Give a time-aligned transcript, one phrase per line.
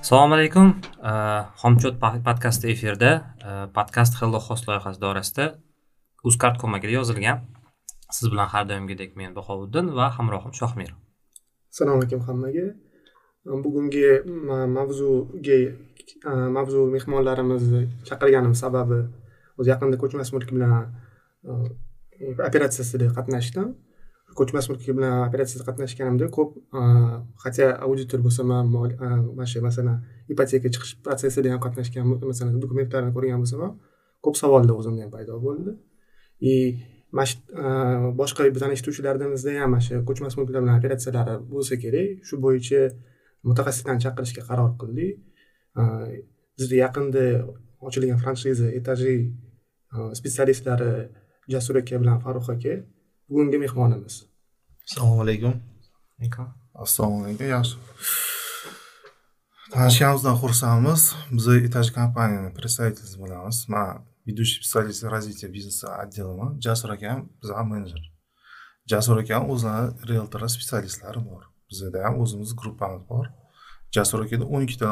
[0.00, 0.80] assalomu alaykum.
[1.04, 3.10] Uh, Xomchot podkasti efirda
[3.44, 5.44] uh, podkast hello host loyihasi doirasida
[6.24, 7.38] uzcard ko'magida yozilgan
[8.16, 10.90] siz bilan har doimgidek men bahovuddin va hamrohim shohmir
[11.70, 12.66] assalomu alaykum hammaga.
[13.44, 14.04] Um, bugungi
[14.78, 15.58] mavzuga
[16.28, 19.00] uh, mavzu mehmonlarimizni chaqirganim sababi
[19.58, 20.72] o'zi yaqinda ko'chmas mulk bilan
[22.48, 23.66] operatsiyasida qatnashdim.
[24.38, 26.50] Ko'chmas mulk bilan operatsiyada qatnashganimda ko'p
[27.42, 28.66] хотя auditor bo'lsam ham
[29.36, 29.96] mana shu masalan
[30.32, 33.72] ipoteka chiqish protsessida ham qatnashgan masalan dokumentlarni ko'rgan bo'lsam ham
[34.24, 35.70] ko'p savollar o'zimda ham paydo bo'ldi
[36.52, 36.54] и
[37.16, 37.36] mana shu
[38.20, 42.80] boshqa tanishtiruvchilarimizda ham mana shu ko'chmas mulklar bilan operatsiyalari bo'lsa kerak shu bo'yicha
[43.48, 45.12] mutaxassislarni chaqirishga qaror qildik
[46.58, 47.24] bizda yaqinda
[47.86, 49.14] ochilgan franshiza etaji
[50.20, 50.92] specialistlari
[51.52, 52.74] jasur aka bilan farruh aka
[53.32, 54.24] bugungi mehmonimiz.
[54.84, 55.54] Assalomu alaykum.
[56.74, 57.76] Assalomu alaykum yaxshi.
[59.72, 61.02] Tanishganimizdan xursandmiz.
[61.36, 63.56] Biz etaj kompaniyani представительница bo'lamiz.
[63.68, 68.02] Man ведущий специалист развития бизнеса отделiman jasur akam bizani menejer
[68.90, 71.42] jasur akani o'zlari rieltor specialistlari bor.
[71.70, 73.26] Bizada ham o'zimizni gruppamiz bor.
[73.96, 74.88] Jasur akada o'n ikkita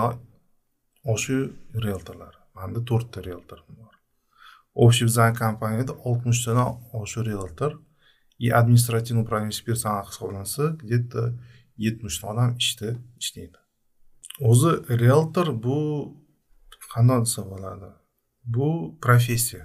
[1.14, 1.38] oshu
[1.84, 3.94] rieltorlar manda to'rtta rieltorim bor.
[4.74, 6.68] Общий bizani kompaniyada oltmishtadan
[7.00, 7.72] oshiq rieltor
[8.40, 11.38] и административный управляющий персонал hisoblansa где то
[11.76, 12.88] yetmishta odam ishda
[13.22, 13.58] ishlaydi
[14.50, 15.78] o'zi rieltor bu
[16.92, 17.90] qandoq desa bo'ladi
[18.54, 18.68] bu
[19.04, 19.64] professiya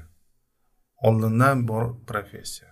[1.08, 2.70] oldindan bor professiya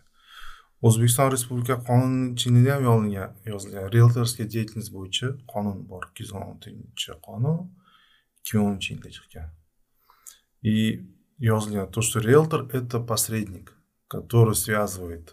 [0.88, 7.12] o'zbekiston respublika qonunchiligida ham yozilgan yozilgan rieltorskiy деятельность bo'yicha qonun bor ikki yuz o'n oltinchi
[7.28, 7.60] qonun
[8.40, 9.48] ikki ming o'ninchi yilda chiqqan
[10.74, 10.76] и
[11.52, 13.68] yozilgan то что риэлтор это посредник
[14.14, 15.28] который связывает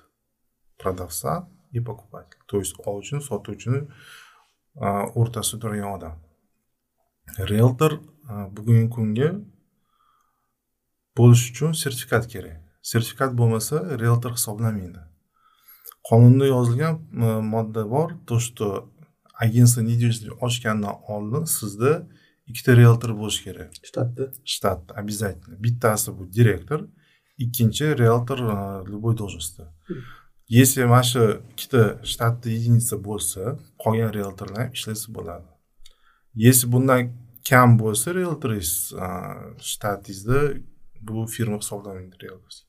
[0.82, 3.80] продавца и покупатель то есть oluvchini sotuvchini
[5.20, 6.14] o'rtasida turgan odam
[7.50, 7.92] rieltor
[8.56, 9.28] bugungi kunga
[11.16, 12.58] bo'lish uchun sertifikat kerak
[12.92, 15.02] sertifikat bo'lmasa rieltor hisoblanmaydi
[16.08, 16.94] qonunda yozilgan
[17.54, 18.66] modda bor то что
[19.46, 21.92] agentство недвижимости ochgandan oldin sizda
[22.50, 24.24] ikkita rieltor bo'lishi kerak shtatda
[24.54, 25.54] shtatda обязательно.
[25.64, 26.80] Bittasi bu direktor
[27.38, 28.38] ikkinchi rieltor
[28.92, 29.62] любой должности
[30.50, 31.22] если mana shu
[31.52, 33.42] ikkita shtatda единица bo'lsa
[33.82, 35.48] qolgan realtorlar ham ishlasa bo'ladi
[36.46, 37.00] если bundan
[37.50, 38.72] kam bo'lsa realtoringiz
[39.70, 40.40] shtatingizda
[41.08, 42.68] bu firma hisoblanmaydi rieltorskiy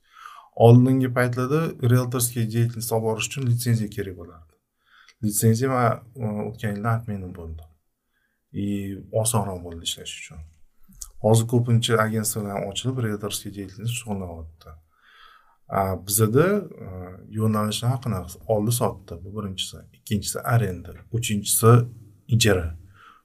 [0.66, 1.62] oldingi paytlarda
[1.94, 4.54] realtorskiy деятельность olib borish uchun litsenziya kerak bo'lardi
[5.26, 5.90] litsenziya man
[6.50, 7.64] o'tgan yilda отмена bo'ldi
[8.64, 8.68] и
[9.24, 10.40] osonroq bo'ldi ishlash uchun
[11.26, 14.72] hozir ko'pincha agentstvalar ochilib realtorskiy деятельность shug'ullanyapti
[16.08, 16.48] bizada
[16.86, 16.88] e,
[17.30, 19.14] yo'nalishlar haqida oldi sotdi.
[19.24, 19.78] Bu birinchisi.
[19.94, 21.72] Ikkinchisi arenda uchinchisi
[22.28, 22.68] ijara.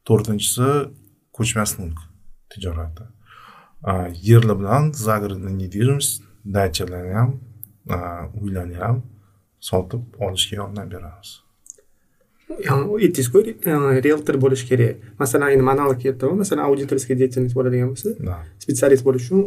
[0.04, 0.68] To'rtinchisi
[1.36, 1.98] ko'chmas mulk
[2.50, 3.04] tijorati
[4.22, 7.40] yerlar bilan загородный недвижимость dachalarni ham
[8.42, 9.02] uylarni ham
[9.60, 11.45] sotib olishga yordam beramiz.
[12.50, 13.38] Aytdingizku
[14.06, 18.08] rieltor bo'lish kerak masalan endi analog aytyapman masalan auditorskiy деятельность bo'ladigan bo'lsa
[18.62, 19.40] spetsialist bo'lish uchun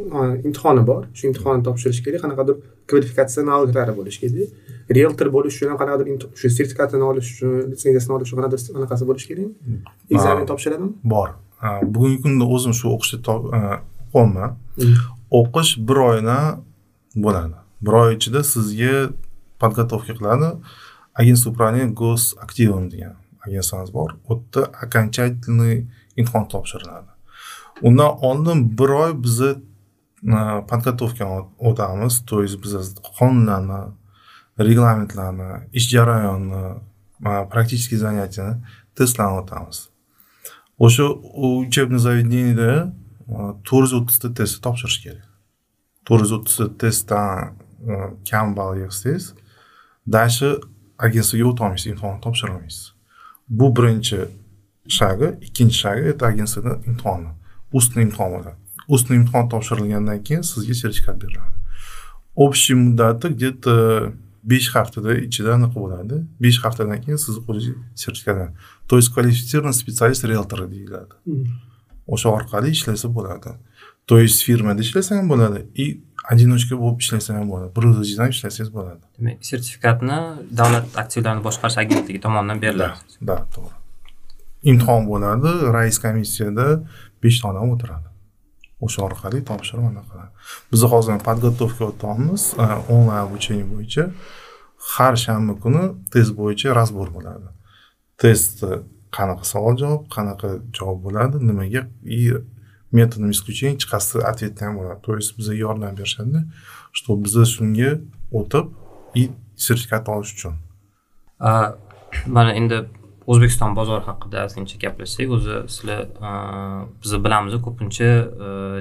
[0.47, 2.55] imtihoni bor shu imtihonni topshirish kerak qanaqadir
[2.89, 4.49] kvalifikatsiya navoglari bo'lishi kerak
[4.97, 6.05] rieltor bo'lish uchun ham qanaqadir
[6.39, 9.53] shu sertifikatini olish uchun litsenziyasini olish uchun qanaqadir anaqasi bo'lishi kerakmi
[10.15, 11.29] ekzamen topshiradimi bor.
[11.93, 13.17] Bugungi kunda o'zim shu o'qishda
[14.19, 14.51] o'qiyapman
[15.39, 16.45] o'qish bir oydan
[17.25, 18.95] bo'ladi bir oy ichida sizga
[19.61, 20.49] подготовка qiladi
[21.13, 23.15] агентство управления госактивом degan
[23.45, 24.17] agentsiyamiz bor.
[24.27, 27.07] U yerda окончательный imtihon topshiriladi.
[27.81, 29.55] Undan oldin bir oy bizni
[30.67, 32.25] подготовкani o'tamiz.
[32.25, 33.91] То есть biz qonunlarni
[34.59, 36.79] reglamentlarni ish jarayonini
[37.51, 38.55] практический занятияni
[38.95, 39.89] testlarni o'tamiz.
[40.79, 42.93] O'sha учебный заведениеda
[43.67, 45.27] to'rt yuz o'ttizta test topshirish kerak.
[46.05, 47.55] To'rt yuz o'ttizta testdan
[47.91, 47.93] e,
[48.29, 49.33] kam ball yig'sangiz
[50.07, 50.59] дальше
[51.05, 52.85] agentstvaga o'tolmaysiz imtihonni topshira olmaysiz
[53.59, 54.19] bu birinchi
[54.99, 57.31] shagi ikkinchi shagi это агентствоda imtihoni
[57.71, 58.55] устный imtihon bo'ladi.
[58.87, 61.55] Устный imtihon topshirilgandan keyin sizga sertifikat beriladi.
[62.35, 64.13] Общий muddati где то
[64.43, 66.15] besh haftada ichida anaqa bo'ladi.
[66.39, 68.53] Besh haftadan keyin sizni qo'lingizga sertifikat
[68.87, 71.13] то есть квалифицированный специалист риэлтора deyiladi.
[72.07, 73.51] O'sha orqali ishlasa bo'ladi.
[74.05, 75.59] То есть firmada ishlasang ham bo'ladi.
[75.75, 79.03] И одиночка bo'lib ishlasang ham bo'ladi bir o'zingiz ham ishlasangiz bo'ladi.
[79.17, 80.19] Demak sertifikatni
[80.59, 83.17] davlat aktivlarini boshqarish agentligi tomonidan beriladi.
[83.29, 83.75] Да to'g'ri.
[84.71, 86.67] Imtihon bo'ladi rais komissiyada
[87.23, 88.07] beshta odam o'tiradi.
[88.85, 90.19] O'sha orqali topshirib anaqa
[90.71, 92.41] biz hozir подготовка o'tyapmiz
[92.93, 94.03] onlayn обучение bo'yicha
[94.93, 95.83] har shanba kuni
[96.13, 97.47] test bo'yicha разбор bo'ladi.
[98.21, 98.71] Testda
[99.17, 101.81] qanaqa savol javob qanaqa javob bo'ladi nimaga
[102.19, 102.21] и
[102.91, 106.39] методом исключения chiqasida ответni ham bo'ladi то есть bizga yordam berishadi
[106.91, 108.01] что biza shunga
[108.31, 108.65] o'tib
[109.15, 110.53] и sertifikat olish uchun.
[112.25, 112.77] Mana endi
[113.31, 116.01] o'zbekiston bozori haqida ozgincha gaplashsak o'zi sizlar
[117.03, 118.09] biz bilamiz ko'pincha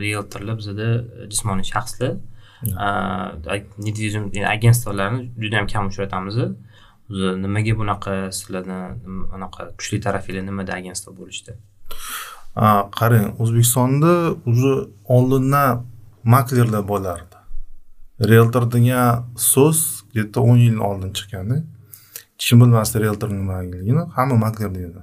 [0.04, 0.88] rieltorlar bizada
[1.32, 2.16] jismoniy shaxslar.
[3.86, 4.24] Недвижим
[4.54, 8.78] agentstvolarni juda yam kam uchratamiz o'zi nimaga bunaqa sizlarni
[9.36, 11.52] anaqa kuchli tarafinglar nimada agentство bo'lishdi
[12.98, 15.86] qarang o'zbekistonda уже oldindan
[16.24, 17.36] maklerlar bo'lardi.
[18.20, 21.62] Rieltor degan so'z где то o'n yil oldin chiqqanda.
[22.38, 25.02] Kim bilmasdi rieltor nimaligini hamma makler deydi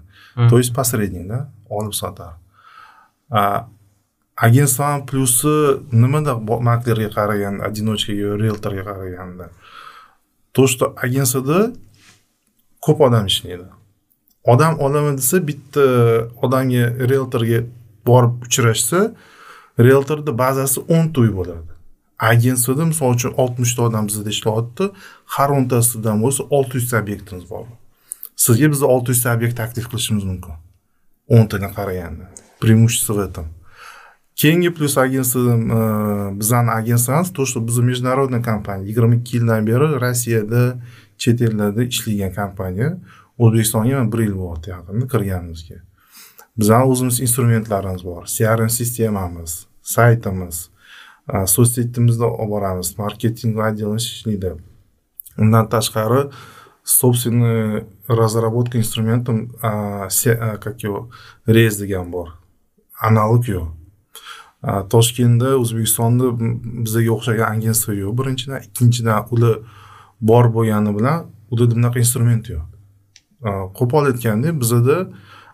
[0.50, 2.34] то есть посредникda olib sotar.
[4.36, 6.36] Agentствоni plyusi nimada
[6.70, 9.50] maklerga qaraganda одиночкаga rieltorga qaraganda?
[10.52, 11.72] То что agentствоda
[12.82, 13.68] ko'p odam ishlaydi
[14.46, 15.86] odam olaman desa bitta
[16.42, 17.60] odamga rieltorga
[18.08, 19.00] borib uchrashsa
[19.80, 21.72] rieltorni bazasi o'nta uy bo'ladi.
[22.32, 24.86] Agentствоda misol uchun oltmishta odam bizada ishlayapti
[25.36, 27.66] har o'ntasidan bo'lsa olti yuzta obyektimiz bor.
[28.46, 30.56] Sizga biz olti yuzta obyekt taklif qilishimiz mumkin.
[31.38, 32.26] O'ntadan qaraganda.
[32.62, 33.46] Преимущество в этом.
[34.36, 39.88] Keyingi plyus agentство e, bizani agentstvamiz то что biz международный kompaniya yigirma ikki yildan beri
[40.04, 40.78] rossiyada
[41.18, 42.98] chet ellarda ishlagan kompaniya.
[43.44, 45.78] O'zbekistonga bir yil bo'lyapti yaqinda kirganimizga.
[46.60, 49.52] Bizani o'zimiz instrumentlarimiz bor crm sistemamiz
[49.96, 50.70] saytimiz
[51.56, 54.52] soцсетимizda olib boramiz marketing отделimiz ishlaydi
[55.38, 56.30] undan tashqari
[56.86, 61.10] собственный разработка инструментом как его
[61.48, 62.28] rez degan bor
[63.02, 63.68] analog yo'q
[64.94, 66.26] toshkentda o'zbekistonda
[66.86, 69.56] bizaga o'xshagan agentство yo'q birinchidan ikkinchidan ular
[70.22, 72.75] bor bo'lgani bilan ularda bunaqa instrument yo'q.
[73.78, 74.98] Qo'pol aytganda bizada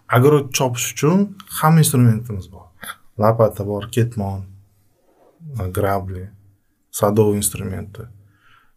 [0.07, 1.18] огород chopish uchun
[1.60, 2.68] hamma instrumentimiz bor.
[3.18, 4.42] Lopata bor ketmon
[5.78, 6.30] grabli
[6.92, 8.07] садовый instrumenti.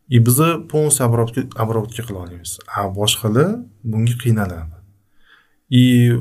[0.08, 4.76] И biza полностью обработка обработка qila olamiz a boshqalar bunga qiynaladi.
[5.70, 6.12] И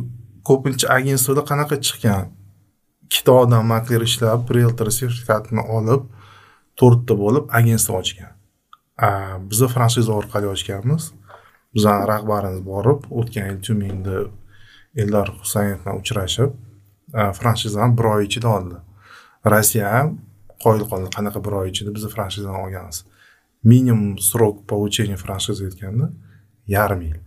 [0.44, 2.32] ko'pincha agentствоda qanaqa chiqqan?
[3.06, 6.08] Ikkita odam makler ishlab rieltor sertifikatini olib
[6.80, 8.32] to'rtta bo'lib agentство ochgan.
[9.50, 11.12] Biza franshiza orqali ochganmiz.
[11.76, 14.16] Bizani rahbarimiz borib o'tgan yil tyumenda
[15.02, 16.52] eldor husaynov bilan uchrashib
[17.40, 18.78] franshizani bir oy ichida oldi.
[19.54, 20.10] Rossiya ham
[20.64, 21.08] qoyil qoldi.
[21.18, 23.06] Qanaqa bir oy ichida biz franshizani olganmiz.
[23.72, 26.06] Minimum срок получения franshizа aytganda
[26.76, 27.18] yarim yil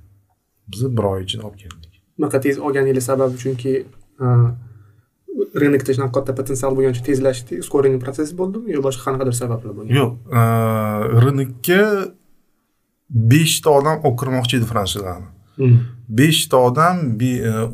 [0.72, 1.92] biz bir oy ichida olib keldik.
[2.18, 3.72] Bunaqa tez olganinglar sababi chunki
[5.60, 9.94] rынокda shunaqa katta potensial bo'lgani uchun tezlashdi ускоренный protsess bo'ldimi yo boshqa qanaqadir sabablar bo'lgan?
[10.00, 10.12] Yo'q
[11.24, 11.80] rынокka
[13.10, 15.26] beshta odam olib kirmoqchi edi franshizani
[16.08, 16.96] beshta odam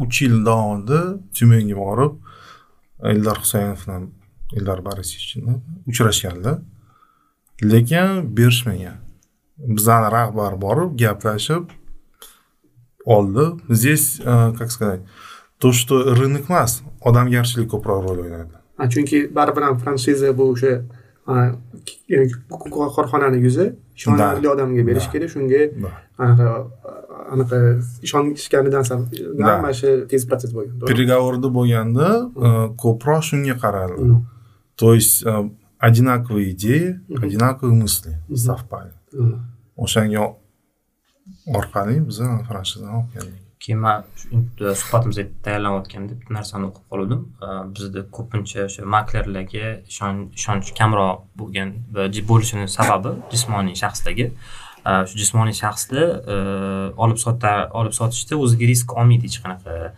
[0.05, 1.00] uch yil davomida
[1.34, 2.12] tyumanga borib
[3.12, 4.02] eldor husaynov bilan
[4.56, 5.31] eldor borisovich
[5.90, 6.58] uchrashganlar
[7.62, 8.99] lekin berishmagan.
[9.76, 11.64] Bizani rahbar borib gaplashib
[13.05, 13.44] oldi.
[13.69, 14.20] Здесь
[14.58, 15.00] как сказать
[15.58, 18.56] то что рынок emas odamgarchilik ko'proq rol o'ynaydi
[18.94, 20.73] chunki baribir ham franshiza bu o'sha
[22.96, 23.66] korxonani yuzi
[23.96, 25.62] ishonarli odamga berish kerak shunga
[26.24, 26.46] anaqa
[27.34, 27.58] anaqa
[28.06, 28.82] ishonishganidan
[29.38, 32.06] mana shu tez protsess bo'lgan переговорda bo'lganda
[32.82, 34.04] ko'proq shunga qaraldi.
[34.80, 35.25] То есть
[35.78, 38.92] одинаковые идеи одинаковые мысли совпали.
[39.76, 40.23] O'shanga
[41.58, 42.18] orqali biz
[42.49, 44.04] franshizani olib keldik keyin man
[44.81, 47.23] suhbatimizga tayyorlanayotganda bitta narsani o'qib qoluvdim.
[47.76, 51.71] Bizda ko'pincha o'sha maklerlarga ishonch kamroq bo'lgan
[52.31, 54.26] bo'lishini sababi jismoniy shaxslarga.
[55.09, 56.09] Shu jismoniy shaxslar
[57.04, 59.92] olib sota olib sotishda o'ziga risk olmaydi hech qanaqa.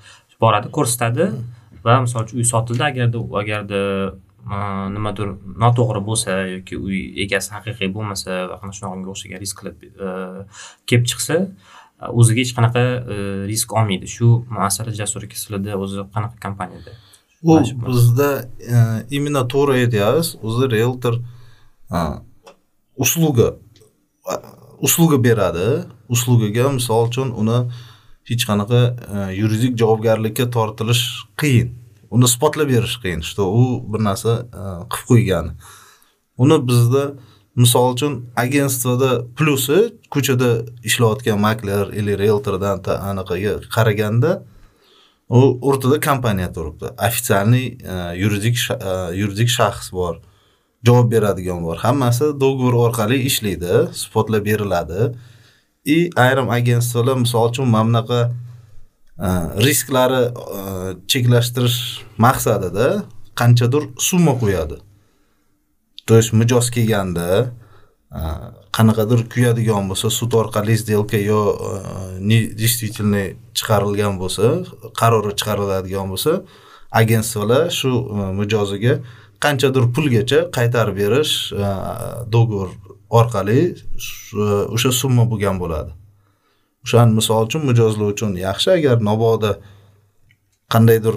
[0.45, 1.31] Boradi ko'rsatadi
[1.85, 3.81] va misol uchun uy sotildi agarda agarda
[4.97, 5.31] nimadir
[5.63, 9.79] noto'g'ri bo'lsa yoki uy egasi haqiqiy bo'lmasa va shunaqangi o'xshagan risk qilib
[10.89, 11.39] kelib chiqsa
[12.13, 12.83] o'ziga hech qanaqa
[13.51, 14.07] risk olmaydi.
[14.17, 16.93] Shu masala jasur sizlarda o'zi qanaqa kompaniyada.
[17.45, 18.29] U bizda
[19.11, 21.15] именно to'g'ri aytyapsiz o'zi rieltor
[23.05, 23.49] usluga
[24.87, 25.69] usluga beradi
[26.09, 27.59] uslugaga misol uchun uni
[28.31, 28.81] hech qanaqa
[29.41, 31.05] yuridik javobgarlikka tortilish
[31.41, 31.69] qiyin.
[32.15, 34.33] Uni isbotlab berish qiyin что u bir narsa
[34.93, 35.47] qilib qo'ygan
[36.43, 37.03] uni bizda
[37.57, 39.79] misol uchun agentstvada plyusi
[40.11, 40.51] ko'chada
[40.89, 42.79] ishlayotgan makler или rieltordan
[43.11, 44.43] anaqaga qaraganda
[45.29, 46.87] u o'rtada kompaniya turibdi.
[46.99, 50.15] Официальный e, yuridik e, yuridik shaxs bor
[50.87, 51.77] javob beradigan bor.
[51.77, 55.15] Hammasi договор orqali ishlaydi isbotlab beriladi.
[55.85, 58.21] И ayrim agentstvalar misol uchun mana bunaqa
[59.27, 59.29] e,
[59.67, 60.23] risklari
[61.11, 61.79] cheklashtirish
[62.19, 63.05] maqsadida
[63.41, 64.77] qanchadir summa qo'yadi.
[66.05, 67.53] То есть mijoz kelganda
[68.13, 68.21] e,
[68.77, 71.41] qanaqadir kuyadigan bo'lsa sud orqali сделка yo
[72.21, 74.65] e, действительный chiqarilgan bo'lsa
[75.01, 76.33] qarori chiqariladigan bo'lsa
[77.01, 78.95] agentstvolar shu e, mijoziga
[79.45, 81.35] qanchadir pulgacha qaytarib berish
[82.35, 82.71] договор
[83.21, 83.61] orqali
[84.75, 85.93] o'sha summa bo'lgan bo'ladi.
[86.85, 89.53] O'shani misol uchun mijozlar uchun yaxshi agar mabodo
[90.73, 91.15] qandaydir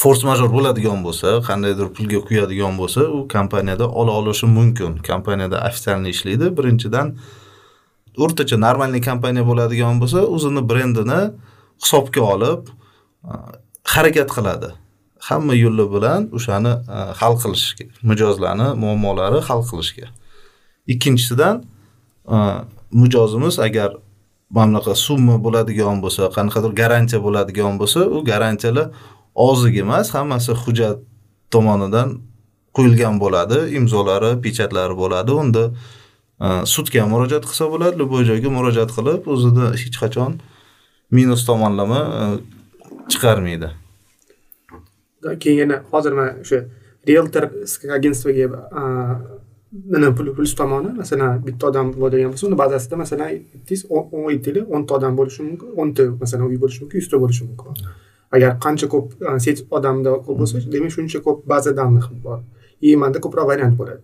[0.00, 4.92] fors major bo'ladigan bo'lsa qandaydir pulga quyadigan bo'lsa u kompaniyada ola olishi mumkin.
[5.10, 6.46] Kompaniyada официальный ishlaydi.
[6.58, 7.06] Birinchidan
[8.24, 11.20] o'rtacha нормальный kompaniya bo'ladigan bo'lsa o'zini brendini
[11.82, 12.62] hisobga olib
[13.94, 14.68] harakat qiladi.
[15.28, 16.72] Hamma yo'li bilan o'shani
[17.20, 20.06] hal qilishga mijozlarni muammolari hal qilishga.
[20.92, 21.54] Ikkinchisidan
[23.02, 23.90] mijozimiz agar
[24.56, 28.86] mana bunaqa summa bo'ladigan bo'lsa qanaqadir garantiya bo'ladigan bo'lsa u garantiyalar
[29.34, 30.98] ozig emas hammasi hujjat
[31.50, 32.18] tomonidan
[32.76, 35.32] qo'yilgan bo'ladi imzolari pechatlari bo'ladi.
[35.42, 35.64] Unda
[36.44, 40.40] e, sudga murojaat qilsa bo'ladi любой joyga murojaat qilib o'zida hech qachon
[41.16, 42.22] minus tomonlama e,
[43.12, 43.70] chiqarmaydi.
[45.42, 46.58] Keyin yana hozir mana o'sha
[47.08, 47.44] realtor
[47.96, 48.46] agentstvoga
[48.80, 48.84] e,
[49.72, 54.96] nima plyus tomoni masalan bitta odam bo'ladigan bo'lsa uni bazasida masalan aytdingiz o'n aytaylik o'nta
[54.98, 57.90] odam bo'lishi mumkin o'nta masalan uy bo'lishi mumkin yuzta bo'lishi mumkin.
[58.34, 59.06] Agar qancha ko'p
[59.44, 62.38] set odamda ko'p bo'lsa demak shuncha ko'p baza данных bor.
[62.80, 64.02] И manda ko'proq variant bo'ladi.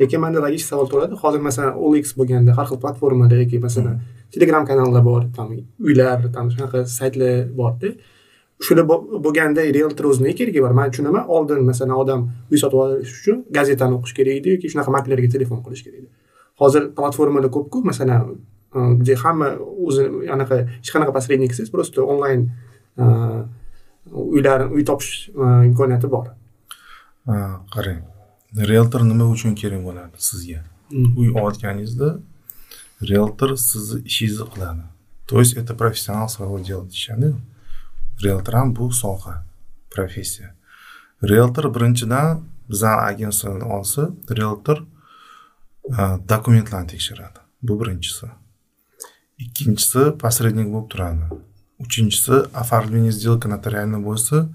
[0.00, 3.96] Lekin manda logik savol tug'iladi hozir masalan olx bo'lganda har xil platformada yoki masalan
[4.32, 5.48] telegram kanallar bor там
[5.86, 7.88] uylar там shunaqa saytlar borda
[8.66, 8.84] shular
[9.24, 10.72] bo'lganda realtor o'zini nima keragi bor?
[10.78, 12.20] Man tushunaman oldin masalan odam
[12.52, 16.08] uy sotib olish uchun gazetani o'qish kerak edi yoki shunaqa maklerga telefon qilish kerak edi.
[16.60, 18.22] Hozir platformalar ko'pku masalan
[18.72, 20.02] где hamma o'zi
[20.34, 22.50] anaqa hech qanaqa посредниksiz просто onlayn
[24.10, 25.28] uylar uy topish
[25.68, 26.26] imkoniyati bor.
[27.74, 28.02] Qarang.
[28.56, 30.60] Realtor nima uchun kerak bo'ladi sizga?
[30.92, 32.08] Uy olayotganingizda
[33.10, 34.84] realtor sizni ishingizni qiladi.
[35.28, 37.34] То есть это профессионал своего дела deyishadi
[38.24, 39.44] realtor ham bu soha
[39.90, 40.54] professiya
[41.22, 42.40] realtor birinchidan
[42.70, 44.78] bizani agentствоdan olsa realtor
[46.28, 47.38] dokumentlarni tekshiradi.
[47.62, 48.26] Bu birinchisi.
[49.38, 51.24] Ikkinchisi посредник bo'lib turadi
[51.78, 54.48] uchinchisi оформление сделка notariальный bo'lsa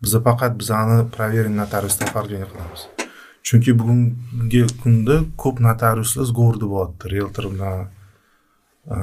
[0.00, 2.80] biza faqat bizani проверенный notariusda оформление qilamiz.
[3.42, 7.88] Chunki bugungi kunda ko'p notariuslar сговорда bo'lyapti realtor bilan
[8.94, 8.96] e,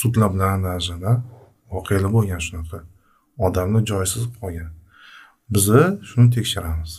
[0.00, 1.22] sudlar bilan даже да
[1.70, 2.78] voqealar bo'lgan shunaqa.
[3.38, 4.70] Odamni joysiz qolgan.
[5.54, 6.92] Biza shuni tekshiramiz.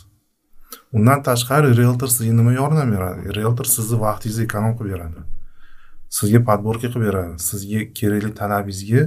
[0.96, 3.20] Undan tashqari realtor sizga nima yordam beradi?
[3.38, 5.20] Realtor sizni vaqtingizni ekonom qilib beradi.
[6.18, 7.34] Sizga подборка qilib beradi.
[7.48, 9.02] Sizga kerakli talabingizga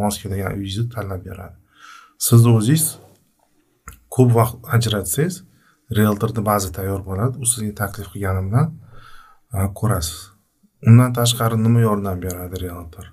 [0.00, 1.56] mos keladigan uyingizni tanlab beradi.
[2.26, 2.84] Sizni o'zingiz
[4.14, 5.34] ko'p vaqt ajratsangiz
[5.98, 7.34] realtorni ba'zi tayyor bo'ladi.
[7.42, 8.66] U sizga taklif qilgani bilan
[9.78, 10.20] ko'rasiz.
[10.88, 13.06] Undan tashqari nima yordam beradi realtor?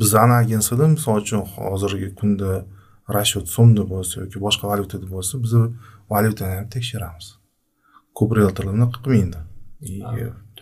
[0.00, 2.52] Bizani agentsiyada misol uchun hozirgi kunda
[3.16, 5.52] расчет so'mda bo'lsa yoki boshqa valyutada bo'lsa biz
[6.12, 7.26] valyutani ham tekshiramiz.
[8.18, 9.38] Ko'p realtorlar bunaqa qilmaydi.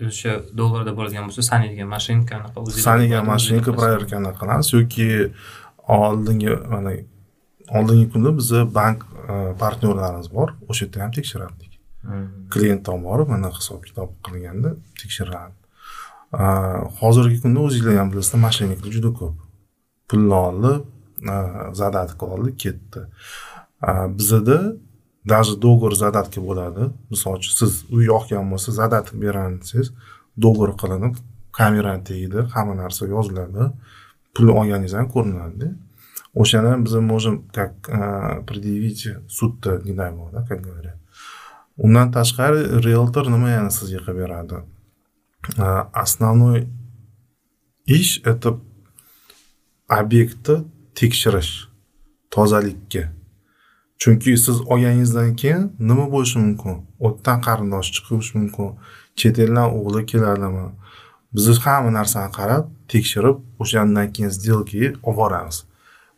[0.08, 2.46] O'sha dollarda bo'lgan bo'lsa sanaydigan mashinkani
[2.86, 5.08] sanaydigan mashinka проверкani qilamiz yoki
[5.98, 6.92] oldingi mana
[7.76, 8.98] oldingi kunda bizni bank
[9.32, 11.70] e, partnyorlarimiz bor o'sha yerda ham tekshirardik
[12.52, 15.54] klient tomon borib mana hisob kitob qilganda tekshiradi
[17.00, 19.36] hozirgi kunda o'zinglar ham bilasizlar mошенникlar juda ko'p
[20.10, 20.84] pulni olib
[21.82, 23.00] zadatka oldi ketdi
[24.18, 24.58] bizada
[25.24, 26.90] даже договор zadatka bo'ladi.
[27.10, 29.92] Misol uchun siz uy yoqgan bo'lsa zadat beraman desangiz
[30.36, 31.14] договор qilinib
[31.52, 33.70] kamerani tegdi hamma narsa yoziladi
[34.34, 35.68] pul olganingiz ham ko'rinadida
[36.34, 40.96] o'shani biz можем как э, предъявить sudda не дай бог да как говорят.
[41.76, 44.54] Undan tashqari realtor nima yana sizga qilib beradi?
[45.56, 46.68] Э, основной
[47.86, 48.60] ish это
[49.88, 51.68] obyektni tekshirish
[52.30, 53.12] tozalikka
[54.00, 56.76] chunki siz olganingizdan keyin nima bo'lishi mumkin?
[57.07, 58.69] O'tdan qarindosh chiqishi mumkin.
[59.19, 60.66] Chet eldan o'g'li keladimi?
[61.35, 65.59] Biz hamma narsani qarab tekshirib o'shandan keyin сделкаga olib boramiz.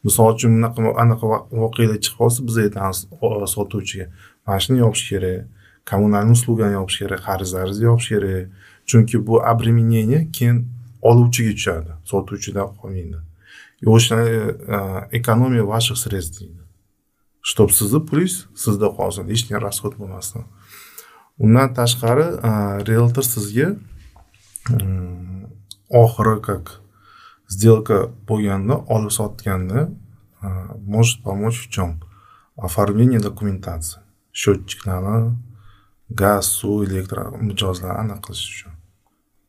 [0.05, 1.27] Misol uchun bunaqa anaqa
[1.63, 2.99] voqealar chiqib qolsa biz aytamiz
[3.57, 4.07] sotuvchiga
[4.47, 5.41] mana shuni yopish kerak
[5.91, 8.49] kommunalniy uslugani yopish kerak qarzlaringizni yopish kerak.
[8.89, 10.57] Chunki bu обременение keyin
[11.11, 13.19] oluvchiga tushadi sotuvchidan qolmaydi.
[13.83, 16.62] И o'sha e-, e-, ekonomiya ваших средств deydi.
[17.51, 20.43] Чтоб sizni pulingiz sizda qolsin лишний расход bo'lmasin
[21.45, 22.27] undan tashqari
[22.89, 23.69] realtor sizga
[24.71, 25.47] м,
[26.03, 26.65] oxiri как
[27.49, 27.97] сделка
[28.29, 29.81] bo'lganda olib sotganda
[30.95, 32.03] может помочь в чем
[32.57, 34.01] оформление документации.
[34.33, 35.37] Счетчикlarni
[36.11, 38.73] gaz suv elektr mijozlarni aniq qilish uchun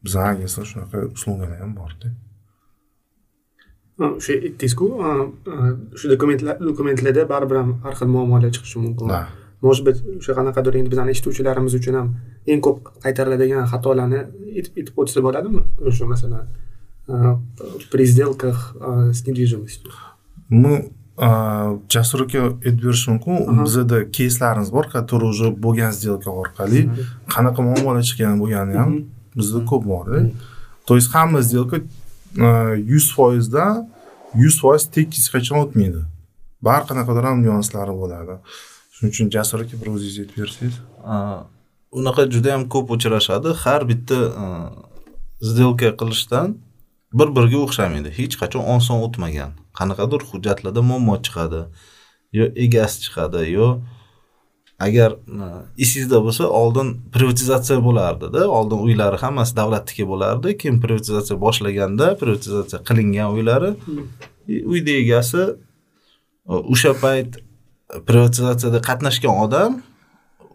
[0.03, 2.07] bizani agentство shunaqa услугалар ham borda
[3.99, 4.85] o'sha aytdingizku
[5.93, 9.07] o'sha dokumentlar dokumentlarda baribir ham har xil muammolar chiqishi mumkin.
[9.61, 12.07] Может быть o'sha qanaqadir endi bizani eshituvchilarimiz uchun ham
[12.51, 14.19] eng ko'p qaytariladigan xatolarni
[14.59, 15.61] aytib o'tsa bo'ladimi?
[15.89, 16.45] O'sha masalan
[17.91, 18.75] при сделках
[19.17, 19.91] с недвижимостью.
[20.49, 20.73] Мы
[21.89, 23.63] jasur aka aytib berishi mumkin.
[23.67, 26.89] Bizada keyslarimiz bor который уже bo'lgan сделка orqali
[27.33, 28.91] qanaqa muammolar chiqqani bo'lgani ham
[29.39, 30.31] bizda ko'p borda
[30.87, 31.81] то есть hamma сделка
[32.37, 33.89] Э, yuz foizdan
[34.35, 36.01] yuz foiz tekis hech qachon o'tmaydi.
[36.65, 38.37] Baribir qanaqadir ham nyuanslari bo'ladi.
[38.93, 40.77] Shuning uchun jasur aka bir o'zingiz aytib bersangiz.
[41.99, 43.49] Unaqa juda yam ko'p uchrashadi.
[43.63, 44.45] Har bitta e,
[45.49, 46.47] сделка qilishdan
[47.19, 48.09] bir biriga o'xshamaydi.
[48.19, 49.51] Hech qachon oson o'tmagan.
[49.79, 51.61] Qanaqadir hujjatlarda muammo chiqadi.
[52.37, 53.67] Yo egasi chiqadi yo
[54.79, 55.11] agar
[55.83, 60.57] esingizda bo'lsa oldin privatizatsiya bo'lardida oldin uylari hammasi davlatniki bo'lardi.
[60.61, 63.71] Keyin privatizatsiya boshlaganda privatizatsiya qilingan uylari
[64.47, 65.41] и uyni egasi
[66.51, 67.31] a, o'sha payt
[68.07, 69.71] privatizatsiyada qatnashgan odam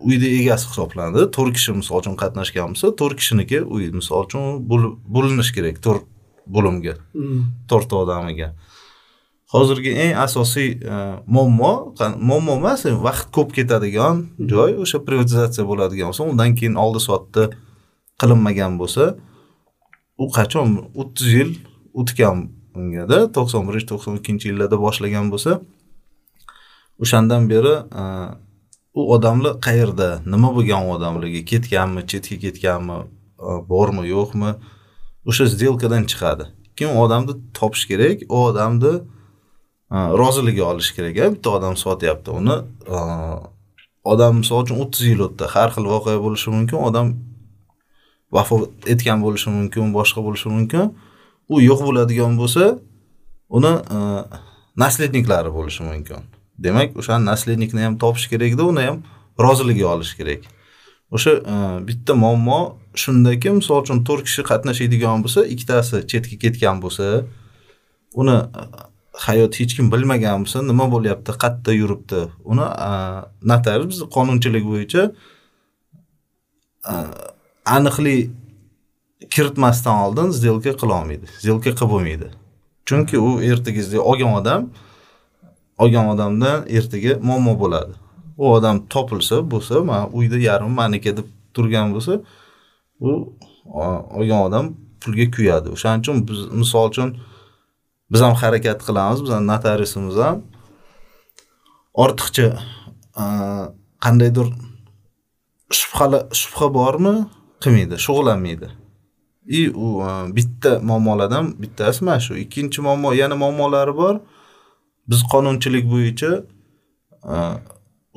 [0.08, 4.94] uyni egasi hisoblanadi to'rt kishi misol uchun qatnashgan bo'lsa to'rt kishiniki uy misol uchun bo'l-
[5.14, 6.04] bo'linishi kerak to'rt
[6.56, 7.40] bo'limga Mm.
[7.70, 8.48] to'rtta odamiga
[9.52, 10.94] hozirgi eng asosiy e,
[11.26, 11.72] muammo
[12.28, 14.16] muammo emas e, vaqt ko'p ketadigan
[14.52, 17.48] joy o'sha privatizatsiya bo'ladigan bo'lsa undan keyin oldi sotdi
[18.20, 19.04] qilinmagan bo'lsa
[20.22, 20.68] u qachon
[21.00, 21.50] o'ttiz yil
[22.00, 22.36] o'tgan
[22.78, 25.60] ungada to'qson birinchi to'qson ikkinchi yillarda boshlagan bo'lsa
[27.02, 28.04] o'shandan beri e,
[28.98, 32.98] u odamlar qayerda nima bo'lgan u odamlarga ketganmi chetga ketganmi
[33.72, 34.50] bormi yo'qmi
[35.28, 36.44] o'sha сделкадан chiqadi.
[36.76, 38.92] Keyin u odamni topish kerak u odamni
[39.90, 42.56] roziligi olish kerak bitta odam sotyapti uni.
[44.04, 45.48] Odam misol uchun o'ttiz yil o'tdi.
[45.54, 47.14] Har xil voqea bo'lishi mumkin odam
[48.32, 50.92] vafot etgan bo'lishi mumkin boshqa bo'lishi mumkin.
[51.48, 52.78] U yo'q bo'ladigan bo'lsa
[53.48, 53.98] uni e,
[54.82, 56.28] naslедниклari bo'lishi mumkin.
[56.58, 59.02] Demak o'shani naslедникni ham topish kerakda uni ham
[59.40, 60.44] roziligi olish kerak.
[61.12, 61.56] O'sha e,
[61.88, 62.60] bitta muammo
[63.02, 67.24] shundaki misol uchun to'rt kishi qatnashadigan bo'lsa ikkitasi chetga ketgan bo'lsa
[68.20, 68.38] uni
[69.26, 71.30] hayot hech kim bilmagan bo'lsa nima bo'lyapti?
[71.42, 72.20] Qayerda yuribdi.
[72.50, 72.66] Uni
[73.52, 75.02] notarius bizni qonunchilik bo'yicha
[77.76, 78.30] aniqlik
[79.34, 82.28] kiritmasdan oldin сделка qilolmaydi сделка qilib bo'lmaydi.
[82.88, 84.68] Chunki u ertaga olgan odam
[85.78, 87.92] olgan odamdan ertaga muammo bo'ladi.
[88.42, 92.12] U odam topilsa bo'lsa mana uyda yarim maniki deb turgan bo'lsa
[93.00, 93.10] u
[94.18, 94.64] olgan odam
[95.02, 95.68] pulga kuyadi.
[95.74, 97.08] O'shaning uchun biz misol uchun
[98.12, 100.42] biz ham harakat qilamiz bizani notariusimiz ham.
[101.94, 102.48] Ortiqcha
[103.22, 103.24] a,
[104.04, 104.46] qandaydir
[105.78, 107.14] shubhala shubha bormi?
[107.62, 108.68] Qilmaydi shug'ullanmaydi.
[109.58, 112.34] И u a, bitta muammolardan bittasi mana shu.
[112.44, 114.14] Ikkinchi muammo yana muammolari bor.
[115.10, 116.32] Biz qonunchilik bo'yicha
[117.22, 117.36] a,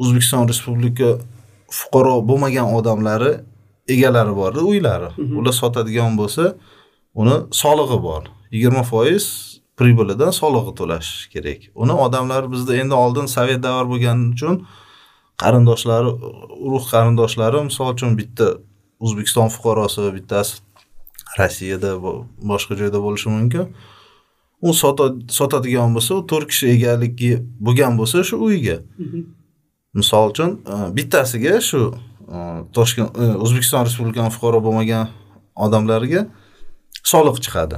[0.01, 1.09] o'zbekiston respublika
[1.77, 3.31] fuqaro bo'lmagan odamlari
[3.93, 5.09] egalari borda uylari.
[5.39, 6.43] Ular sotadigan bo'lsa
[7.21, 8.23] uni solig'i bor.
[8.53, 9.50] Yigirma foiz
[9.81, 11.61] pribolidan solig'i to'lash kerak.
[11.83, 14.55] Uni odamlar bizda endi oldin sovet davri bo'lgani uchun
[15.41, 16.11] qarindoshlari
[16.65, 18.47] urug' qarindoshlari misol uchun bitta
[19.05, 20.53] o'zbekiston fuqarosi bittasi
[21.39, 23.65] rossiyada bo- boshqa joyda bo'lishi mumkin.
[24.67, 27.31] U sota- sotadigan bo'lsa u to'rt kishi egaligi
[27.65, 28.77] bo'lgan bo'lsa shu uyga.
[29.99, 31.81] Misol uchun e, bittasiga shu
[32.35, 32.37] e,
[32.77, 35.09] toshkent e, o'zbekiston respublikani fuqaro bo'lmagan
[35.65, 36.21] odamlarga
[37.11, 37.77] soliq chiqadi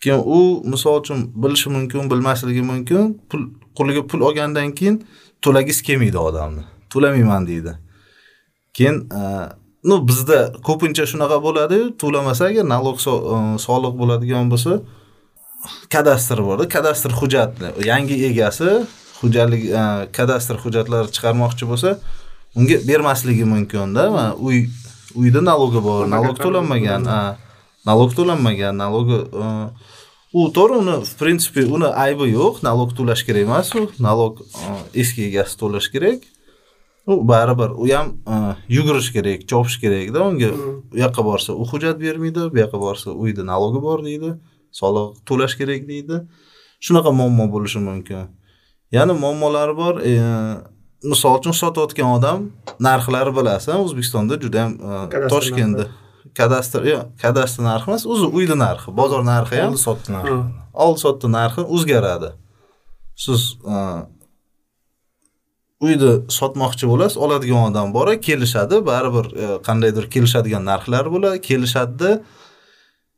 [0.00, 3.42] keyin u misol uchun bilishi mumkin bilmasligi mumkin pul
[3.78, 4.96] qo'liga pul olgandan keyin
[5.42, 6.62] to'lagisi kelmaydi odamni.
[6.90, 7.72] To'lamayman deydi.
[8.74, 9.22] Keyin e,
[9.84, 11.78] ну bizda ko'pincha shunaqa bo'ladi.
[12.02, 14.72] To'lamasa agar налог e, soliq bo'ladigan bo'lsa
[15.94, 18.68] kadastr borda kadastr hujjatni yangi egasi
[19.20, 19.82] xo'jalik e,
[20.18, 21.90] kadastr hujjatlari chiqarmoqchi bo'lsa
[22.58, 24.04] unga bermasligi mumkinda.
[24.46, 24.56] Uy
[25.20, 27.02] uyda nalogi bor nalog to'lanmagan
[27.86, 29.50] nalog to'lanmagan nalogi e,
[30.32, 32.62] u to'g'ri uni в принципе uni aybi yo'q.
[32.68, 33.86] Nalog to'lash kerak emas u.
[33.98, 36.26] Nalog e, eski egasi to'lash kerak.
[37.06, 38.34] U baribir u ham e,
[38.76, 40.50] yugurish kerak chopish kerakda unga.
[40.92, 44.34] U yoqqa borsa u hujjat bermaydi bu yoqqa borsa uyda nalogi bor deydi.
[44.80, 46.24] Soliq to'lash kerak deydi.
[46.84, 48.26] Shunaqa muammo bo'lishi mumkin.
[48.92, 50.12] Yana muammolari bor e,
[51.10, 52.50] misol uchun sotayotgan odam
[52.88, 55.86] narxlari bilasan o'zbekistonda juda yam e, toshkentda
[56.38, 60.36] kadastr yo'q kadastr narxi emas o'zi uyni narxi bozor narxi ham oldi sotdi narxi.
[60.84, 62.30] Oldi sotdi narxi o'zgaradi.
[63.24, 63.42] Siz
[63.74, 63.76] e,
[65.86, 72.10] uyni sotmoqchi bo'lasiz oladigan odam bor kelishadi baribir e, qandaydir kelishadigan narxlar bo'ladi kelishadida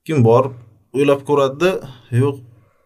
[0.04, 0.54] keyin borib
[0.98, 1.72] o'ylab ko'radida
[2.22, 2.36] yo'q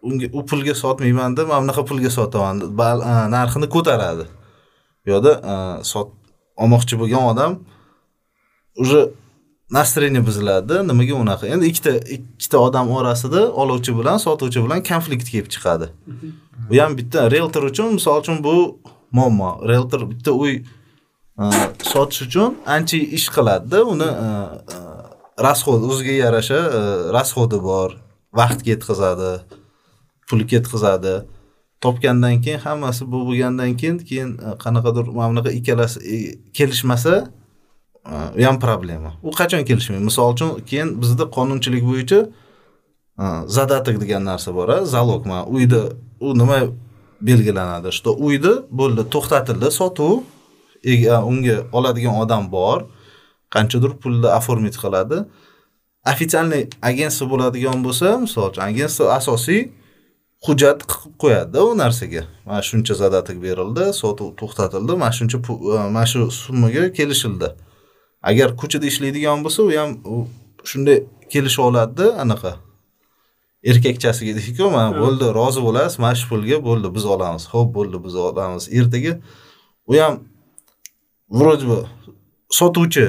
[0.08, 4.24] unga u pulga sotmaymanda mana bunaqa pulga sotaman e, narxini ko'taradi.
[5.04, 5.32] Bu yoqda
[5.92, 6.08] sot
[6.62, 7.52] olmoqchi bo'lgan odam
[8.76, 9.12] уже
[9.72, 10.74] настроение buziladi.
[10.88, 11.46] Nimaga unaqa?
[11.46, 15.88] Endi ikkita ikkita odam orasida oluvchi bilan sotuvchi bilan konflikt kelib chiqadi.
[16.68, 18.54] Bu ham bitta realtor uchun misol uchun bu
[19.16, 19.50] muammo.
[19.68, 20.54] Realtor bitta uy
[21.40, 21.44] e,
[21.92, 24.28] sotish uchun ancha ish qiladida uni e,
[24.76, 24.78] e,
[25.46, 26.80] расход o'ziga yarasha e,
[27.16, 27.90] расходi bor.
[28.40, 29.32] Vaqt ketkazadi
[30.28, 31.14] pul ketkazadi.
[31.80, 34.30] Topgandan keyin hammasi bu bo'lgandan keyin keyin
[34.64, 35.98] qanaqadir mana bunaqa ikkalasi
[36.56, 37.14] kelishmasa
[38.10, 39.12] u ham problema.
[39.22, 40.04] U qachon kelishmaydi?
[40.04, 42.20] Misol uchun keyin bizda qonunchilik bo'yicha
[43.22, 43.24] e,
[43.56, 45.82] задаток degan narsa bor a залог man uyni
[46.20, 46.58] u nima
[47.20, 47.88] belgilanadi?
[47.98, 50.22] Что uyni bo'ldi to'xtatildi sotuv.
[50.84, 50.92] E,
[51.30, 52.78] unga oladigan odam bor
[53.54, 55.18] qanchadir pulni оформить qiladi.
[56.12, 59.60] Официальный agentство bo'ladigan bo'lsa misol uchun agentство asosiy
[60.46, 62.22] hujjat qilib qo'yadida u narsaga.
[62.46, 65.38] Mana shuncha задаток berildi sotuv to'xtatildi mana shuncha
[65.94, 67.50] mana shu summaga kelishildi.
[68.30, 69.90] Agar ko'chada ishlaydigan bo'lsa u ham
[70.70, 70.98] shunday
[71.32, 72.52] kelishib oladida anaqa.
[73.70, 78.14] Erkakchasiga deydiku mana bo'ldi rozi bo'lasiz mana shu pulga bo'ldi biz olamiz ho'p bo'ldi biz
[78.28, 78.64] olamiz.
[78.78, 79.12] Ertaga
[79.90, 80.14] u ham
[81.40, 81.78] вроде бы
[82.58, 83.06] sotuvchi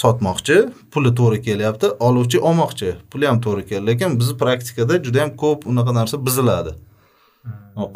[0.00, 0.56] sotmoqchi
[0.92, 5.66] puli to'g'ri kelyapti oluvchi olmoqchi puli ham to'g'ri keldi lekin bizni praktikada juda yam ko'p
[5.70, 6.72] unaqa narsa buziladi.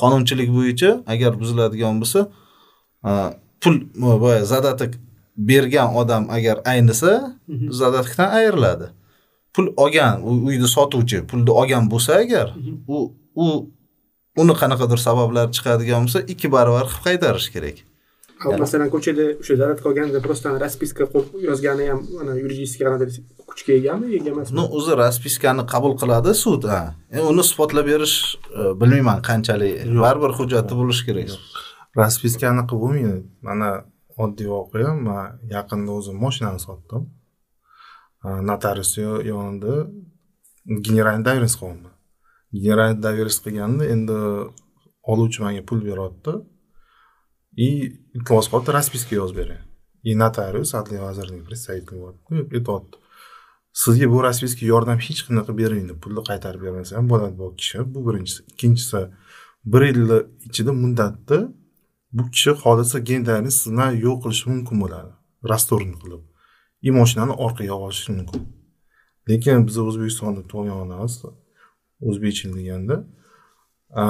[0.02, 2.20] Qonunchilik bo'yicha agar buziladigan bo'lsa
[3.62, 3.74] pul
[4.22, 4.92] boya задаток
[5.36, 7.12] bergan odam agar aynisa
[7.70, 8.86] задатокdan ayriladi.
[9.54, 12.46] Pul olgan u- uyni sotuvchi pulni olgan bo'lsa agar
[12.88, 12.98] u
[13.44, 13.46] u
[14.42, 17.76] uni qanaqadir sabablar chiqadigan bo'lsa ikki barobar qilib qaytarish kerak.
[18.64, 23.18] Masalan ko'chada o'sha zarat qolganda просто расписка qo'yib yozgani ham mana yuridiskiy qanaqadir
[23.50, 26.82] kuchga egami ega emasmi ну o'zi распискani qabul qiladi sud ha.
[27.14, 28.16] Endi uni isbotlab berish
[28.58, 31.28] e, bilmayman qanchalik baribir hujjati bo'lishi kerak.
[32.00, 33.22] Raspiska anaqa bo'lmaydi.
[33.48, 33.68] Mana
[34.24, 34.94] oddiy voqea.
[35.06, 37.08] Man yaqinda o'zim moshinani sotdim.
[38.50, 38.92] Notarius
[39.32, 39.74] yonida
[40.86, 41.94] generalniy доверенность qilganman
[42.64, 44.16] generalniy доверенность qilganda endi
[45.12, 46.34] oluvchi menga pul beryapti.
[47.56, 47.68] И
[48.16, 49.62] iltimos qilyapti расписка yozib bering
[50.02, 52.96] и notarius adliya vazirligi представитель bo'lyapti aytyapti.
[53.82, 57.34] Sizga bu расписка yordam hech qanaqa bermaydi pulni qaytarib bermasa ham bo'ladi.
[57.40, 58.40] Bu kishi bu birinchisi.
[58.52, 59.00] Ikkinchisi
[59.72, 61.38] bir yilni ichida muddatda
[62.12, 65.12] bu kishi xohlasa gendarni sizdan yo'q qilishi mumkin bo'ladi.
[65.52, 66.22] Rastorni qilib
[66.86, 68.42] и moshinani orqaga olishi mumkin.
[69.28, 71.14] Lekin biz o'zbekistonda tug'ilgan odammiz
[72.08, 72.96] o'zbekchil deganda
[74.02, 74.04] a,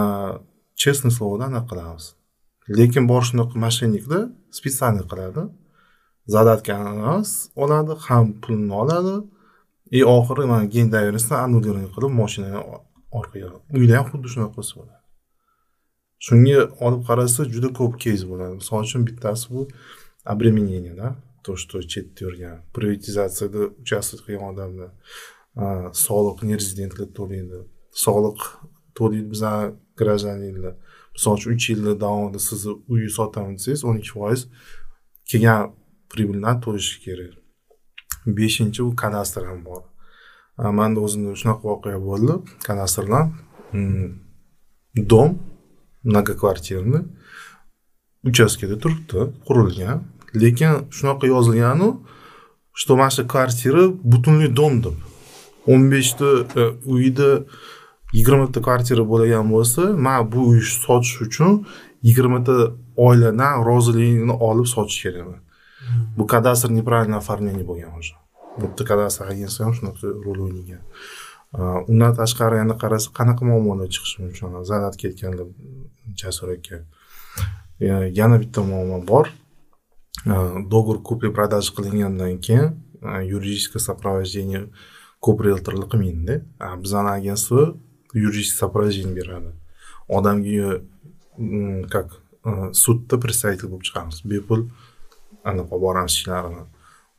[0.83, 2.05] честный словода anaqa qilamiz.
[2.79, 4.19] Lekin bor shunaqa mошенникda
[4.59, 5.43] специально qiladi.
[6.35, 6.93] Zadatgani
[7.63, 9.17] oladi ham pulni oladi.
[9.99, 12.61] И oxiri mana gen доверенностьni annullирование qilib moshinani
[13.19, 15.02] orqaga uyda ham xuddi shunaqa qilsa bo'ladi.
[16.27, 18.55] Shunga olib qarasa juda ko'p keys bo'ladi.
[18.61, 19.61] Misol uchun bittasi bu
[20.25, 22.63] обременение да то что chetda yurgan.
[22.73, 24.91] Privatizatsiyada участвовать qilgan odamlar
[25.57, 27.59] a, soliq nerezidentlar to'laydi?
[28.05, 28.39] Soliq
[28.95, 30.75] to'laydi bizani grajdaninlar
[31.15, 34.41] misol uchun uch yilni davomida sizni uyni sotaman desangiz o'n ikki foiz
[35.31, 35.61] kelgan
[36.13, 37.33] прибыльdan to'lashi kerak.
[38.39, 39.83] Beshinchi bu kadastr ham bor.
[40.79, 42.35] Manda o'zimda shunaqa voqea bo'ldi.
[42.69, 43.25] Kadastrdan
[43.73, 44.09] hmm,
[45.13, 45.31] dom
[46.05, 47.03] многоквартирный
[48.25, 49.99] uchastkada turibdi qurilgan
[50.43, 51.89] lekin shunaqa yozilganu
[52.75, 54.97] что mana shu kvartira butunlay dom deb
[55.73, 56.29] o'n beshta
[56.95, 57.31] uyda
[58.17, 61.51] yigirmata kvartira bo'lgan bo'lsa man bu uyni sotish uchun
[62.09, 62.55] yigirmata
[63.07, 65.41] oiladan roziligini olib sotish kerakman
[66.17, 68.15] bu kadastr неправильно оформление bo'lgan уже.
[68.59, 70.83] Bitta kadastr agentство ham shunaqa rol o'ynagan
[71.91, 75.47] undan tashqari yana qarasa qanaqa muammolar chiqishi mumkin zadat ketganlar
[76.17, 76.85] jasur aka
[77.81, 79.29] yana bitta muammo bor
[80.25, 84.71] договор купли продажи qilingandan keyin юридическое сопровождение
[85.21, 86.45] ko'p rieltorlar qilmaydida
[86.79, 87.77] bizani agentство
[88.15, 89.53] юридическое сопровождение beradi
[90.09, 90.83] odamga
[91.91, 92.21] как
[92.73, 94.69] sudda представитель bo'lib chiqamiz bepul
[95.45, 96.65] anaqa olib boramiz ishlarini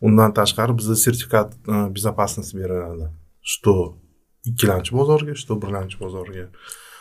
[0.01, 1.49] undan tashqari bizda sertifikat
[1.95, 3.09] безопасности beriladi
[3.41, 3.97] что
[4.45, 6.49] ikkilamchi bozorga что birlamchi bozorga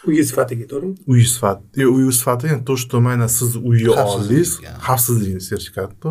[0.08, 4.20] uyi sifatiga to'g'rimi uy sifati e, uy sifati yani то что mana siz uyga Xavfsizlik,
[4.20, 4.50] oldingiz
[4.86, 6.08] xavfsizlik sertifikati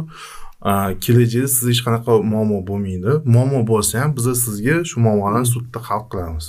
[1.01, 3.11] kelajakda sizda hech qanaqa muammo bo'lmaydi.
[3.25, 6.47] Muammo bo'lsa ham biza sizga shu muammolarni sudda hal qilamiz.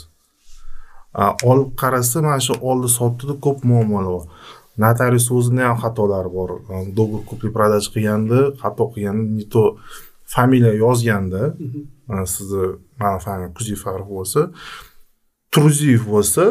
[1.51, 4.27] Olib qarasa mana shu oldi sotdida ko'p muammolar bor.
[4.85, 6.51] Notarius o'zini ham xatolari bor.
[6.99, 9.63] Договор купли продажа qilganda xato qilganda не то
[10.35, 11.43] familiya yozganda
[12.35, 12.65] sizni
[13.01, 13.83] mani familiyam kuziyev
[14.15, 14.41] bo'lsa
[15.53, 16.45] truziyev bo'lsa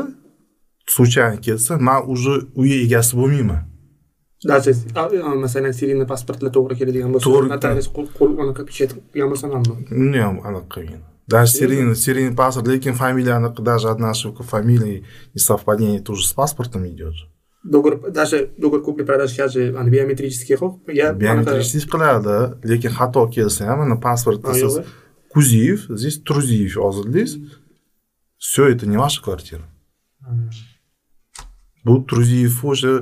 [0.88, 3.62] случайно kelsa man уже uyi egasi bo'lmayman
[4.44, 4.74] даже
[5.46, 7.48] masalan серийный pasportlar to'g'ri keladigan bo'lsa To'g'ri.
[7.54, 9.74] notarius qo'l anaqa печать qilgan bo'lsa hammi
[10.06, 15.40] uni ham anaqa qilgan даже серийный серийный паспорт lekin familiyani даже одна ошибка фамилии и
[15.40, 17.14] совпадение тоже с паспортом идет
[17.64, 23.30] договор даже договор купли продажи сейчас же ана biometrический qilib я biometrический qiladi lekin xato
[23.30, 24.74] kelsa ham mana pasportda siz
[25.34, 27.32] kuziyev здесь truziyev yozildingiz
[28.38, 29.66] все это не ваша квартира
[31.86, 32.94] bu truziyev уже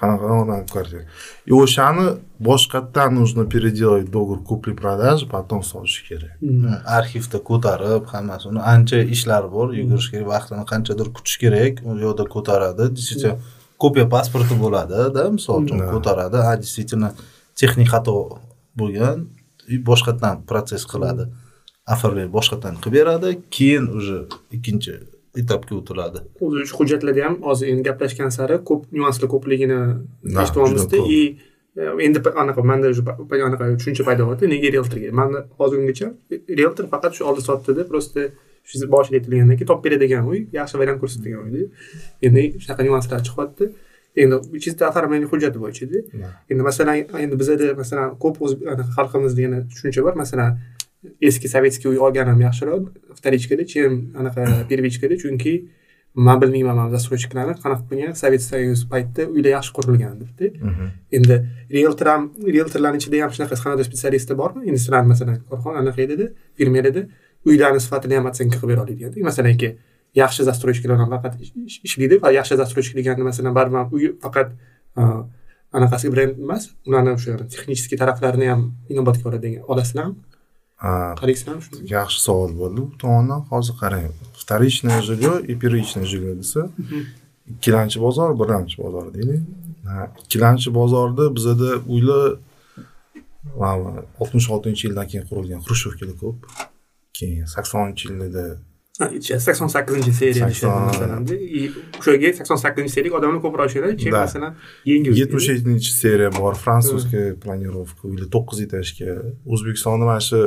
[0.00, 1.02] qanaqa odam kvartira
[1.50, 2.06] и o'shani
[2.48, 6.32] boshqatdan нужно переделать договор купли продажи потом sotish kerak
[6.98, 12.24] arxivda ko'tarib hammasi uni ancha ishlari bor yugurish kerak vaqtini qanchadir kutish kerak u yoqda
[12.34, 12.84] ko'taradi.
[12.96, 13.38] Действительно
[13.82, 16.38] kopiya pasporti bo'ladida misol uchun ko'taradi.
[16.50, 17.08] A действительно
[17.60, 18.14] texnik xato
[18.80, 19.26] bo'lgan
[19.68, 21.24] и boshqatdan protsess qiladi.
[21.94, 26.18] Оформление boshqatdan qilib beradi keyin уже ikkinchi etapga o'tiladi.
[26.44, 29.78] O'zi shu hujjatlarda ham hozir endi gaplashgan sari ko'p nyuanslar ko'pligini
[30.42, 31.20] eshityapmizda и
[32.06, 32.92] endi anaqa manda
[33.48, 36.08] anaqa tushuncha paydo bo'lyapti nega realtorga manda hozirgacha
[36.60, 38.20] realtor faqat shu oldi sotdida просто
[38.68, 41.66] shu boshida aytilgandan keyin topib beradigan uy yaxshi variant ko'rsatadigan uyda.
[42.26, 43.64] Endi shunaqa nyuanslar chiqyapti.
[44.22, 45.98] Endi чисто оформление hujjati bo'yichada.
[46.50, 46.94] Endi masalan
[47.24, 50.14] endi bizada masalan ko'p o'z anaqa xalqimizda yana tushuncha bor.
[50.22, 50.50] Masalan
[51.28, 52.82] eski sovetskiy uy olganim yaxshiroq
[53.18, 53.90] вторичкада чем
[54.20, 55.54] anaqa первичкада chunki
[56.26, 60.46] man bilmayman man застройщикlarni qanaqa qilgan sovet soyuz paytida uylar yaxshi qurilgan debdi.
[61.16, 61.36] Endi
[61.76, 62.22] realtor ham
[62.56, 64.60] realtorlarni ichida ham shunaqa qanaqadir spetsialisti bormi?
[64.68, 66.26] Endi sizlarni masalan korxona anaqa edida
[66.58, 67.02] firmalarda
[67.48, 69.70] uylarni sifatini ham otsyenka qilib bera oladigan masalan aka
[70.22, 74.48] yaxshi застройщикlar ham faqat ish- ish- ishlaydi va yaxshi застройщик deganda masalan baribir uy faqat
[75.00, 75.02] a,
[75.76, 80.14] anaqasi brend emas ularni o'sha texnический taraflarini ham inobatga oladigan olasizlarmi
[80.80, 82.80] Shuni yaxshi savol bo'ldi.
[82.86, 84.12] Bu tomondan hozir qarang.
[84.42, 86.70] Вторичное жилье и первичное жилье desa
[87.52, 89.42] ikkilamchi bozor birinchi bozor deylik
[90.22, 92.38] ikkilamchi bozorda bizada uylar
[94.20, 96.36] oltmish oltinchi yildan keyin qurilgan xrushchevkalar ko'p.
[97.18, 98.44] Keyin saksoninchi yillarda
[98.96, 100.48] sakson sakkizinchi seriya
[101.28, 104.52] и o'shaga sakson sakkizinchi seriyaga odamlar ko'proq ishlaydi чем masalan
[104.90, 109.10] yangi yetmish yettinchi seriya bor fransuzская планировка uylar to'qqiz etajga
[109.52, 110.40] o'zbekistonda mana shu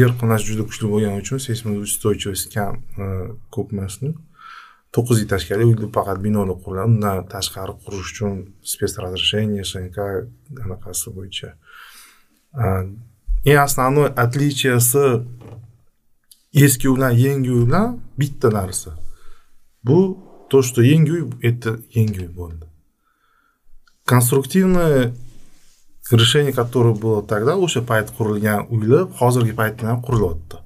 [0.00, 2.74] yer qilnash juda kuchli bo'lgani uchun seysmoустойчивость kam
[3.54, 4.10] ko'p emasmi
[4.94, 8.34] to'qqiz etajkali uylar faqat binolar quriladi undan tashqari qurish uchun
[8.72, 9.98] спецразрешение снк
[10.64, 11.48] anaqasi bo'yicha
[13.50, 15.06] eng основной отличияsi
[16.54, 18.90] eski bilan yangi uy bilan bitta narsa.
[19.84, 20.18] Bu
[20.50, 22.66] то что yangi uy это yangi uy bo'ldi.
[24.04, 25.14] Konstruktivное
[26.10, 30.56] решение которое было тогда o'sha payt qurilgan uylar hozirgi paytda ham qurilyapti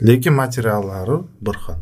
[0.00, 1.80] lekin materiallari bir xil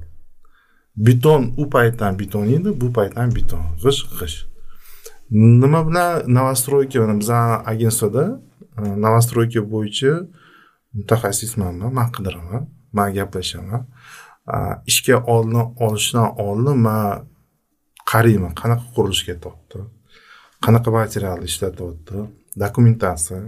[1.06, 4.46] beton u paytdan beton edi bu paytdan beton g'isht g'isht
[5.30, 8.24] nima bilan новостройка mana bizani agentsiyada
[8.78, 10.12] e, новостройка bo'yicha
[10.96, 13.86] mutaxassisman man man qidiraman man gaplashaman.
[14.90, 17.26] Ishga oldin olishdan oldin man
[18.12, 19.78] qarayman qanaqa qurilish ketyapti
[20.64, 22.16] qanaqa material ishlatyapti
[22.64, 23.40] dokumentatsiya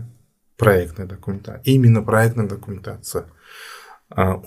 [0.62, 3.22] проектный dokumentatsiya именно проектный dokumentatsiya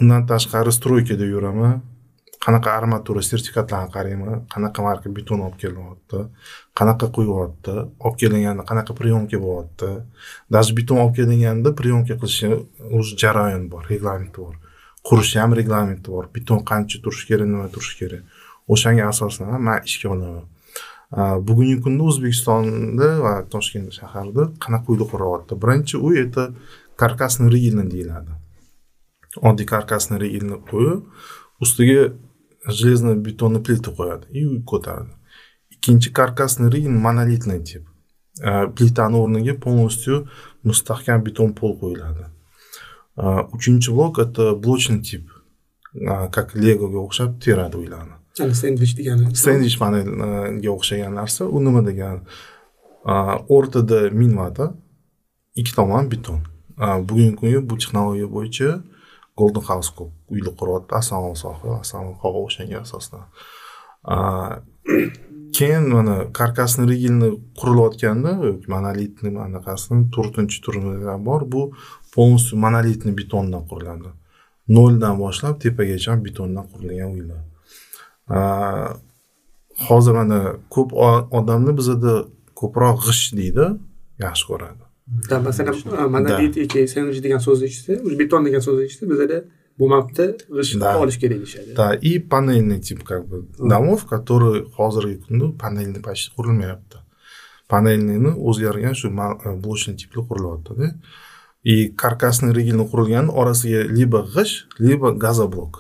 [0.02, 1.82] undan tashqari stroykada yuraman
[2.46, 6.20] qanaqa armatura sertifikatlarni qarayman qanaqa marka beton olib kelyapti
[6.80, 7.74] qanaqa quyyapti
[8.06, 9.90] olib kelinganda qanaqa приемка bo'lyapti.
[10.56, 12.52] Даже beton olib kelinganda приемка qilishni
[12.98, 14.56] o'zi jarayon bor reglamenti bor.
[15.08, 16.26] Qurishni ham reglamenti bor.
[16.36, 18.24] Beton qancha turishi kerak nima turishi kerak?
[18.74, 20.46] O'shanga asosan man ishga olaman.
[21.48, 26.44] Bugungi kunda o'zbekistonda va toshkent shaharida qanaqa uylar quryapti birinchi uy это
[26.98, 28.32] karkasный ригельный deyiladi.
[29.48, 31.02] Oddiy karkasный ригельный qo'yib
[31.64, 32.14] ustiga
[32.68, 35.14] железно betonni плита qo'yadi и uy ko'taradi.
[35.74, 37.84] Ikkinchi karkasный ригель monolitный tip
[38.44, 40.28] A, plitani o'rniga полностью
[40.64, 42.26] mustahkam beton pol qo'yiladi.
[43.18, 45.02] Uchinchi blok это блочный
[46.08, 51.82] A, как legoga o'xshab teradi uylarni Ana sendvich degani sendvich panelga o'xshagan narsa u nima
[51.86, 52.20] degani
[53.56, 54.74] o'rtada minvata
[55.56, 56.42] ikki tomon beton
[57.08, 58.70] bugungi kunda bu texnologiya bo'yicha
[59.40, 63.24] golden house ko'p uylar quryapti asalon sohi asalon qog'oz o'shanga asoslan
[64.04, 64.18] A,
[65.58, 68.32] keyin mana karkasniy rigilni qurilayotganda
[68.74, 70.80] monolitni anaqasini to'rtinchi turi
[71.30, 71.62] bor bu
[72.16, 74.10] полностью monolitniy betondan quriladi.
[74.76, 77.42] Noldan boshlab tepagacha betondan qurilgan uylar.
[79.88, 80.40] Hozir mana
[80.76, 80.90] ko'p
[81.40, 82.14] odamni bizada
[82.60, 83.66] ko'proq g'isht deydi
[84.26, 84.84] yaxshi ko'radi.
[85.48, 85.76] Masalan
[86.16, 89.38] monolit yoki sandwich degan so'zni eshitsa beton degan so'zni eshitsa bizada
[89.80, 90.26] bo'lmabdi
[90.58, 91.76] g'isht olish kerak deyishadi.
[91.80, 96.98] Да и панельный тип как бы домов который hozirgi kunda panelniy почти qurilmayapti.
[97.74, 99.08] Panelniyni o'zgargan shu
[99.64, 100.86] блочный tipli qurilyaptida
[101.74, 105.74] и karkasniy rigilni qurilgan orasiga либо g'isht либо gazoblok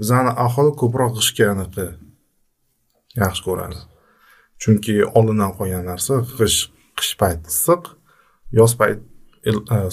[0.00, 1.84] bizani aholi ko'proq g'ishtga anaqa
[3.22, 3.78] yaxshi ko'radi
[4.62, 6.60] chunki oldindan qolgan narsa g'isht
[6.98, 7.82] qish payti issiq
[8.58, 9.02] yoz payti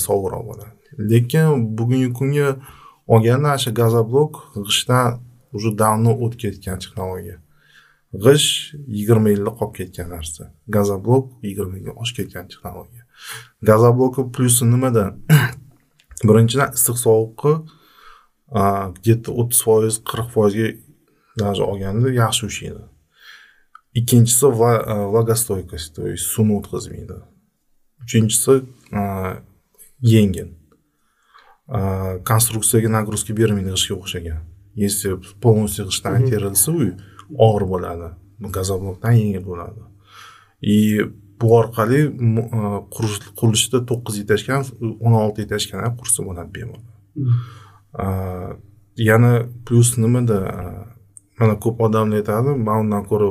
[0.05, 0.75] sovuqroq bo'ladi
[1.11, 2.49] lekin bugungi kunga
[3.13, 4.33] olganda shu gazoblok
[4.67, 5.09] g'ishtdan
[5.53, 7.37] уже давно o'tib ketgan texnologiya
[8.23, 10.43] g'isht yigirma yilda qolib ketgan narsa
[10.75, 12.96] gazoblok yigirma yilga oshib ketgan texnologiya
[13.61, 15.05] gazoblokni plyusi nimada?
[16.27, 17.53] Birinchidan issiq sovuqni
[18.97, 20.67] где то o'ttiz foiz qirq foizga
[21.35, 22.85] даже olganda yaxshi ushlaydi
[23.97, 27.17] ikkinchisi vлагостойкость то есть suvni o'tkazmaydi.
[28.03, 28.63] Uchinchisi
[30.01, 30.53] yengil.
[32.29, 34.39] Konstruksiyaga nagрузка bermaydi g'ishtga o'xshagan.
[34.75, 36.93] Если полностью g'ishtdan terilsa uy
[37.47, 38.09] og'ir bo'ladi.
[38.39, 39.81] Gazoblokdan yengil bo'ladi.
[40.61, 41.03] И
[41.39, 41.99] bu orqali
[43.37, 44.61] qurilishda to'qqiz etajgan
[45.05, 46.83] o'n olti etajgan ham qursa bo'ladi bemalol
[49.09, 49.31] yana
[49.65, 50.39] plyus nimada?
[51.39, 53.29] Mana ko'p odamlar aytadi man undan ko'ra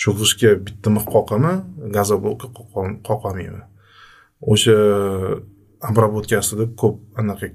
[0.00, 1.56] shu g'ishtga bitta mix qoqaman
[1.96, 2.48] gazoblokka
[3.08, 3.64] qoqolmayman
[4.52, 4.76] o'sha
[5.90, 7.46] обработкасida ko'p anaqa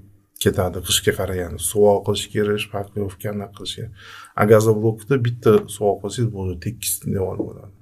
[0.44, 3.76] ketadi qishga qaraganda suvoq qilish kerak shpaklovka anaqa qilish.
[3.78, 3.92] Kerak
[4.42, 7.81] a gazoblokda bitta suvoq qilsangiz bo'ldi tekis devor bo'ladi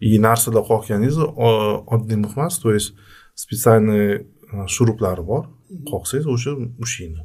[0.00, 2.94] и narsalar qoqganingiz oddiy mix emas то есть
[3.34, 4.26] специальный
[4.66, 5.48] shuruplari э, bor
[5.90, 7.22] qoqsangiz o'sha ushlaydi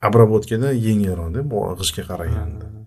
[0.00, 2.83] обработкада yengilroqda bu g'ishtga qaraganda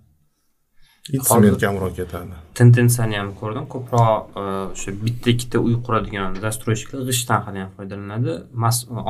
[1.08, 3.65] tsement kamroq ketadi tendensiyani ham ko'rdim.
[3.74, 4.43] Ko'proq e,
[4.74, 8.34] o'sha bitta ikkita uy quradigan застройщикlar g'ishtdan ham foydalanadi.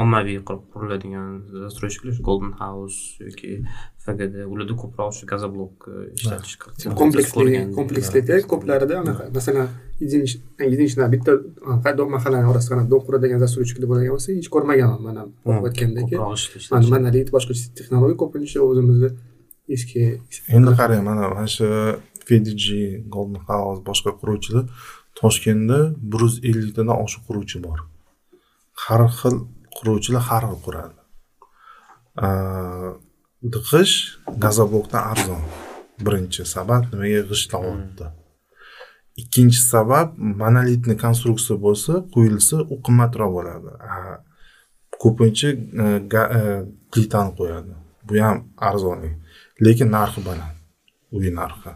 [0.03, 1.29] Ommaviy qilib quriladigan
[1.65, 3.51] застройщикlar golden house yoki
[4.05, 6.57] fgd ularda ko'proq o'sha gazoblok e, ishlatish
[7.01, 11.39] kompleksli komplekslikda ko'plarida anaqa masalan единичный bitta
[12.17, 15.01] mahallani orasida dom quradigan застройщикlar bo'ladigan bo'lsa hech ko'rmaganman.
[15.07, 16.13] Man ham aytgandek
[16.93, 19.11] monolit boshqa texnologiya ko'pincha o'zimizni
[19.75, 20.01] eski
[20.55, 21.67] endi qarang mana mana shu
[22.27, 22.63] vdg
[23.13, 24.65] golden house boshqa quruvchilar
[25.19, 25.79] toshkentda
[26.11, 27.79] bir yuz elliktadan oshiq quruvchi bor.
[28.83, 29.35] Har xil
[29.77, 30.99] quruvchilar har xil quradi.
[33.55, 33.97] G'isht
[34.43, 35.43] gazoblokdan arzon.
[36.05, 38.07] Birinchi sabab nimaga g'isht olyapti
[39.21, 40.07] ikkinchi sabab
[40.41, 43.71] monolitniy konstruksiya bo'lsa quyilsa u qimmatroq bo'ladi
[45.03, 45.49] ko'pincha
[46.91, 47.73] plitani qo'yadi.
[48.07, 48.37] Bu ham
[48.69, 49.15] arzonlik
[49.65, 50.55] lekin narxi baland.
[51.11, 51.71] Uy narxi.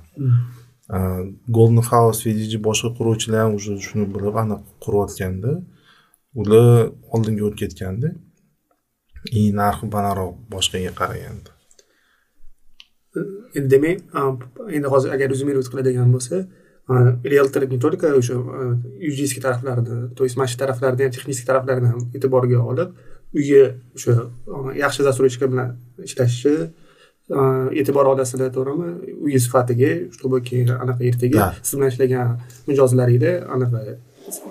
[1.56, 5.52] Golden house vdg boshqa quruvchilar ham уже shuni bilib aniq qurayotganda
[6.42, 8.10] ular oldinga o'tib ketganda
[9.40, 11.52] и narxi balandroq boshqaga qaraganda
[13.58, 13.98] endi demak
[14.78, 16.36] endi hozir agar резюмировать qiladigan bo'lsa
[17.34, 18.36] realtor не только o'sha
[19.00, 22.90] юридический taraflarini то есть mana shu taraflarini ham texnik taraflarini ham e'tiborga olib
[23.38, 23.64] uyga
[23.96, 24.14] o'sha
[24.84, 26.54] yaxshi застройщик bilan ishlashi
[27.80, 28.90] e'tibor olasizlar to'g'rimi
[29.26, 32.28] uy sifatiga чтобы keyin anaqa ertaga siz bilan ishlagan
[32.70, 33.80] mijozlaringlar anaqa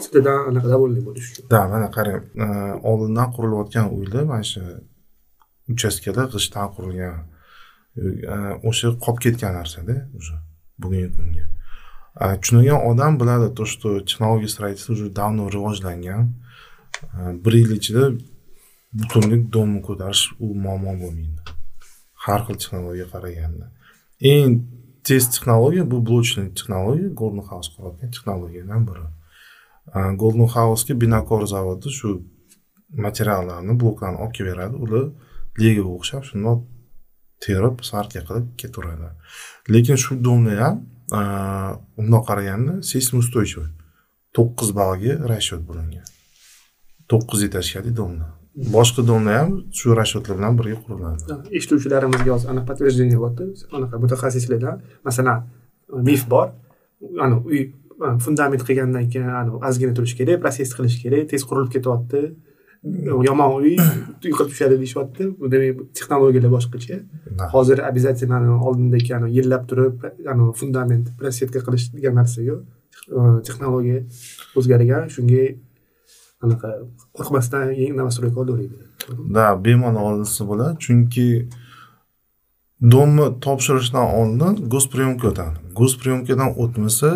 [0.00, 2.22] ustidan anaqa довольный bo'lish uchun да mana qarang
[2.90, 4.62] oldindan qurilayotgan uylar mana shu
[5.74, 7.16] uchastkada g'ishtdan qurilgan
[8.68, 10.34] o'sha qolib ketgan narsada уже
[10.82, 11.44] bugungi kunga.
[12.40, 16.24] Tushunadigan odam biladi то что технология строительства уже давно rivojlangan.
[17.44, 18.04] Bir yil ichida
[18.98, 21.59] butunlik domni ko'tarish u muammo bo'lmaydi
[22.24, 23.66] har xil texnologiyaga qaraganda.
[24.32, 24.52] Eng
[25.06, 29.06] tez texnologiya bu блочный texnologiya golden house quradigan texnologiyadan biri.
[30.22, 32.10] Golden housega binokor zavodi shu
[33.04, 34.76] materiallarni bloklarni olib kelib beradi.
[34.84, 35.06] Ular
[35.62, 36.60] lego o'xshab shundoq
[37.44, 39.10] terib svartka qilib ketaveradi
[39.74, 40.76] lekin shu domni ham
[42.00, 43.70] undoq qaraganda seysmoустойчивый
[44.36, 46.06] to'qqiz ballga расчет bo'lingan.
[47.10, 51.38] To'qqiz etajkali domlar boshqa domlar ham shu расчетlar bilan birga quriladi.
[51.58, 53.44] Eshituvchilarimizga hozir anaqa подтверждение bo'lyapti
[53.78, 54.76] anaqa mutaxassislardan
[55.08, 55.38] masalan
[56.08, 56.48] mif bor.
[57.24, 57.60] Ani uy
[58.24, 62.22] fundament qilgandan keyin ozgina turishi kerak protsess qilish kerak tez qurilib ketyapti.
[63.28, 63.76] Yomon uy
[64.24, 65.30] yiqilib tushadi deyishyapti.
[65.38, 66.96] Bu demak texnologiyalar boshqacha.
[67.54, 69.94] Hozir обязательно oldindagi yillab turib
[70.60, 72.60] fundament prosetka qilish degan narsa yo'q
[73.10, 74.04] Eh, texnologiya
[74.58, 75.08] o'zgargan.
[75.14, 75.44] Shunga
[76.44, 76.68] anaqa
[77.16, 78.86] qo'rqmasdan yangi новостройка olaveradi
[79.36, 81.26] да bemalol olsa bo'ladi chunki
[82.92, 87.10] domni topshirishdan oldin gospриемка o'tadi gospриемкаdan o'tmasa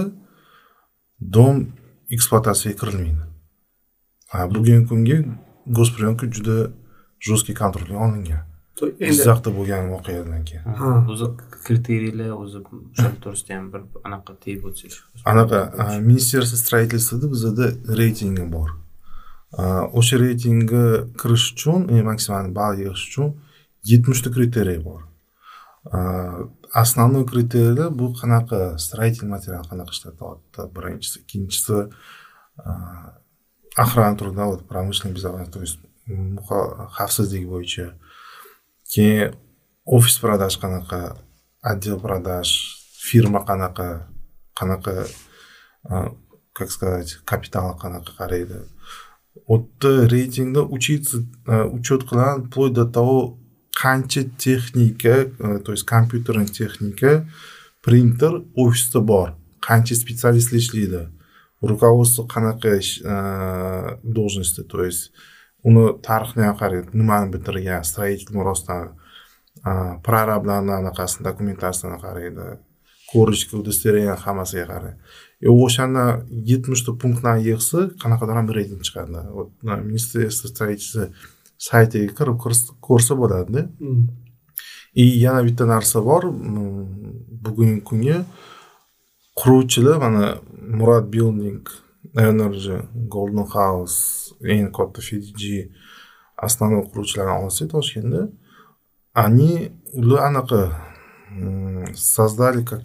[1.37, 1.57] dom
[2.15, 3.23] ekspluatatsiyaga kirilmaydi.
[4.55, 5.19] Bugungi kunga
[5.79, 6.57] gospриемка juda
[7.21, 8.43] жесткий kontrolga olingan.
[9.09, 10.65] Jizzaxda bo'lgan voqeadan keyin.
[10.81, 11.07] Ha.
[11.13, 11.27] o'zi
[11.67, 14.93] kriteriyalar o'zi o'sha to'g'risida ham bir anaqa tegib o'tsak
[15.33, 17.67] anaqa a, ministerство строительствоda bizada
[18.01, 18.69] reytingi bor
[19.99, 20.85] o'sha reytingga
[21.21, 21.81] kirish uchun
[22.11, 23.29] maksimal ball yig'ish uchun
[23.91, 25.03] yetmishta kriteriy bor
[26.83, 31.79] основной kriteriyalar bu qanaqa строительный material qanaqa ishlatilyapti birinchisi ikkinchisi
[33.77, 35.79] охрана труда вот промышленная безопасность то есть
[36.97, 37.87] xavfsizlik bo'yicha
[38.93, 39.35] keyin
[39.87, 41.17] ofis продаж qanaqa
[41.63, 42.49] отдел продаж
[43.09, 44.07] firma qanaqa
[44.59, 45.07] qanaqa
[46.53, 48.59] как сказать kapital qanaqa qaraydi
[49.47, 51.17] u yerda reytingda учиться
[51.47, 53.39] э, учет qiladi вплоть до того
[53.83, 57.27] qancha texnika э, то есть kompyuterный texnika
[57.85, 59.29] printer ofisda bor
[59.61, 61.09] qancha специалистlar ishlaydi
[61.63, 63.03] rukovodство qanaqa ish-
[64.03, 64.63] должности.
[64.63, 65.13] То есть
[65.65, 68.85] uni tarixini ham qaraydi nimani bitirgan строительный rostdan
[70.07, 72.45] prorablarni anaqasini dokumentatsiyasini qaraydi
[73.13, 74.97] korочка удостоверение hammasiga qaraydi
[75.34, 76.05] и o'shani
[76.51, 79.51] yetmishta punktdan yig'sa qanaqadir ham reyting chiqadi вот
[79.91, 81.05] ministerство строительства
[81.69, 83.61] saytiga kirib ko'rs- ko'rsa bo'ladida
[85.03, 86.23] и yana bitta narsa bor
[87.45, 88.19] bugungi kunga
[89.41, 90.25] quruvchilar mana
[90.79, 91.63] murad building
[92.31, 92.77] energy
[93.15, 93.99] golden house
[94.53, 95.57] eng katta fidji
[96.47, 98.23] основной quruvchilarni olsak toshkentda
[99.25, 99.51] они
[100.01, 100.61] ular anaqa
[101.95, 102.85] создали как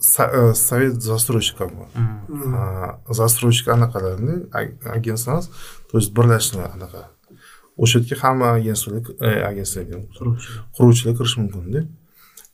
[0.00, 2.54] совет застройщиков bor Mm.
[2.56, 5.46] А, застройщик anaqalarni ag- agentство emas
[5.90, 7.00] то есть birlashma anaqa
[7.82, 9.02] o'sha yerga hamma agentstvalar
[9.50, 10.06] agentstvalar deyman,
[10.76, 11.80] quruvchilar kirishi mumkinda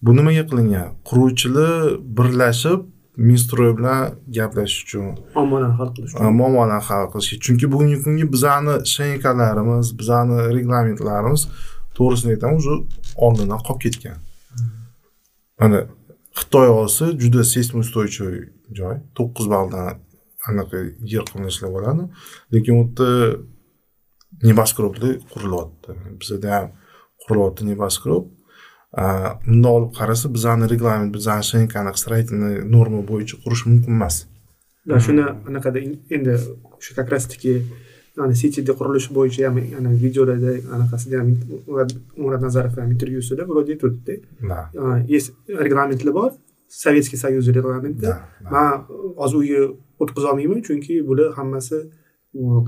[0.04, 1.72] bu nimaga qilingan quruvchilar
[2.18, 2.80] birlashib
[3.28, 4.00] minstroy bilan
[4.36, 5.04] gaplashish uchun
[5.36, 11.42] muammolarni hal qilish uchun muammolarni hal qilishga chunki bugungi kunga bizani shenkalarimiz bizani reglamentlarimiz
[11.96, 12.72] to'g'risini aytaman уже
[13.24, 14.16] oldindan qolib ketgan
[15.60, 15.78] mana
[16.38, 18.40] xitoy olsa juda seysmoустойчивый
[18.78, 19.86] joy to'qqiz balldan
[20.50, 20.78] anaqa
[21.12, 22.04] yer qilinishlar bo'ladi
[22.54, 23.10] lekin u yerda
[24.48, 26.66] nебоскребlar qurilyapti bizada ham
[27.24, 28.24] qurilyapti nebaskrob
[29.48, 34.16] bundoq olib qarasa bizani reglament bizani shenkani строительный norma bo'yicha qurish mumkin emas
[34.86, 35.78] Да, shuni anaqada
[36.16, 36.34] endi
[36.84, 37.52] shu как раз таки
[38.42, 41.28] cityda qurilish bo'yicha ham ana videolarda anaqasida ham
[42.22, 44.14] murad nazarov ham intervyusida вроде aytuvdida
[45.16, 45.28] есть
[45.64, 46.30] reglamentlar bor
[46.82, 48.06] sovetskiy союз reglamenti
[48.54, 48.72] man
[49.20, 49.60] hozir uyga
[50.02, 51.78] o'tqazolmayman chunki bular hammasi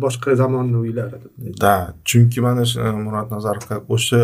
[0.04, 1.18] boshqa zamonni uylari.
[1.62, 4.20] Да chunki mana shu murod nazarovga o'sha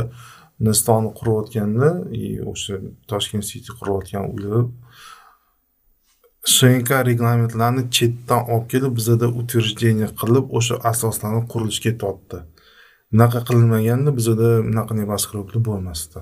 [0.61, 1.89] nistonni qurayotganda
[2.21, 2.75] и o'sha
[3.11, 4.63] toshkent city qurayotgan uylar
[6.45, 12.39] shenka reglamentlarni chetdan olib kelib bizada утверждение qilib o'sha asoslarni qurilish ketyapti
[13.13, 16.19] bunaqa qilinmaganda bizada bunaqa nебоскребlar bo'lmasdi.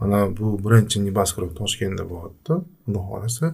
[0.00, 2.52] Mana bu birinchi nебоскреб toshkentda bo'lyapti
[2.84, 3.46] xudo xohlasa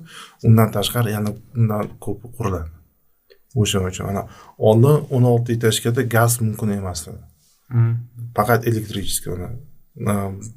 [0.46, 2.70] undan tashqari yana undan ko'p quriladi.
[3.61, 4.22] O'shaning uchun mana
[4.68, 7.22] oldin o'n olti etajgada gaz mumkin emas edi.
[8.36, 9.32] Faqat elektrichеский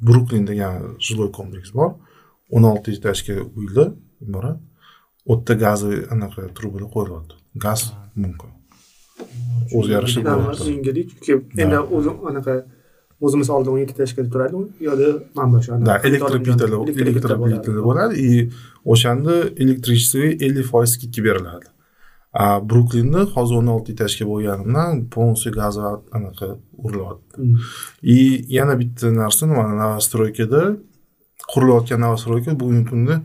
[0.08, 0.74] bruklin degan
[1.08, 1.92] жилой kompleks bor.
[2.56, 3.90] o'n olti etajga uylar
[4.28, 4.60] iborat
[5.30, 7.82] yerda gazoviy anaqa trubalar qo'yilyapti gaz
[8.16, 8.50] mumkin
[9.78, 12.56] o'zgarishlar Да, bo'lyapti yengillik chunki endi o'zim anaqa
[13.26, 15.10] o'zimiz oldin o'n yettita tashkil turardi u yoqda
[15.40, 16.00] mana shu да.
[16.10, 18.32] Elektroplitalar elektroplitalar bo'ladi и
[18.94, 21.68] o'shanda электричествоga ellik foiz skidka beriladi
[22.44, 26.48] a bruklinda hozir o'n olti etajga bo'lganimdan полностью gazoviy anaqa
[26.86, 27.36] urilyapti
[28.16, 28.18] и
[28.58, 30.64] yana bitta narsa mana новостройкада
[31.54, 33.16] qurilayotgan новостройка bugungi kunda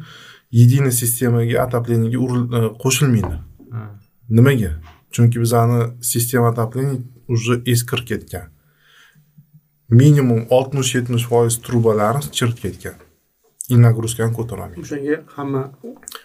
[0.63, 1.67] единый sistemaga
[2.59, 3.37] e, qo'shilmaydi.
[4.29, 4.71] Nimaga?
[5.15, 5.79] Chunki bizani
[6.13, 6.99] sistema отопления
[7.29, 8.47] уже eskirib ketgan.
[9.89, 12.97] Minimum oltmish yetmish foiz trubalarimiz chirib ketgan.
[13.69, 15.63] И нагрузкani ko'tarolmaydi o'shanga hamma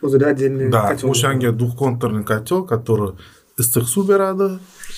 [0.06, 3.10] o'zida отдельный да o'shanga двухконтурный котел который
[3.62, 4.48] issiq suv beradi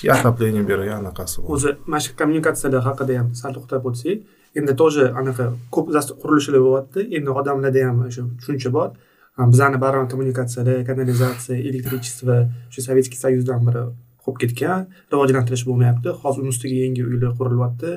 [0.02, 4.18] и отопление beradi anaqasi o'zi mana shu kommunikatsiyalar haqida ham sal to'xtab o'tsak
[4.58, 5.86] endi тоже anaqa ko'p
[6.22, 7.00] qurilishlar bo'lyapti.
[7.16, 8.88] Endi odamlarda ham o'sha tushuncha bor
[9.36, 12.34] Ha, bizani baron kommunikatsiyalar kanalizatsiya elektrichество
[12.72, 13.82] shu sovetskiy союзdan biri
[14.24, 17.90] qolib ketgan rivojlantirish bo'lmayapti hozir uni ustiga yangi uylar qurilyapti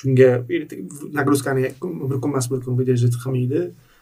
[0.00, 0.28] shunga
[1.18, 1.64] nagruzkani
[2.10, 3.60] bir kun emas bir kun выдержать qilmaydi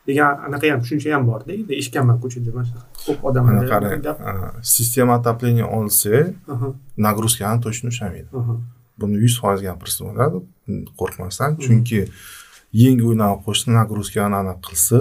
[0.09, 4.05] degan anaqa ham tushuncha ham borda endi eshitganman ko'chada mana shunaqa ko'p odamlar qarang
[4.77, 6.15] sistema отопления olsa
[6.55, 6.69] Aha,
[7.07, 8.29] нагрузкani точно ushlamaydi
[9.01, 10.39] buni yuz foiz gapirsa bo'ladi
[11.01, 12.01] qo'rqmasdan chunki
[12.85, 14.99] yangi uylarni qo'shsa нагрузкani anaqa qilsa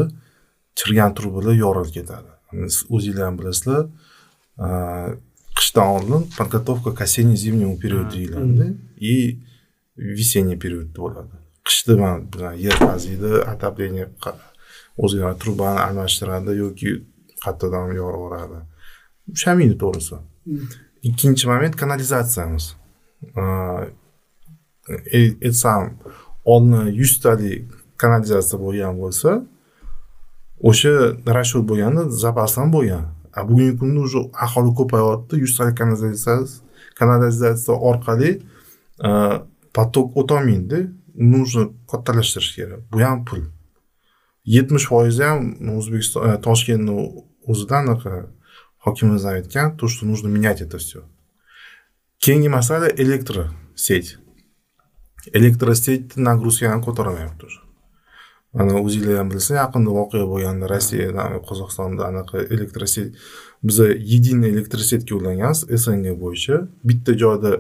[0.80, 2.32] chirgan trubalar yorilib ketadi.
[2.96, 3.84] O'zinglar ham bilasizlar.
[5.58, 9.40] Qishdan oldin подготовка к осенне зимнему периоду deyiladi и
[9.96, 11.36] весенний период bo'ladi.
[11.68, 14.10] Qishda mana yer qaziydi отопление
[14.98, 16.90] o'zgaradi trubani almashtiradi yoki
[17.44, 18.60] qayerdan yorib yuboradi
[19.36, 20.16] ushlamaydi to'g'risi.
[21.10, 22.66] Ikkinchi moment kanalizatsiyamiz.
[25.18, 25.84] E- aytsam
[26.54, 27.62] oldin yuztalik
[28.02, 29.30] kanalizatsiya bo'lgan bo'lsa
[30.70, 30.94] o'sha
[31.38, 33.04] расчет bo'lganda zapas ham bo'lgan.
[33.34, 36.36] A bugungi kunda уже aholi ko'payyapti yuztalik kanalizatsiya
[37.00, 38.30] kanalizatsiya orqali
[39.76, 40.80] поток o'tolmaydida
[41.34, 42.80] нужно kattalashtirish kerak.
[42.92, 43.42] Bu ham pul.
[44.56, 45.42] Yetmish foizi ham
[45.78, 46.94] o'zbekiston e, toshkentni
[47.52, 48.12] o'zida anaqa
[48.86, 51.04] hokimimiz aytgan то что нужно менять это все
[52.22, 54.18] keyingi masala elektrosеть
[55.34, 57.60] elektrosеть нагрузкani ko'tarolmayapti уже.
[58.54, 63.16] Mana o'zinglar ham bilsa yaqinda voqea bo'lganda rossiyada qozog'istonda anaqa elektrosеть
[63.68, 63.86] biza
[64.16, 66.58] единый elektrosetga ulanganmiz sng bo'yicha
[66.90, 67.52] bitta joyda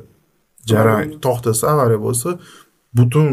[0.71, 2.29] jarayon to'xtasa avariya bo'lsa
[2.97, 3.27] butun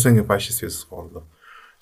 [0.00, 1.20] sng почти svetsiz qoldi.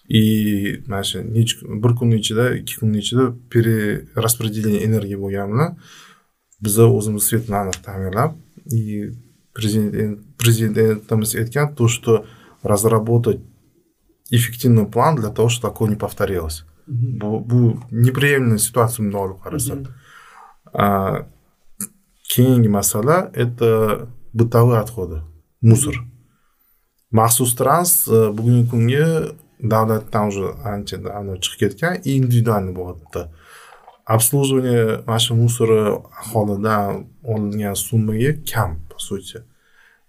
[0.09, 5.71] И mana shu necha bir kunni ichida ikki kunni ichida перераспределение energiya bo'lgani bilan
[6.65, 8.33] biza o'zimiz svetni aniq ta'minlab
[8.79, 8.83] и
[9.57, 12.13] prezident prezidentimiz aytgan то что
[12.63, 13.41] разработать
[14.37, 16.65] эффективный план для того чтобы такое не повторилось.
[16.87, 19.75] Bu bu неприемлемая situatsiya bunday olib qarasa
[22.33, 25.23] keyingi masala это бытовые отходы
[25.61, 25.95] мусор.
[27.13, 29.07] Maxsus trans bugungi kunga
[29.61, 33.23] davlatdan уже ancha давно chiqib ketgan и individualniy bo'lyapti
[34.05, 35.79] обслуживание mana shu musori
[36.23, 39.39] aholidan olingan summaga kam по сути.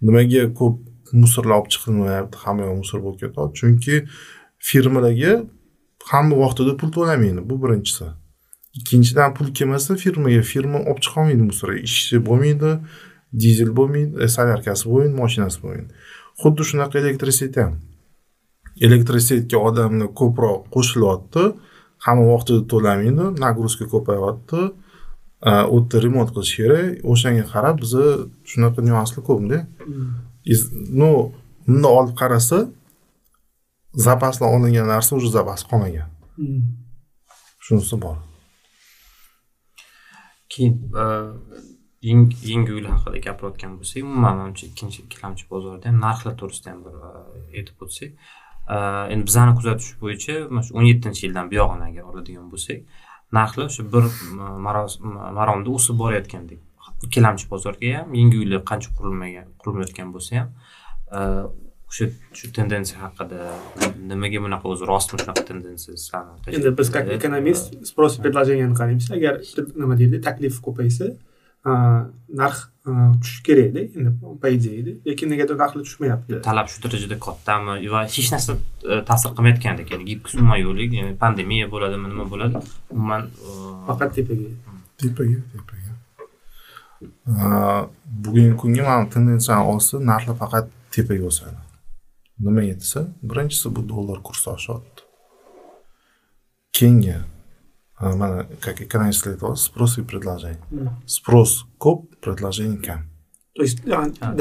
[0.02, 0.76] Nimaga ko'p
[1.12, 3.96] musorlar olib chiqilmayapti hamma yoq musor bo'lib ketyapti chunki
[4.70, 5.34] firmalarga
[6.12, 8.06] hamma vaqtida pul to'lamaydi bu birinchisi.
[8.80, 12.72] Ikkinchidan pul kelmasa firmaga firma olib chiqolmaydi musor ishchi bo'lmaydi
[13.44, 15.92] dizel bo'lmaydi e, solyarkasi bo'lmaydi moshinasi bo'lmaydi.
[16.42, 17.74] Xuddi shunaqa elektrisitet ham.
[18.88, 21.44] Elektrosetga odamlar ko'proq qo'shilyapti
[22.06, 24.68] hamma vaqtida to'lamaydi нагрузка ko'payyapti u
[25.50, 26.86] e, yerda remont qilish kerak.
[27.12, 28.06] O'shanga qarab biza
[28.52, 30.33] shunaqa nyuanslar ko'pda mm.
[30.46, 31.34] Из- ну
[31.68, 32.58] bunday olib qarasa
[33.94, 36.10] zapasdan olingan narsa уже zapas qolmagan.
[37.60, 38.18] Shunisi bor.
[40.50, 41.04] Keyin e,
[42.10, 46.80] yangi yangi uylar haqida gapirayotgan bo'lsak umuman manimcha ikkinchi ikkilamchi bozorda ham narxlar to'g'risida ham
[46.86, 47.12] bir e,
[47.58, 48.12] aytib o'tsak
[48.74, 48.76] e,
[49.14, 52.80] endi bizani kuzatish bo'yicha mana shu o'n yettinchi yildan buyog'ini agar oladigan bo'lsak
[53.38, 54.06] narxlar shu bir
[55.38, 56.62] maromda o'sib borayotgandek
[57.06, 60.50] ikkilamchi bozorga ham yangi uylar qancha qurilmagan qurilmayotgan bo'lsa ham
[61.18, 61.20] e,
[61.94, 62.06] o'sha
[62.38, 63.40] shu tendensiya haqida
[64.12, 69.12] nimaga bunaqa o'zi rostmi shunaqa tendensiya sizlarni endi biz как ekonomist sпрос и предложениeni qaraymiz
[69.18, 69.34] agar
[69.82, 71.12] nima deydi taklif ko'paysa
[72.42, 72.56] narx
[73.22, 78.30] tushishi kerakda endi по идее lekin negadir narxlar tushmayapti talab shu darajada kattami va hech
[78.36, 78.58] narsa
[78.92, 80.58] e, ta'sir qilmayotgandek ya'ni gibkis umuman
[80.98, 82.56] ya'ni pandemiya bo'ladimi nima bo'ladi
[82.96, 83.50] umuman e,
[83.88, 84.50] faqat tepaga
[85.02, 85.83] tepaga tepaga
[88.24, 91.58] bugungi kunga mana tendensiyani olsa narxlar faqat tepaga o'sadi
[92.46, 93.00] nimaga desa
[93.30, 95.02] birinchisi bu dollar kursi oshyapti
[96.78, 97.16] keyingi
[98.22, 100.60] mana как экономистlar aytyapti спрос и предложение
[101.16, 101.52] sпрос
[101.84, 103.00] ko'p предложение kam
[103.58, 103.80] то есть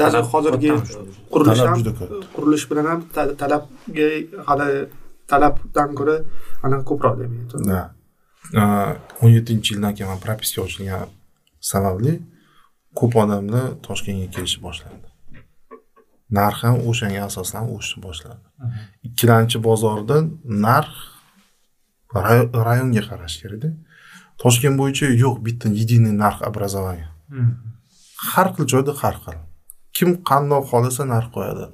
[0.01, 0.69] даже hozirgi
[1.33, 2.15] qurilish Talab ham juda katta.
[2.35, 4.07] qurilish bilan ham ta- talabga
[4.49, 4.69] hali
[5.31, 6.15] talabdan ko'ra
[6.65, 7.81] anaqa ko'proq demaydi да
[8.61, 8.63] А,
[9.23, 11.07] o'n yettinchi yildan keyin propiska ochilgani
[11.71, 12.13] sababli
[12.99, 15.07] ko'p odamlar toshkentga kelishni boshladi
[16.37, 18.41] narx ham o'shanga asoslanib o'sishni boshladi.
[19.07, 20.17] Ikkilamchi bozorda
[20.67, 20.91] narx
[22.25, 23.69] ray- rayonga qarash kerakda
[24.43, 27.09] toshkent bo'yicha yo'q bitta единый narx образование
[28.31, 29.37] har xil joyda har xil.
[29.95, 31.65] Kim qandoq xohlasa narx qo'yadi.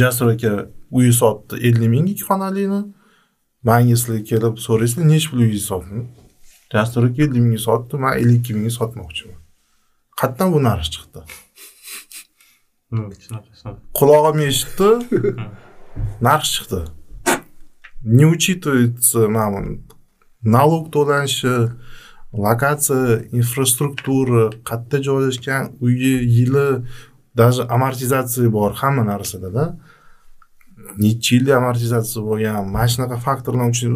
[0.00, 0.52] Jasur aka
[0.98, 2.80] uyi sotdi ellik mingga ikki xonalikni
[3.68, 5.40] manga sizlar kelib so'raysizlar nechi pul
[5.70, 6.04] sotding
[6.74, 9.38] jasur aka ellik mingga sotdi man ellik ikki mingga sotmoqchiman
[10.20, 11.20] qayerdan bu narx chiqdi?
[12.90, 14.88] Hmm, shunaqa shunaqa qulog'im eshitdi.
[16.28, 16.80] Narx chiqdi.
[18.18, 19.60] Не учитывается mana
[20.54, 21.54] налог to'lanishi
[22.44, 26.66] lokatsiya infrastruktura qayerda joylashgan uyi yili
[27.40, 29.64] даже amortizatsiya bor hamma narsadada.
[31.02, 33.92] Necha yillik amortizatsiya bo'lgan mana shunaqa faktorlar uchun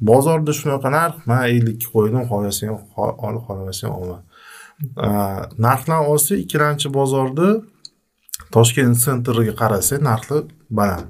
[0.00, 2.72] bozorda shunaqa narx man ellikka qo'ydim xohlasang
[3.26, 4.18] ol xohlamasang olma
[5.66, 7.48] narxdan olsa ikkilamchi bozorda
[8.54, 10.36] toshkent sentriga qarasa narxi
[10.70, 11.08] baland.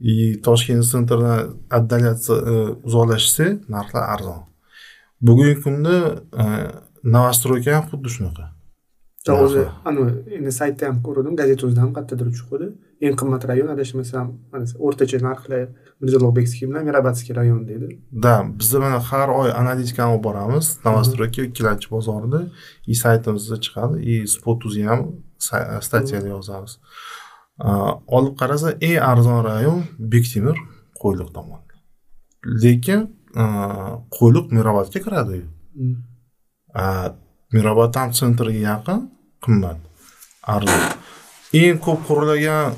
[0.00, 0.14] И
[0.46, 2.34] toshkent sentrdan отдаляться
[2.86, 4.40] uzoqlashsa narxlar arzon.
[5.26, 5.94] Bugungi kunda
[7.14, 8.44] новостройка ham xuddi shunaqa.
[9.44, 12.66] O'zi anavi endi saytda ham ko'rdim gazeta o'zida ham qayerdadir chiquvdi
[13.06, 14.26] eng qimmat rayon adashmasam
[14.86, 15.66] o'rtacha narxlar
[16.00, 17.88] mirzo ulug'bekskiy bilan mirabatskiy rayon deydi
[18.24, 22.40] да bizda mana har oy analitikani olib boramiz новостройка ikkilanchi bozorida
[22.92, 25.00] и saytimizda chiqadi и spot uzga ham
[25.86, 26.72] statyada yozamiz.
[28.16, 29.78] Olib qarasa eng arzon rayon
[30.12, 30.56] bektemir
[31.02, 31.60] qo'yliq tomon
[32.62, 33.00] lekin
[34.16, 35.38] qo'yliq mirobodga kiradi.
[37.54, 38.98] Mirobod ham sentrga yaqin
[39.44, 39.78] qimmat
[40.54, 40.82] arzon.
[41.60, 42.74] Eng ko'p qurilgan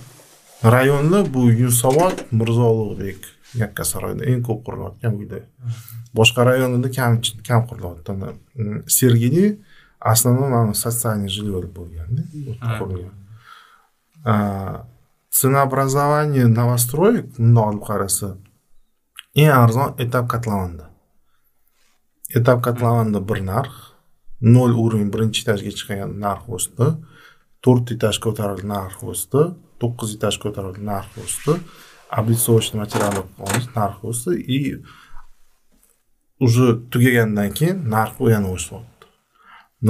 [0.75, 3.21] rayonlar bu yunusobod mirzo ulug'bek
[3.63, 5.43] yakkasaroyda eng ko'p qurilayotgan uylar
[6.19, 7.13] boshqa rayonlarda kam
[7.49, 8.11] kam qurilyapti.
[8.99, 9.45] Sergeli
[10.01, 12.23] основном mana социальный жилье bo'lganda
[12.79, 13.15] qurilgan
[15.31, 18.29] ценообразование новостроек bundoq olib qarasa
[19.35, 20.91] eng arzon etap kotlovanda
[22.39, 23.73] etap kotlovanda bir narx
[24.41, 26.87] nol уровень birinchi etajga chiqqan narx o'sdi
[27.65, 29.43] to'rt etaj ko'tarildi narx o'sdi
[29.81, 31.55] to'qqiz etaj ko'tarildi narx o'sdi
[32.19, 33.15] облицовочный material
[33.47, 34.59] olish narxi o'sdi и
[36.47, 39.07] уже tugagandan keyin narx yana o'syapti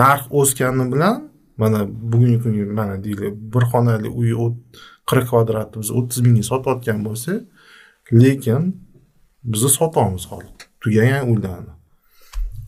[0.02, 1.16] narx o'sgani bilan
[1.62, 1.80] mana
[2.10, 4.30] bugungi kunga mana deylik bir xonali uy
[5.08, 7.40] qirq kvadratni biz o'ttiz mingga sotayotgan bo'lsak
[8.20, 8.62] lekin
[9.52, 11.72] bizni sotamiz hozir tugagan uylarni.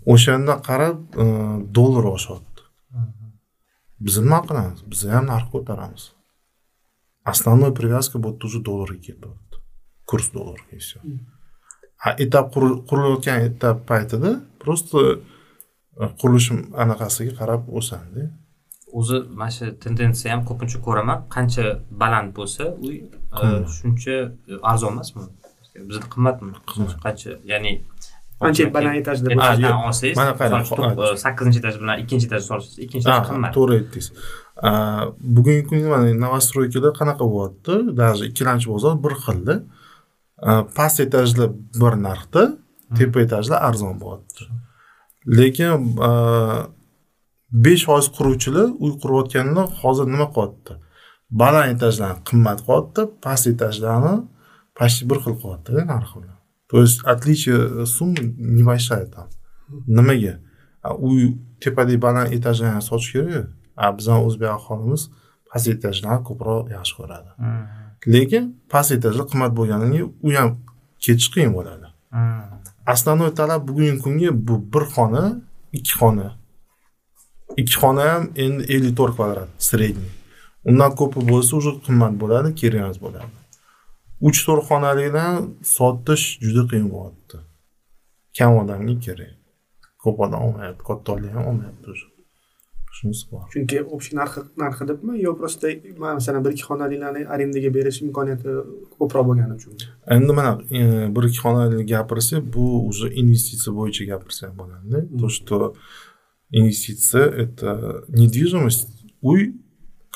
[0.06, 1.26] O'shanda qarab e,
[1.74, 2.62] dollar oshyapti.
[4.00, 4.80] Biz nima qilamiz?
[4.90, 6.04] Biz ham narx ko'taramiz.
[7.32, 9.56] Основной привязка yerda уже dollarga ketyapti
[10.10, 10.98] kurs dollarga и все
[12.06, 14.30] a etap qurilayotgan etap paytida
[14.62, 14.98] просто
[16.20, 16.50] qurilish
[16.82, 18.22] anaqasiga qarab o'sadi
[18.98, 21.64] o'zi mana shu tendensiya ham ko'pincha ko'raman qancha
[22.02, 22.96] baland bo'lsa uy
[23.78, 24.16] shuncha
[24.70, 25.22] arzon emasmi
[25.88, 26.50] bizda qimmatmi
[27.04, 27.72] qancha ya'ni
[28.42, 30.64] qancha baland etajda etajdan olsangiz mana qarang
[31.24, 34.08] sakkizinchi etaj bilan ikkinchi etaj solsangiz ikkinchi etaj qimmat to'g'ri aytdingiz
[34.62, 37.74] bugungi kunda mana новостройкада qanaqa bo'lyapti?
[37.96, 39.54] Даже ikkilamchi bozor bir xilda
[40.76, 41.50] past etajlar
[41.82, 42.42] bir narxda
[42.98, 44.42] tepa etajlar arzon bo'lyapti.
[45.38, 45.70] Lekin
[47.64, 50.72] besh foiz quruvchilar uy qurayotganlar hozir nima qilyapti
[51.40, 54.14] baland etajlarni qimmat qilyapti past etajlarni
[54.78, 56.38] почти bir xil qilyaptida narxi bilan.
[56.70, 58.14] То есть отличие сумм
[58.58, 59.28] небольшая там
[59.86, 60.34] nimaga
[60.98, 63.57] uy tepadagi baland etajlarni sotish kerak a
[63.98, 65.02] bizani o'zbek aholimiz
[65.50, 67.30] past etajlarni ko'proq yaxshi ko'radi.
[68.14, 70.50] Lekin past etajlar qimmat bo'lganidan keyin u ham
[71.04, 71.86] ketish qiyin bo'ladi.
[72.94, 75.24] Основной talab bugungi kunga bu bir xona
[75.78, 76.28] ikki xona.
[77.60, 80.12] Ikki xona ham endi ellik to'rt kvadrat средний
[80.68, 83.30] undan ko'pi bo'lsa уже qimmat bo'ladi kerak emas bo'ladi.
[84.28, 85.34] Uch to'rt xonalikdan
[85.76, 87.36] sotish juda qiyin bo'lyapti.
[88.36, 89.34] Kam odamga kerak.
[90.02, 92.07] Ko'p odam olmayapti katta ham olmayapti уже
[92.92, 93.42] shunisi bor.
[93.52, 95.22] Chunki общий narxi narxi debmi?
[95.26, 95.68] Yo просто
[95.98, 98.50] masalan bir ikki xonaliklarni arendaga berish imkoniyati
[98.98, 99.72] ko'proq bo'lgani uchun.
[100.16, 100.52] Endi mana
[101.14, 105.56] bir ikki xonali gapirsak bu уже investitsiya bo'yicha gapirsak bo'ladida то что
[106.58, 107.68] инвестиция это
[108.08, 108.88] недвижимость
[109.22, 109.40] uy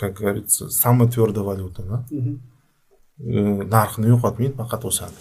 [0.01, 1.99] как говорится самая твердая валюта да?
[3.77, 5.21] Narxini yo'qotmaydi faqat o'sadi.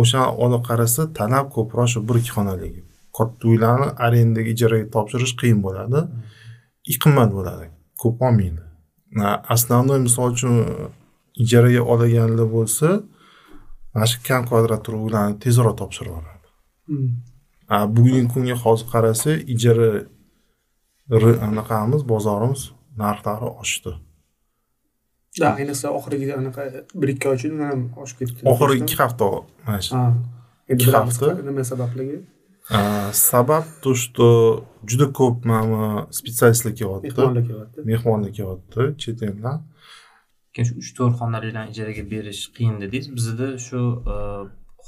[0.00, 2.82] O'sha olib qarasa talab ko'proq shu bir ikki xonaligi
[3.16, 6.00] katta uylarni arendaga ijaraga topshirish qiyin bo'ladi.
[6.92, 7.64] И qimmat bo'ladi.
[8.02, 8.62] Ko'p olmaydi.
[9.54, 10.54] Основной misol uchun
[11.44, 12.88] ijaraga olganlar bo'lsa
[13.92, 16.44] mana shu kam kvadratli uylarni tezroq topshirib yuboradi
[17.96, 19.90] bugungi kunga hozir qarasa ijara
[21.48, 22.62] anaqamiz bozorimiz
[23.02, 23.92] narxlari oshdi.
[25.40, 26.62] Да ayniqsa oxirgi anaqa
[27.00, 28.40] bir ikki oy ichida ham oshib ketdi.
[28.52, 29.26] Oxirgi ikki hafta
[29.66, 30.02] mana shu.
[30.72, 31.26] Endi hafta.
[31.48, 32.16] nima sababligi
[33.12, 39.62] sabab то что juda ko'p mana specialistlar kelyapti mehmonlar kelyapti mehmonlar kelyapti chet eldan
[40.54, 43.80] keyin shu uch to'rt xonaliklarni ijaraga berish qiyin dedingiz bizada shu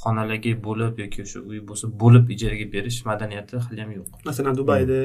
[0.03, 4.99] xonalarga bo'lib yoki o'sha uy bo'lsa bo'lib ijaraga berish madaniyati haliyam yo'q masalan dubayda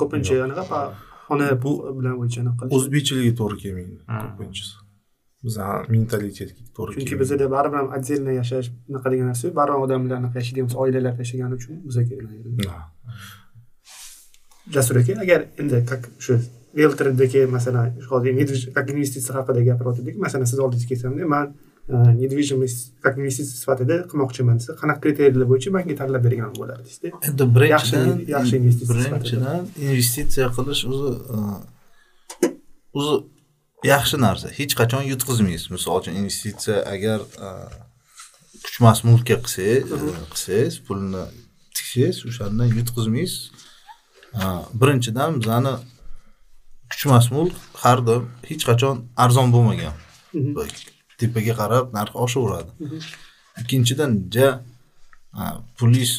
[0.00, 0.80] ko'pincha anaqa
[1.28, 3.96] xona bu bilan bo'yicha anaqa o'zbekchiligi to'g'ri kelmaydi
[4.38, 4.74] ko'pinchasi
[5.46, 9.54] bizani mentalitetga to'g'ri chunki bizada baribir ham отдельно yashash unaqa degan narsa yo'q.
[9.60, 12.02] Baribir ham odamlar anaqa yashaydigan bo'lsa oilalar yashagani uchun bizga
[14.74, 16.34] jasur aka agar endi как shu
[16.78, 21.46] realtordagi masalan hozir как investitsiya haqida gapirayotgandik masalan siz oldingizga kelsamda man
[21.92, 27.44] e, недвижимость как investitsiya sifatida qilmoqchiman desa qanaqa kriteriyalar bo'yicha manga tanlab bergan bo'lardingizda endi
[27.56, 31.36] birinchidan Yaxshi- yaxshi investitsiya birinchidan investitsiya qilish o'zi e,
[32.98, 33.14] o'zi
[33.84, 34.48] yaxshi narsa.
[34.58, 35.70] Hech qachon yutqizmaysiz.
[35.70, 37.48] Misol uchun investitsiya agar e,
[38.64, 39.98] kuchmas mulkka qilsangiz e,
[40.32, 41.24] qilsangiz pulni
[41.76, 43.50] tiksangiz o'shandan yutqizmaysiz.
[44.40, 44.42] E,
[44.80, 45.74] birinchidan bizani
[46.90, 49.94] kuchmas mulk har doim hech qachon arzon bo'lmagan.
[51.18, 52.70] Tepaga qarab narxi oshaveradi.
[53.62, 54.48] Ikkinchidan ja
[55.76, 56.12] pulingiz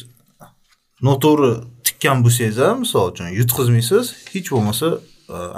[1.06, 1.52] noto'g'ri
[1.86, 4.88] tikkan bo'lsangiz ham misol uchun yutqizmaysiz hech bo'lmasa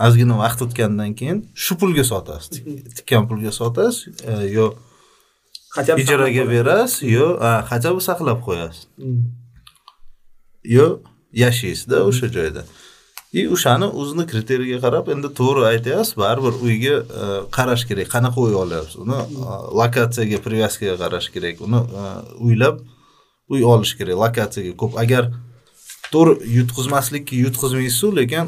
[0.07, 2.51] ozgina vaqt o'tgandan keyin shu pulga sotasiz.
[2.57, 4.67] Tik- tikkan pulga sotasiz a, yo
[6.03, 7.27] ijaraga berasiz yo
[7.71, 8.87] хотя бы saqlab qo'yasiz.
[8.99, 9.23] Mm.
[10.77, 10.87] yo
[11.33, 12.65] yashaysizda o'sha joyda.
[13.33, 17.25] И o'shani o'zini kriteriyaga qarab endi to'g'ri aytyapsiz baribir uyga e,
[17.57, 18.09] qarash kerak.
[18.15, 18.97] Qanaqa uy olyapsiz?
[19.05, 21.61] Uni e, lokatsiyaga привязкаga qarash kerak.
[21.67, 22.05] Uni e,
[22.45, 22.77] o'ylab
[23.53, 24.93] uy olish kerak lokatsiyaga ko'p.
[25.05, 25.25] Agar
[26.15, 28.45] to'g'ri yutqizmaslikka yutqizmaysizu lekin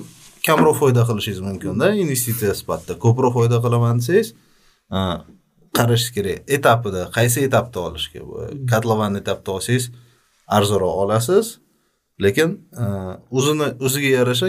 [0.49, 4.29] kamroq foyda qilishingiz mumkinda investitsiya sifatida ko'proq foyda qilaman desangiz
[5.79, 6.39] qarashingiz kerak.
[6.57, 8.35] Etapida qaysi etapda olishga bu?
[8.73, 9.85] Kotlovan etapda olsangiz
[10.57, 11.47] arzonroq olasiz.
[12.25, 12.51] Lekin
[13.39, 14.49] o'zini o'ziga yarasha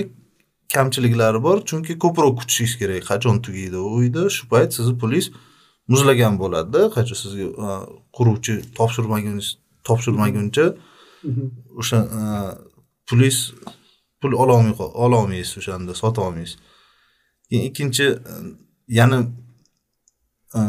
[0.76, 1.58] kamchiliklari bor.
[1.70, 3.04] Chunki ko'proq kutishingiz kerak.
[3.12, 4.24] Qachon tugaydi u uyda?
[4.36, 5.28] Shu payt sizni pulingiz
[5.92, 7.48] muzlagan bo'ladida qachon sizga
[8.18, 9.52] quruvchi topshirmaguncha
[9.88, 10.66] topshirmaguncha
[11.82, 12.00] o'sha
[13.10, 13.38] pulingiz
[14.22, 16.58] pul ololmay ololmaysiz o'shanda sota olmaysiz
[17.50, 18.34] keyin ikkinchi e,
[18.88, 19.20] yana
[20.56, 20.62] e,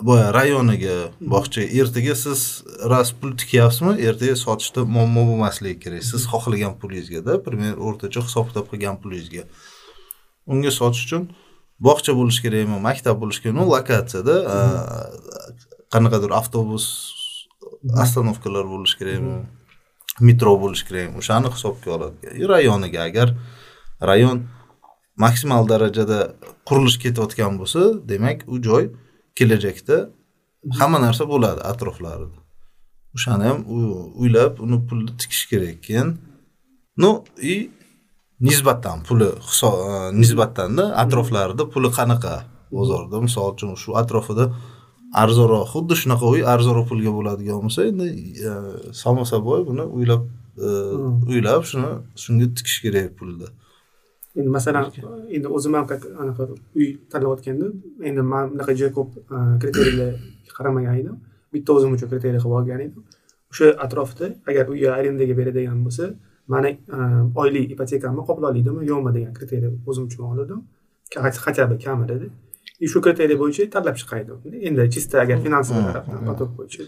[0.00, 3.94] boya rayoniga bog'cha ertaga siz rost pul tikyapsizmi?
[4.08, 6.04] Ertaga sotishda muammo bo'lmasligi kerak.
[6.04, 9.44] Siz xohlagan pulingizgada пример o'rtacha hisob kitob qilgan pulingizga.
[10.52, 11.28] Unga sotish uchun
[11.88, 13.66] bog'cha bo'lishi kerakmi maktab bo'lishi kerakmi?
[13.74, 14.58] Lokatsiyada a,
[15.94, 16.86] qanaqadir avtobus
[18.04, 19.36] остановкалар bo'lishi kerakmi
[20.20, 23.28] metro bo'lishi kerak o'shani hisobga oladi e, rayoniga agar
[24.10, 24.38] rayon
[25.24, 26.18] maksimal darajada
[26.68, 28.84] qurilish ketayotgan bo'lsa demak u joy
[29.38, 29.96] kelajakda
[30.78, 32.38] hamma narsa bo'ladi atroflarida.
[33.16, 36.08] O'shani ham u- o'ylab uni pulni tikish kerak keyin
[36.96, 37.70] ну и
[38.40, 39.70] nisbatan puli e,
[40.20, 42.34] nisbatanda atroflarida puli qanaqa
[42.76, 43.16] bozorda?
[43.26, 44.44] Misol uchun shu atrofida
[45.12, 48.06] arzonroq xuddi shunaqa uy arzonroq pulga bo'ladigan bo'lsa endi
[48.48, 48.52] e,
[49.02, 50.22] samo собой buni o'ylab
[50.66, 50.68] e,
[51.30, 51.90] o'ylab shuni
[52.22, 53.48] shunga tikish kerak pulni
[54.38, 54.84] endi masalan
[55.36, 56.48] endi o'zim ham как anaqa
[56.78, 57.68] uy tanlayotganda
[58.08, 61.16] endi man bunaqa juda ko'p e, kriteriyalarga qaramagan edim.
[61.54, 63.02] Bitta o'zim uchun kriteriya qilib olgan edim.
[63.52, 66.04] O'sha atrofda agar uyga arendaga beradigan bo'lsa
[66.52, 66.70] mani
[67.42, 70.60] oylik ipotekamni qoplolaydimi yo'qmi degan kriteriya o'zim uchun oldim.
[71.14, 72.14] Хотя бы kamida
[72.92, 76.82] shu kriteriya bo'yicha tanlab chiqar edim endi чисто agar finansiy tarafdan поток bo'yicha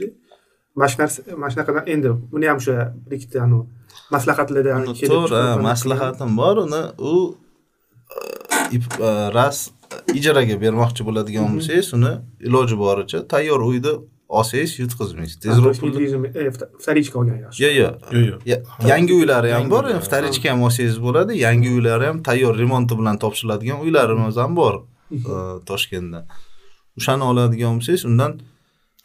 [0.78, 2.76] mana shu narsa mana shunaqa endi buni ham o'sha
[3.08, 3.64] bir ikkita anavi
[4.14, 4.82] maslahatlardan
[5.12, 6.56] to'g'ri maslahatim bor.
[6.66, 7.12] Uni u
[8.16, 8.18] e,
[8.76, 9.58] ip- e, ras
[10.18, 12.12] ijaraga bermoqchi bo'ladigan bo'lsangiz uni
[12.48, 13.92] iloji boricha tayyor uyda
[14.38, 15.36] olsangiz yutqizmaysiz.
[15.44, 16.06] Tezroq pulni
[16.40, 17.58] e, вт- вторичка olgan yaxshi.
[17.64, 18.40] Yo'q yo'q Yo'q, yo'q.
[18.52, 21.32] Ya- yangi uylari ham bor вторичка ham olsangiz bo'ladi.
[21.46, 24.74] Yangi uylari ham tayyor remonti bilan topshiriladigan uylarimiz ham bor.
[24.80, 24.93] e,
[25.68, 26.20] toshkentda.
[26.98, 28.32] O'shani oladigan bo'lsangiz undan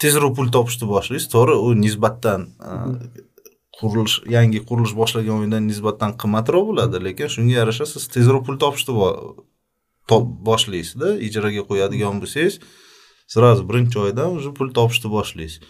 [0.01, 1.29] tezroq pul topishni boshlaysiz.
[1.35, 2.41] To'g'ri u nisbatan
[2.71, 2.73] e,
[3.79, 8.93] qurilish yangi qurilish boshlagan uydan nisbatan qimmatroq bo'ladi lekin shunga yarasha siz tezroq pul topishni
[8.99, 9.17] bo-
[10.11, 12.55] top- boshlaysizda ijaraga qo'yadigan bo'lsangiz
[13.33, 15.61] сразу birinchi oydan уже pul topishni boshlaysiz.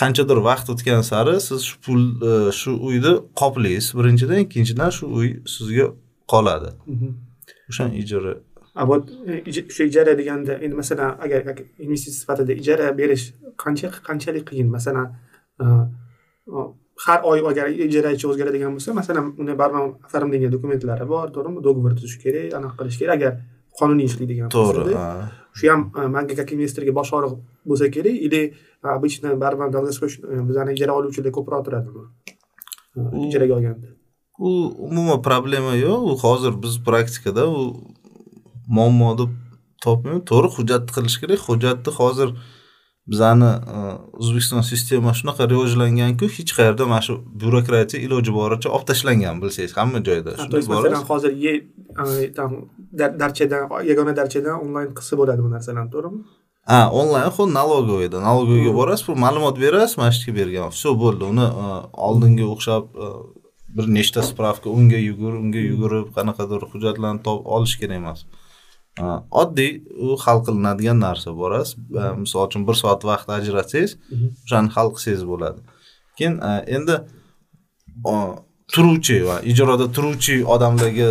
[0.00, 2.30] Qanchadir vaqt o'tgan sari siz shu pul e,
[2.60, 5.86] shu uyni qoplaysiz birinchidan ikkinchidan shu uy sizga
[6.32, 6.70] qoladi.
[7.70, 8.32] O'sha ijara
[8.86, 9.10] вот
[9.70, 11.40] o'sha ijara deganda endi masalan agar
[11.78, 13.24] investitsiya sifatida ijara berish
[13.62, 15.06] qancha qanchalik qiyin masalan
[17.06, 22.18] har oy agar ijarachi o'zgaradigan bo'lsa masalan uni baribir оформление dokumentlari bor to'g'rimi договор tuzish
[22.24, 23.32] kerak anaqa qilish kerak agar
[23.78, 25.28] qonuniy ishlaydigan to'g'ri bo'lsada ha.
[25.58, 25.80] shu ham
[26.14, 27.34] manga как investorga bosh og'riq
[27.68, 28.40] bo'lsa kerak или
[28.96, 29.68] обычно baribir
[30.48, 32.02] bizani ijara oluvchilar ko'proq turadimi
[33.28, 33.88] ijaraga olganda
[34.38, 34.50] u
[34.90, 37.60] umuman problema yo'q u hozir biz praktikada u
[38.76, 39.30] muammo deb
[39.84, 40.22] topmayman.
[40.30, 41.40] To'g'ri hujjatni qilish kerak.
[41.48, 42.28] Hujjatni hozir
[43.10, 43.76] bizani e,
[44.20, 49.98] o'zbekiston sistema shunaqa rivojlanganku hech qayerda mana shu byurokratiya iloji boricha olib tashlangan bilsangiz hamma
[50.08, 50.30] joyda.
[50.72, 51.32] Masalan hozir
[52.38, 52.50] там
[53.00, 56.20] dar- darchadan yagona darchadan onlayn qilsa bo'ladi bu narsalarni to'g'rimi?
[56.70, 60.70] Ha onlayn ho'p налоговыйda налоговыйga borasiz bir ma'lumot berasiz mana shu yerga bergan.
[60.76, 61.24] Все bo'ldi.
[61.32, 61.66] Uni e,
[62.06, 63.06] oldingi o'xshab e,
[63.76, 68.20] bir nechta spravka unga yugur unga yugurib qanaqadir hujjatlarni topib olish kerak emas
[69.42, 69.72] oddiy
[70.06, 71.76] u hal qilinadigan narsa borasiz
[72.22, 73.90] misol uchun bir soat vaqt ajratsangiz
[74.44, 75.60] o'shani hal qilsangiz bo'ladi.
[76.18, 76.96] Keyin e, endi
[78.72, 81.08] turuvchi va ijroda turuvchi odamlarga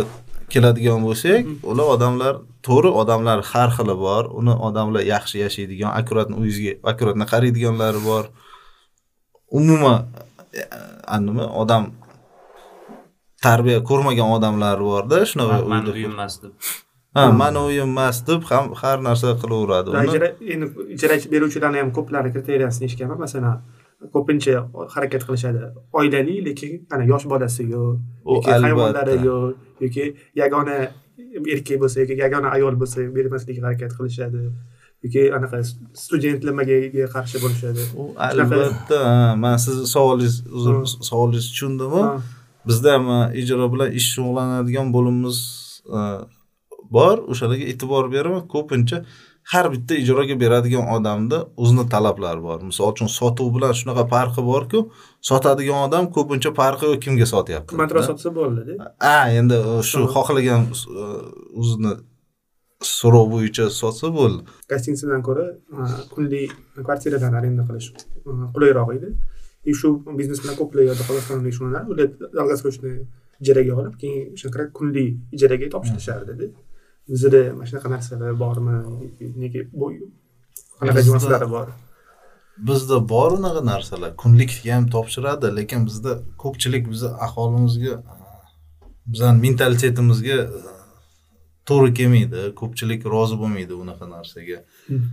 [0.52, 2.34] keladigan bo'lsak ular odamlar
[2.66, 4.24] to'g'ri odamlar har xili bor.
[4.40, 8.24] Uni odamlar yaxshi yashaydigan akkuratni uyingizga akkuratni qaraydiganlari bor.
[9.58, 9.98] Umuman
[10.60, 11.84] e, nima odam
[13.46, 15.94] tarbiya ko'rmagan odamlar borda shunaqa uyda-
[16.42, 16.52] deb
[17.18, 19.90] ha mani uyim emas deb ham har narsa qilaveradi.
[19.90, 20.66] Uni ijara endi
[20.96, 23.18] ijara beruvchilarni ham ko'plari kriteriyasini eshitganman.
[23.24, 23.56] Masalan
[24.14, 24.54] ko'pincha
[24.94, 25.60] harakat qilishadi.
[25.98, 27.98] Oilali lekin ana yosh bolasi yo'q
[28.30, 30.04] U yoki hayvonlari yo'q yoki
[30.42, 30.78] yagona
[31.54, 34.42] erkak bo'lsa yoki yagona ayol bo'lsa bermaslikka harakat qilishadi.
[35.04, 35.58] Yoki anaqa
[36.04, 37.82] studentlarga qarshi bo'lishadi.
[38.00, 38.98] U albatta
[39.44, 40.34] man sizni savolingiz
[41.10, 42.02] savolingizni tushundimu?
[42.08, 42.18] Ha.
[42.68, 43.06] bizda ham
[43.40, 45.38] ijro bilan ish shug'ullanadigan bo'limimiz
[46.96, 48.42] bor o'shalarga e'tibor beraman.
[48.54, 49.04] Ko'pincha
[49.52, 52.58] har bitta ijroga beradigan odamda o'zini talablari bor.
[52.70, 54.82] Misol uchun sotuv bilan shunaqa farqi borku
[55.30, 57.70] sotadigan odam ko'pincha farqi yo'q kimga sotyapti?
[57.72, 61.06] Qimmatroq sotsa bo'ldida ha endi e, shu xohlagan e,
[61.62, 61.94] o'zini
[62.98, 64.44] so'rov bo'yicha sotsa bo'ldi.
[64.72, 65.46] Gostinitsadan ko'ra
[65.78, 66.52] a, kunlik
[66.86, 69.14] kvartiradan arenda qilish a, qulayroq edi.
[69.70, 72.08] И shu biznes bilan ko'plar qozog'istonlik shug'ullanadi ular
[72.38, 72.94] долгосрочный
[73.42, 76.52] ijaraga olib keyin o'shanaqa kunlik ijaraga topshirishardi
[77.08, 78.76] bizada mana shunaqa narsalar bormi?
[79.42, 79.86] Nega bu
[80.80, 81.68] qanaqa nüanslari bor?
[82.68, 84.10] Bizda bor unaqa narsalar.
[84.22, 87.94] Kunlikka ham topshiradi lekin bizda ko'pchilik bizni aholimizga
[89.12, 90.74] bizani mentalitetimizga e,
[91.68, 94.58] to'g'ri kelmaydi ko'pchilik rozi bo'lmaydi unaqa narsaga.
[94.88, 95.08] Hmm.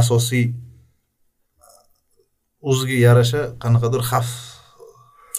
[0.00, 0.46] asosiy
[2.70, 4.32] o'ziga yarasha qanaqadir xavf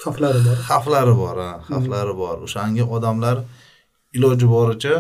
[0.04, 0.58] xavflari bor.
[0.70, 2.38] xavflari bor ha xavflari bor.
[2.48, 3.38] O'shanga odamlar
[4.18, 4.96] iloji boricha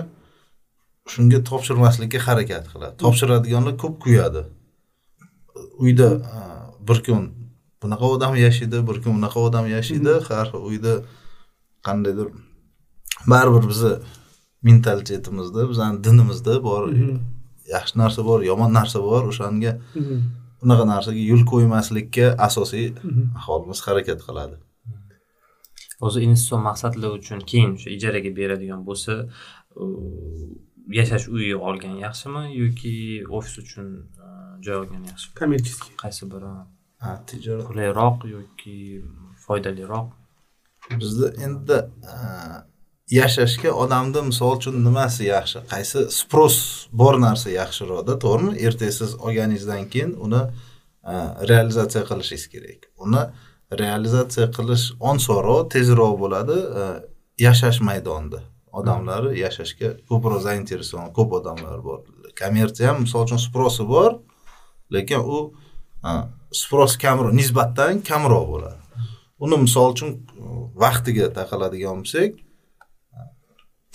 [1.11, 2.95] shunga topshirmaslikka harakat qiladi.
[3.03, 4.41] Topshiradiganlar ko'p kuyadi.
[5.83, 6.07] Uyda
[6.87, 7.21] bir kun
[7.83, 10.93] bunaqa odam yashaydi bir kun bunaqa odam yashaydi har xil uyda
[11.87, 12.27] qandaydir
[13.31, 13.93] baribir bizni
[14.67, 17.17] mentalitetimizda bizani dinimizda bor Mhm.
[17.75, 20.17] yaxshi narsa bor yomon narsa bor o'shanga Mhm.
[20.63, 22.85] unaqa narsaga yo'l qo'ymaslikka asosiy
[23.39, 24.55] aholimiz harakat qiladi.
[26.05, 29.13] O'zi investitsion maqsadlar uchun keyin o'sha ijaraga beradigan bo'lsa
[30.87, 33.87] yashash uyi olgan yaxshimi yoki ofis uchun
[34.25, 34.27] e,
[34.65, 35.35] joy olgan yaxshimi?
[35.39, 36.51] Kommerческий qaysi biri?
[37.27, 37.65] Tijorat.
[37.69, 39.03] Qulayroq yoki
[39.45, 40.11] foydaliroq?
[41.01, 41.79] Bizda endi
[42.13, 42.65] a,
[43.19, 45.63] yashashga odamni misol uchun nimasi yaxshi?
[45.73, 46.57] Qaysi spros
[46.91, 48.53] bor narsa yaxshiroqda to'g'rimi?
[48.67, 50.41] Ertaga siz olganingizdan keyin uni
[51.03, 51.13] a,
[51.49, 52.87] realizatsiya qilishingiz kerak.
[53.05, 53.23] Uni
[53.83, 56.57] realizatsiya qilish osonroq tezroq bo'ladi
[57.39, 58.43] yashash maydonida
[58.79, 61.99] odamlari yashashga ko'proq zainteresovan ko'p odamlar bor.
[62.39, 64.11] Kommersiya ham misol uchun sprosi bor
[64.95, 65.39] lekin u
[66.61, 68.79] spros kamroq nisbatan kamroq bo'ladi.
[69.43, 70.09] Uni misol uchun
[70.83, 72.31] vaqtiga taqaladigan bo'lsak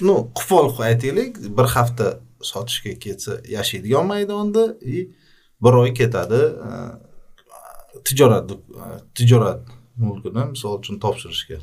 [0.09, 2.07] ну qo'pol aytaylik bir hafta
[2.51, 4.65] sotishga ketsa yashaydigan maydonda
[4.95, 5.11] и
[5.63, 6.41] bir oy ketadi
[8.07, 8.51] tijorat
[9.17, 9.61] tijorat
[9.97, 11.59] mulkini misol uchun topshirishga.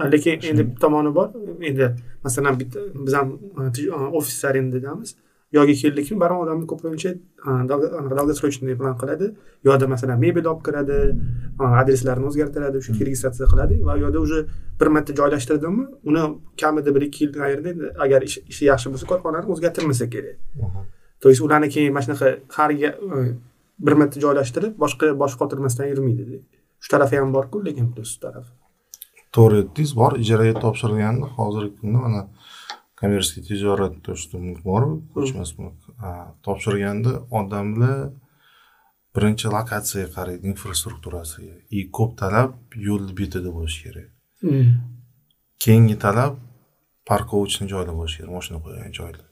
[0.00, 1.28] Lekin endi bir tomoni bor.
[1.60, 5.16] Endi masalan bitta biz ham e, e, ofis arendadamiz
[5.52, 7.50] yoga keldikmi baribir odamni ko'pincha e,
[8.16, 9.34] долгосрочный plan qiladi.
[9.64, 10.98] Yoda masalan mebel olib kiradi
[11.60, 14.46] e, adreslarini o'zgartiradi o'sha registratsiya qiladi va yoda уже
[14.80, 16.22] bir marta joylashtirdimi uni
[16.60, 20.36] kamida bir ikki yil endi agar ish ishi yaxshi bo'lsa korxonani o'zgartirmasa kerak.
[21.22, 22.90] То есть ularni keyin mana shunaqa har e,
[23.86, 26.36] bir marta joylashtirib boshqa bosh qotirmasdan yurmaydida
[26.82, 28.61] shu tarafi ham borku lekin plyus tarafi
[29.34, 32.22] to'g'ri aytdingiz bor ijaraga topshirilganda hozirgi kunda mana
[33.00, 34.82] kommersiya tijorat то что mulk bor
[35.14, 35.78] ko'chmas mulk
[36.46, 37.98] topshirganda odamlar
[39.14, 41.54] birinchi lokatsiyaga qaraydi infrastrukturasiga.
[41.76, 42.50] И ko'p talab
[42.88, 44.08] yo'l betida bo'lishi kerak.
[45.62, 46.32] Keyingi talab
[47.08, 49.26] parkovочный joylar bo'lishi kerak moshina qo'ygan joylar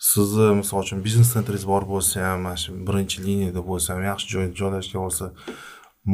[0.00, 4.26] sizni misol uchun biznes sentringiz bor bo'lsa ham mana shu birinchi liniyada bo'lsa ham yaxshi
[4.34, 5.26] joyda joylashgan bo'lsa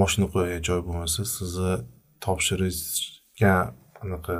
[0.01, 1.75] moshina qo'ygan joy bo'lmasa sizni
[2.25, 3.55] topshirishga
[4.03, 4.37] anaqa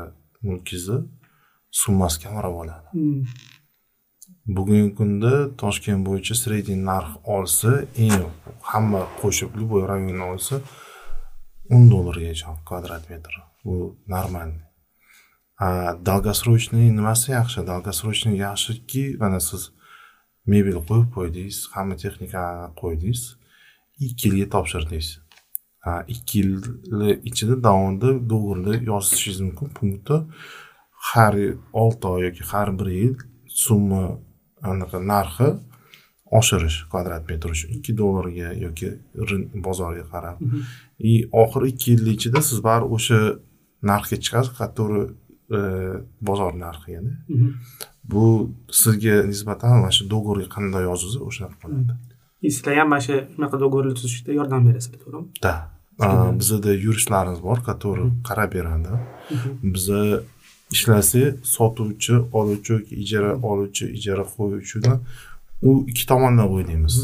[0.47, 0.99] mulkingizni
[1.83, 2.87] summasi kamroq bo'ladi
[4.57, 7.71] bugungi kunda toshkent bo'yicha средний narx olsa
[8.05, 8.27] eng
[8.71, 10.57] hamma qo'shib любой rayonni olsa
[11.71, 13.33] o'n dollargacha kvadrat metr.
[13.65, 14.63] Bu нормальный
[15.59, 17.65] a долгосрочный nimasi yaxshi?
[17.65, 19.73] Долгосрочный yaxshiki mana siz
[20.47, 23.23] mebel qo'yib qo'ydingiz hamma texnikani qo'ydingiz
[24.07, 25.09] ikki yilga topshirdingiz
[26.15, 29.69] ikki yilni ichida davomida do'g'irda yozishingiz mumkin.
[29.79, 30.17] Punkti
[31.11, 31.35] har
[31.83, 33.15] olti oy yoki har bir yil
[33.65, 34.03] summa
[34.73, 35.49] anaqa narxi
[36.39, 37.71] oshirish kvadrat metr uchun.
[37.79, 38.89] Ikki dollarga yoki
[39.67, 40.37] bozorga qarab.
[40.99, 41.13] И
[41.43, 43.19] oxirgi ikki yilni ichida siz baribir o'sha
[43.91, 45.05] narxga chiqasiz который
[45.57, 45.59] e,
[46.29, 47.13] bozor narxigada
[48.13, 48.25] bu
[48.83, 51.93] sizga nisbatan mana shu do'g'irga qanday yozilsa o'shanaqa bo'ladi.
[52.57, 55.27] Sizlar ham mana shu shunaqa do'g'irlar tuzishda yordam berasizlar to'g'rimi?
[55.47, 55.55] Да
[55.99, 58.89] bizada yuristlarimiz bor который qarab beradi
[59.63, 60.23] biza
[60.71, 64.93] ishlasa sotuvchi oluvchi yoki ijara oluvchi ijara qo'yuvchini
[65.69, 66.97] u ikki tomondan o'ylaymiz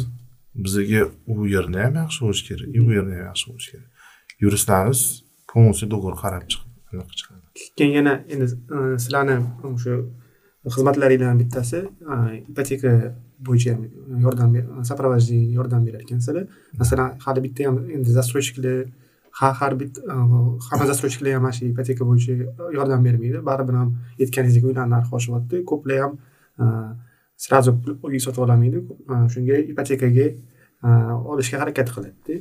[0.64, 3.88] bizaga u yerda ham yaxshi bo'lishi kerak и bu yerda ham yaxshi bo'lishi kerak
[4.45, 5.01] yuristlarimiz
[5.53, 7.43] полностью договор qarab chiqadi
[7.78, 8.47] keyin yana endi
[9.05, 9.36] sizlarni
[9.68, 9.95] o'sha
[10.74, 11.78] xizmatlaringlardan bittasi
[12.51, 12.93] ipoteka
[13.47, 13.72] bo'yicha
[14.24, 14.51] yordam
[14.90, 16.45] сопровождение yordam berar ekansizlar
[16.80, 18.76] masalan hali bitta ham endi застройщикlar
[19.40, 20.01] har har bitta
[20.70, 22.32] hamma застройщикlar ham mana shu ipoteka bo'yicha
[22.78, 23.38] yordam bermaydi.
[23.51, 23.90] Baribir ham
[24.20, 26.12] aytganingizdek uylarni narxi oshyapti ko'plar ham
[27.45, 27.70] сразу
[28.07, 28.78] uy sotib ololmaydi
[29.34, 30.26] shunga ipotekaga
[31.32, 32.34] olishga harakat qiladida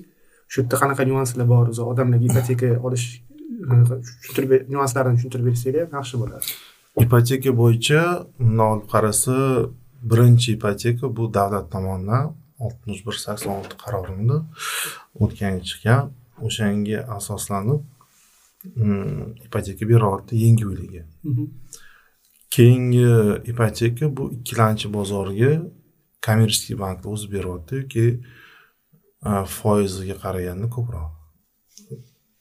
[0.51, 1.65] shu yerda qanaqa nyuanslar bor?
[1.71, 3.05] O'zi odamlarga ipoteka olish
[4.21, 6.43] tushuntirib nyuanslarini tushuntirib bersanglar yaxshi bo'ladi.
[7.03, 8.01] Ipoteka bo'yicha
[8.39, 9.35] bundoq olib qarasa
[10.09, 14.37] birinchi ipoteka bu davlat tomonidan oltmish bir sakson olti qarorimda
[15.23, 16.01] o'tgan yil chiqqan
[16.47, 17.81] o'shanga asoslanib
[18.75, 21.03] mm, ipoteka beryapti yangi uylarga
[22.55, 23.05] keyingi
[23.51, 25.51] ipoteka bu ikkilamchi bozorga
[26.25, 28.05] kommersiy banklar o'zi beryapti yoki
[29.57, 31.09] foiziga qaraganda ko'proq.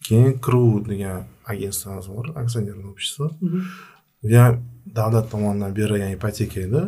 [0.06, 3.26] Keyin kru degan agentsiyamiz bor aksionerniy общество
[4.22, 4.54] bu ham
[4.98, 6.82] davlat tomonidan berilgan ipoteka edi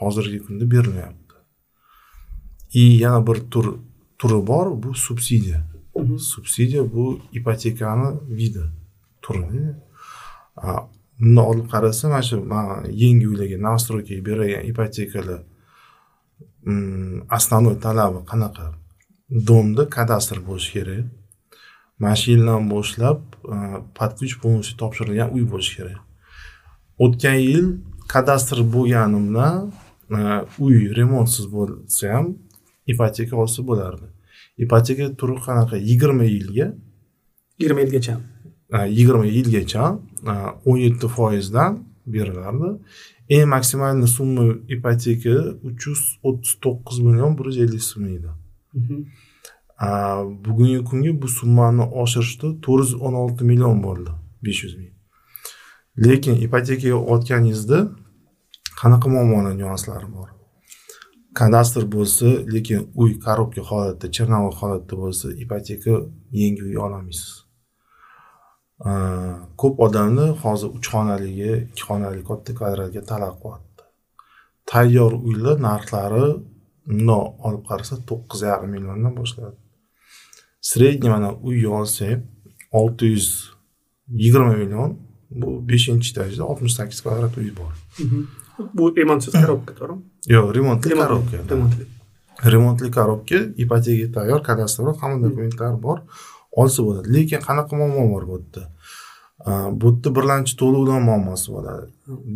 [0.00, 1.36] hozirgi kunda berilmayapti
[2.80, 3.66] и yana bir tur
[4.18, 5.60] turi bor bu subsidiya.
[6.18, 8.64] Subsidiya bu ipotekani vidi
[9.22, 9.40] turi
[11.20, 12.36] bundan olib qarasa mana shu
[13.02, 15.40] yangi uylarga новостройкаga berilgan ipotekalar
[17.36, 18.66] основной talabi qanaqa?
[19.48, 21.04] Domda kadastr bo'lishi kerak.
[21.98, 23.18] Mana shu yildan boshlab
[23.96, 26.00] под ключ полностью topshirilgan uy bo'lishi kerak.
[27.04, 27.66] O'tgan yil
[28.12, 29.56] kadastr bo'lgani bilan
[30.64, 32.26] uy remontsiz bo'lsa ham
[32.92, 34.06] ipoteka olsa bo'lardi.
[34.64, 35.76] Ipoteka turi qanaqa?
[35.90, 36.66] Yigirma yilga?
[37.58, 38.14] Yigirma yilgacha.
[38.98, 39.84] Yigirma yilgacha
[40.68, 41.72] o'n yetti foizdan
[42.14, 42.70] berilardi.
[43.34, 44.42] Eng maksimalniy summa
[44.74, 45.34] ipoteka
[45.68, 48.30] uch yuz o'ttiz to'qqiz million bir yuz ellik so'm edi.
[50.44, 54.10] Bugungi kunga bu summani oshirishdi to'rt yuz o'n olti million bo'ldi
[54.44, 54.92] besh yuz ming.
[56.04, 57.78] Lekin ipotekaga olganingizda
[58.82, 60.28] qanaqa muammoni nyuanslari bor?
[61.38, 65.94] Kadastr bo'lsa lekin uy коробка holatda черновой holatda bo'lsa ipoteka
[66.42, 67.30] yangi uy ololmaysiz
[69.60, 73.84] ko'p odamni hozir uch xonaligi ikki xonali katta kvadratga talab qilyapti
[74.70, 76.24] tayyor uylar narxlari
[76.88, 79.58] bundoq olib qarasa to'qqiz yarim milliondan boshlanadi
[80.70, 82.18] средний mana uy olsak
[82.80, 83.28] olti yuz
[84.22, 84.90] yigirma million
[85.40, 87.72] bu beshinchi etajda oltmish sakkiz kvadrat uy bor.
[88.78, 90.02] Bu remontsiz korobka to'g'rimi
[90.34, 91.84] yo'q remontli korobka remontli
[92.54, 95.98] remontli korobka ipoteka tayyor kadastr hamma dokumentlari bor
[96.62, 98.62] olsa bo'ladi lekin qanaqa muammo bor bu yerda
[99.80, 101.86] bu yerda birlamchi to'lovdan muammosi bo'ladi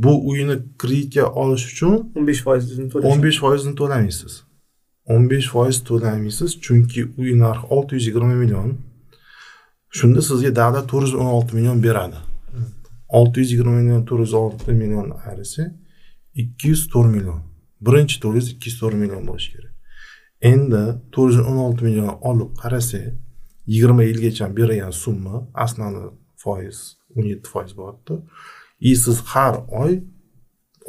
[0.04, 4.34] bu uyni kreditga olish uchun o'n besh foizini o'n besh foizini to'lamaysiz
[5.14, 8.70] o'n besh foiz to'lamaysiz chunki uy narxi olti yuz yigirma million
[9.98, 12.18] shunda sizga davlat to'rt yuz o'n olti million beradi
[13.18, 15.62] olti yuz yigirma million to'rt yuz olti million ayirsa
[16.42, 17.40] ikki yuz to'rt million.
[17.86, 19.74] Birinchi to'lovingiz ikki yuz to'rt million bo'lishi kerak.
[20.52, 20.82] Endi
[21.12, 23.06] to'rt yuz o'n olti million olib qarasak
[23.72, 25.34] yigirma yilgacha berilgan summa
[25.64, 26.08] основной
[26.42, 26.78] foiz
[27.16, 28.14] o'n yetti foiz bo'lyapti.
[28.80, 29.92] И siz har oy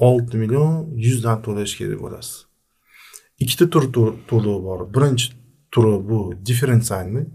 [0.09, 0.71] olti million
[1.05, 2.35] yuzdan to'lash kerak bo'lasiz.
[3.43, 3.83] Ikkita tur
[4.29, 4.79] to'lov bor.
[4.95, 5.27] Birinchi
[5.73, 7.25] turi bu differensialniy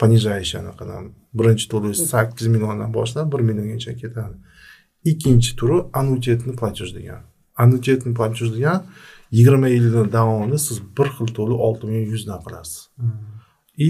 [0.00, 1.04] понижающий anaqadan
[1.38, 4.36] birinchi to'lov sakkiz milliondan boshlab bir milliongacha ketadi.
[5.10, 7.22] Ikkinchi turi annuitetniy платеж degan.
[7.62, 8.78] Annuitetniy платеж degan
[9.36, 12.80] yigirma yilni davomida siz bir xil to'lov olti million yuzdan qilasiz
[13.86, 13.88] и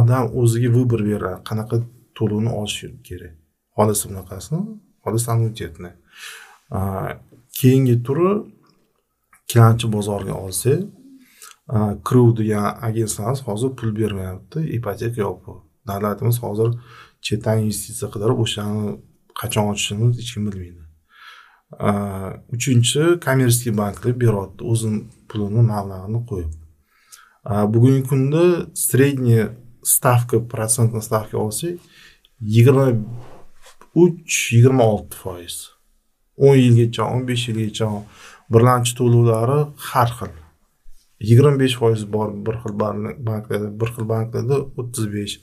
[0.00, 1.38] odam o'ziga выбор beradi.
[1.48, 1.76] Qanaqa
[2.16, 3.34] to'lovni olish kerak?
[3.76, 4.60] Xohlasa bunaqasini
[5.04, 5.90] xohlasa annuitetni
[7.58, 8.30] keyingi turi
[9.42, 10.80] ikkilamchi bozorga olsak
[12.08, 15.56] kru degan agentsiyamiz hozir pul bermayapti ipoteka yopiq
[15.88, 16.70] davlatimiz hozir
[17.26, 18.82] chetdan investitsiya qidirib o'shani
[19.40, 20.85] qachon ochishini hech kim bilmaydi
[22.54, 26.52] uchinchi kommersiy banklar beryapti o'zini pulini mablag'ini qo'yib.
[27.72, 29.54] Bugungi kunda средняя
[29.84, 31.78] stavka protsentni stavka olsak
[32.40, 32.86] yigirma
[33.94, 35.56] uch yigirma olti foiz.
[36.36, 37.86] o'n yilgacha o'n besh yilgacha
[38.52, 40.32] birlamchi to'lovlari har xil.
[41.28, 42.74] Yigirma besh foiz bor bir xil
[43.28, 45.34] banklarda bir xil banklarda o'ttiz besh.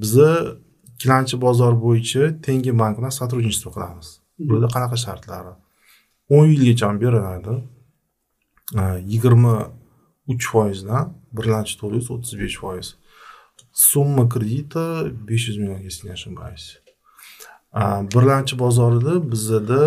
[0.00, 0.30] Biza
[0.92, 4.19] ikkilamchi bozor bo'yicha tengi bank bilan сотрудничество qilamiz.
[4.48, 5.52] Bularda qanaqa shartlari
[6.36, 7.54] o'n yilgacha beriladi.
[9.12, 9.54] Yigirma
[10.32, 11.04] uch foizdan
[11.36, 12.88] birlamchi to'lovingiz o'ttiz besh foiz.
[13.88, 14.84] Summa kredita
[15.28, 16.68] besh yuz million если не ошибаюсь
[18.14, 19.82] birlamchi bozorida bizada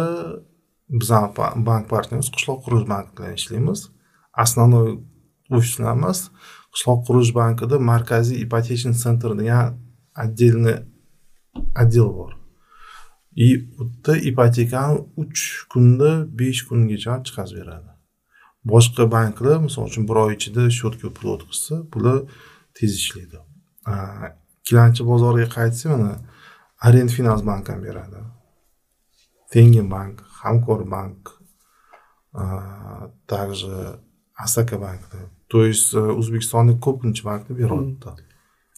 [0.89, 1.30] bizani
[1.66, 3.89] bank partnerimiz qishloq qurilish banki bilan ishlaymiz.
[4.34, 4.99] Основной
[5.49, 6.30] ofislar emas
[6.74, 9.78] qishloq qurilish bankida markaziy ipotечный центр degan
[10.14, 10.86] отдельный
[11.76, 12.43] отдел bor.
[13.36, 13.48] И
[13.80, 17.92] u ipotekani uch kunda besh kungacha chiqazib beradi
[18.66, 22.20] boshqa banklar misol uchun bir oy ichida счетga pul o'tkazsa bular
[22.78, 23.40] tez ishlaydi.
[24.62, 26.12] Ikkilamchi bozorga qaytsa mana
[26.88, 28.20] arend finans bank ham beradi.
[29.54, 31.20] Tengi bank hamkor bank
[33.28, 34.00] также
[34.36, 35.02] asaka bank
[35.48, 38.10] то есть э, o'zbekistonda ko'pincha bankni beryapti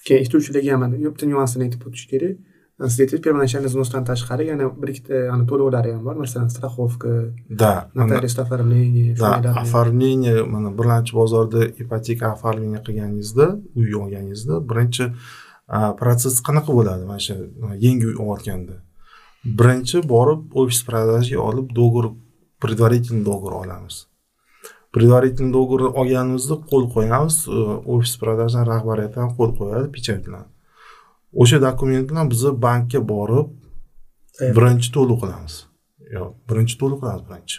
[0.08, 2.36] keyin ishtiruvchilarga ham bitta nyuansini aytib o'tish kerak
[2.78, 9.53] permanentный взносdan tashqari yana bir ikkita to'lovlari ham bor masalan страховка да notarius оформление да
[9.55, 13.45] оформление mana birlamchi bozorda ipoteka оформление qilganingizda
[13.76, 15.03] uy olganingizda birinchi
[15.99, 17.34] protsess qanaqa bo'ladi mana shu
[17.86, 18.76] yangi uy olayotganda
[19.59, 22.05] birinchi borib ofis продажаga olib договор
[22.59, 23.95] предварительный договор olamiz
[24.95, 27.36] предварительный договор olganimizda qo'l qo'yamiz
[27.93, 29.88] ofis продажаni rahbariyati ham qo'l qo'yadi
[30.28, 30.45] bilan
[31.41, 33.47] o'sha dokument bilan biza bankka borib
[34.57, 35.53] birinchi to'lov qilamiz.
[36.15, 37.57] Yo'q birinchi to'lov qilamiz birinchi.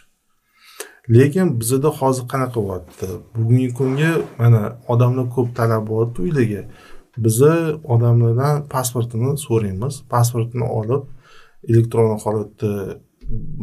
[1.17, 3.09] Lekin bizada hozir qanaqa bo'lyapti?
[3.35, 4.63] Bugungi kunga mana
[4.93, 6.63] odamlar ko'p talab bo'lyapti uylarga.
[7.25, 7.53] Biza
[7.95, 9.95] odamlardan pasportini so'raymiz.
[10.15, 11.05] Pasportini olib
[11.71, 12.71] elektron holatda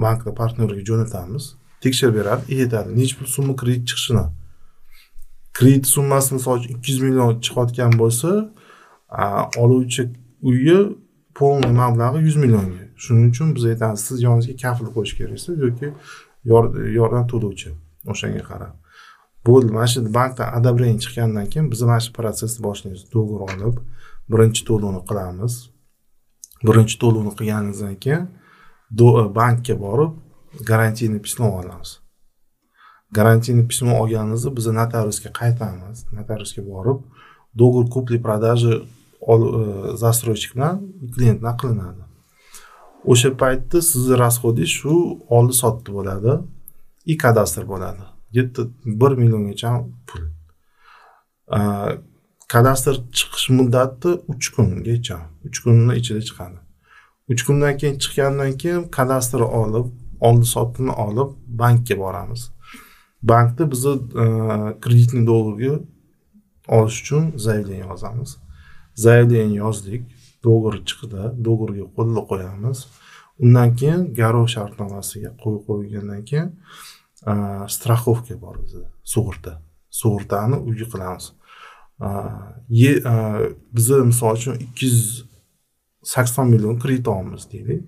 [0.03, 1.43] bankni partneriga jo'natamiz.
[1.83, 4.25] Tekshirib beradi и aytadi necha pul summa kredit chiqishini.
[5.57, 8.29] Kredit summasi misol uchun ikki yuz million chiqayotgan bo'lsa
[9.57, 10.09] oluvchi
[10.41, 10.97] uyi
[11.35, 15.87] полный mablag'i yuz millionga shuning uchun biz aytamiz siz yoningizga kafil qo'yish keraksiz yoki
[16.97, 17.69] yordam to'lovchi
[18.11, 18.73] o'shanga qarab.
[19.47, 23.75] Bo'ldi mana shu bankdan одобрение chiqqandan keyin biz mana shu protsessni boshlaymiz договор olib
[24.31, 25.53] birinchi to'lovni qilamiz.
[26.67, 28.23] Birinchi to'lovni qilganimizdan keyin
[29.39, 30.11] bankka borib
[30.69, 31.89] garantiyniy pismo olamiz.
[33.17, 35.97] Garantiyniy pismo olganimizda biz notariusga qaytamiz.
[36.17, 36.99] Notariusga borib
[37.61, 38.73] договор купли продажи
[39.95, 42.03] застройщик bilan e, klient bilan qilinadi.
[43.05, 44.93] O'sha paytda sizni расходingiz shu
[45.35, 46.33] oldi sotdi bo'ladi
[47.05, 48.03] и kadastr bo'ladi.
[48.31, 49.71] Где то bir milliongacha
[50.07, 50.21] pul.
[51.57, 51.59] E,
[52.53, 56.57] kadastr chiqish muddati uch kungacha uch kunni ichida chiqadi.
[57.31, 59.87] Uch kundan keyin chiqqandan keyin kadastrni olib
[60.27, 61.29] oldi sotdini olib
[61.61, 62.41] bankka boramiz.
[63.31, 63.93] Bankda bizni
[64.23, 64.25] e,
[64.83, 65.73] kreditniy договорga
[66.67, 68.42] olish uchun заявление yozamiz.
[68.95, 70.03] Заявление yozdik.
[70.43, 71.21] Договор chiqdi.
[71.45, 72.79] Договорga qo'lni qo'yamiz.
[73.43, 76.49] Undan keyin garov shartnomasiga qo'l qo'ygandan keyin
[77.75, 78.83] страховка bor bizda
[79.13, 79.61] sug'urta.
[79.89, 81.25] Sug'urtani uyga qilamiz.
[83.75, 85.01] Biza misol uchun ikki yuz
[86.13, 87.81] sakson million kredit olamiz deylik.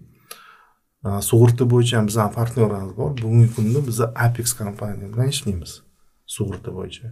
[1.30, 3.12] Sug'urta bo'yicha ham bizani partnyorimiz bor.
[3.22, 5.72] Bugungi kunda biza apex kompaniya bilan ishlaymiz
[6.36, 7.08] sug'urta bo'yicha.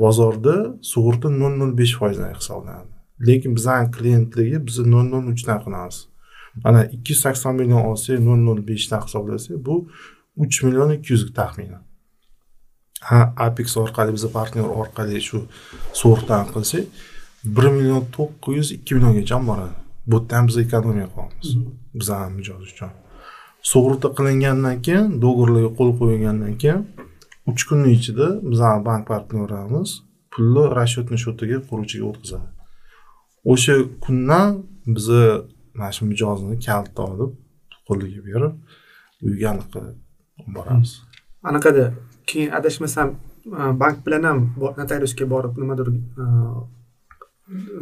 [0.00, 0.54] Bozorda
[0.92, 2.94] sug'urta nol nol besh foizdan hisoblanadi.
[3.26, 6.06] Lekin bizani klientlarga biz nol nol uchdan qilamiz.
[6.64, 9.74] Mana ikki yuz sakson million olsak nol nol beshdan hisoblasak bu
[10.36, 11.82] uch million ikki yuz taxminan.
[13.00, 15.38] Ha apex orqali biza partnyor orqali shu
[16.00, 16.84] sug'urtani qilsak
[17.56, 19.76] bir million to'qqiz yuz ikki milliongacha boradi.
[20.06, 21.48] Bu yerda ham biz ekonomiya qilyapmiz
[22.00, 22.90] bizani mijoz uchun.
[23.70, 26.80] Sug'urta qilingandan keyin договорlarga qo'l qo'yilgandan keyin
[27.50, 29.90] uch kunni ichida bizani bank partnyorimiz
[30.32, 32.59] pulni расчетный счетiga quruvchiga o'tkazadi
[33.52, 34.62] o'sha kundan
[34.96, 35.22] biza
[35.74, 37.32] mana shu mijozni kalitni olib
[37.88, 38.54] qo'liga berib
[39.26, 39.98] uyga anaqa olib
[40.56, 40.90] boramiz
[41.50, 41.84] anaqada
[42.28, 43.08] keyin adashmasam
[43.82, 44.38] bank bilan ham
[44.80, 45.88] notariusga borib nimadir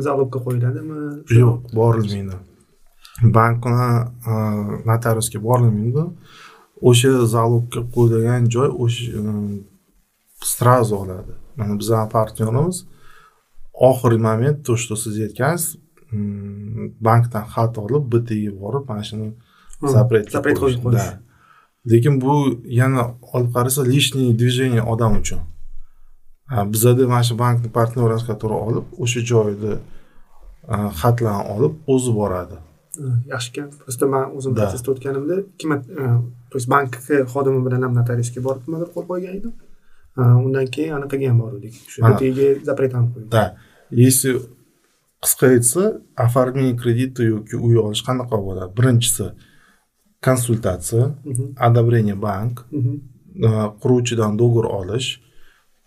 [0.06, 0.98] залогga qo'yiladimi?
[1.42, 2.36] Yo'q borilmaydi.
[3.36, 6.04] Bank bilan notariusga borilmaydi.
[6.88, 9.34] O'sha залогga qo'yilgan joy o'sha
[10.54, 11.32] сразу oladi.
[11.56, 12.76] Mana bizani partnyorimiz
[13.88, 15.76] oxirgi moment то что siz aytgansiz
[17.06, 19.28] bankdan xat olib btga borib mana shuni
[19.94, 20.26] запрет
[20.62, 21.10] qo'yib qo'yish.
[21.92, 22.32] lekin bu
[22.80, 23.02] yana
[23.34, 25.40] olib qarasa лишний движение odam uchun.
[26.72, 29.72] Bizada mana shu bankni partnyorasi который olib o'sha joyda
[31.00, 32.56] xatlarni olib o'zi boradi.
[33.32, 33.70] Yaxshi gap.
[33.82, 35.88] Просто man o'zim protsessda o'tganimda ikki marta
[36.50, 39.54] то есть bankni xodimi bilan ham notariusga borib nimadir qo'l qo'ygan edim.
[40.46, 41.74] Undan keyin anaqaga ham boruvdik.
[41.92, 43.32] Shu btga запрет ham qo'ydik
[43.90, 44.30] если
[45.22, 45.82] qisqa aytsa
[46.16, 49.26] оформление kredita yoki uy olish qanaqa bo'ladi birinchisi
[50.26, 51.04] konsultatsiya
[51.66, 52.54] одобрение bank
[53.82, 55.08] quruvchidan договор olish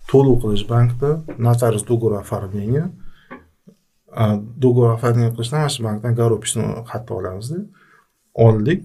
[0.10, 1.10] to'lov qilish bankda
[1.48, 2.86] notarius договор оформления
[4.64, 7.60] договор оформление qilishdan mana shu bankdan garopishni xatni olamizda
[8.45, 8.80] oldik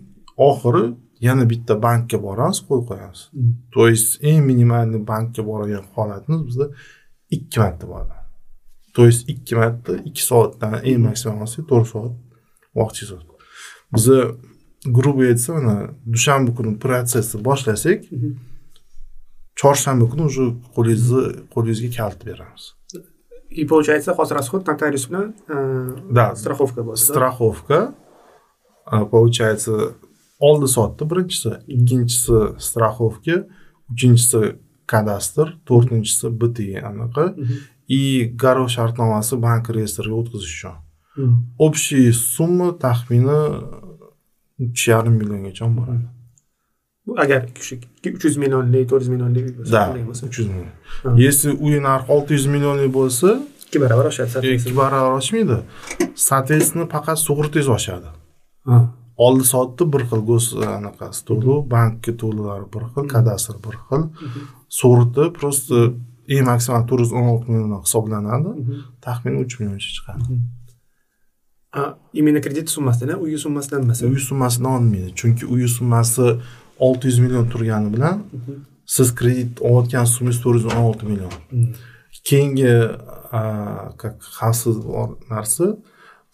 [0.49, 0.85] oxiri
[1.27, 3.21] yana bitta bankka boramiz qo'l qo'yamiz
[3.75, 6.67] то есть eng minimalniy bankka boradigan holatimiz bizda
[7.37, 8.16] ikki marta bo'ladi
[8.97, 12.12] то есть ikki marta ikki soatdan eng maksimum olsak to'rt soat
[12.78, 13.24] vaqt chizadi
[13.94, 14.16] biza
[14.97, 15.74] грубо aytsa mana
[16.14, 18.01] dushanba kuni protsessni boshlasak
[19.60, 20.44] chorshanba kuni уже
[20.77, 21.23] qo'lingizni
[21.55, 22.64] qo'lingizga kalit beramiz
[23.60, 25.35] и получается hozir расход notarius bilan
[26.10, 26.35] да.
[26.36, 27.94] страховка bo'ladi страховка.
[29.10, 29.73] Получается
[30.40, 33.36] oldi sotdi birinchisi ikkinchisi страховка
[33.93, 34.40] uchinchisi
[34.86, 37.24] kadastr to'rtinchisi bti anaqa
[37.89, 38.01] и
[38.43, 40.77] garov shartnomasi bank reyestriga o'tkazish uchun
[41.59, 43.41] общий summa taxmini
[44.59, 46.07] uch yarim milliongacha boradi
[47.25, 47.41] agar
[48.17, 49.85] uch yuz millionlik to'rt yuz millionlik uy bo'lsa да
[50.29, 50.73] uch yuz million
[51.27, 53.29] если uy narxi olti yuz millionlik bo'lsa
[53.65, 55.57] ikki barobar oshadi ikki barobar oshmaydi
[56.29, 58.09] соответственно faqat sug'urtangiz oshadi
[59.27, 60.47] oldi sotdi bir xil gos
[60.79, 64.03] anaqasi to'lov bankka to'lovlari bir xil kadastr bir xil
[64.81, 65.75] sug'urta просто
[66.32, 68.51] eng maksimal to'rt yuz o'n olti million hisoblanadi.
[69.05, 70.24] Taxminan uch millioncha chiqadi.
[72.12, 76.27] Именно kredit summasidan uy summasidan emas uy summasidan olmaydi chunki uy summasi
[76.86, 78.23] olti yuz million turgani bilan
[78.94, 81.32] siz kredit olayotgan summangiz to'rt yuz o'n olti million.
[82.28, 82.73] Keyingi
[84.01, 84.77] как xavfsiz
[85.31, 85.66] narsa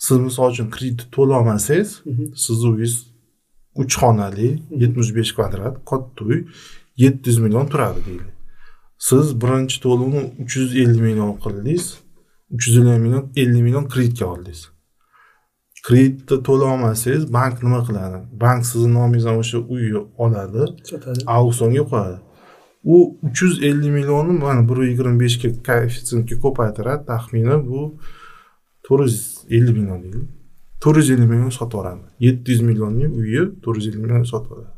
[0.05, 1.90] siz misol uchun kreditni to'lolmasangiz
[2.44, 2.94] sizni uyingiz
[3.82, 4.48] uch xonali
[4.82, 6.39] yetmish besh kvadrat katta uy
[7.02, 8.32] yetti yuz million turadi deylik
[9.09, 11.85] siz birinchi to'lovni uch yuz ellik million qildingiz
[12.55, 14.62] uch yuz ellik million ellik million kreditga oldingiz.
[15.87, 18.19] Kreditni to'lolmasangiz bank nima qiladi?
[18.43, 21.20] Bank sizni nomingizdan o'sha uyni oladi sotadi.
[21.37, 22.19] auksionga qo'yadi.
[22.93, 22.97] U
[23.27, 27.03] uch yuz ellik millionni mana bir yigirma beshga koeffitsiyentga ko'paytiradi.
[27.11, 27.81] Taxminan bu
[28.87, 29.19] to'rt yuz
[29.57, 30.29] ellik million deylik
[30.83, 34.51] to'rt yuz ellik million sotib yuboradi yetti yuz millionlik uyni to'rt yuz ellik million sotib
[34.51, 34.73] yuboradi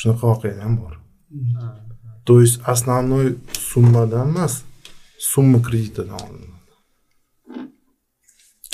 [0.00, 0.94] shunaqa voqealar ham bor
[2.24, 4.62] то есть основной summadan emas
[5.18, 6.72] summa kreditidan olinadi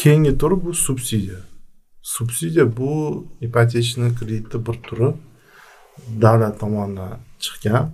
[0.01, 1.41] keyingi turi bu subsidiya
[2.03, 2.91] subsidiya bu
[3.47, 5.09] ipotechniy kreditni bir turi
[6.23, 7.13] davlat tomonidan
[7.45, 7.85] chiqqan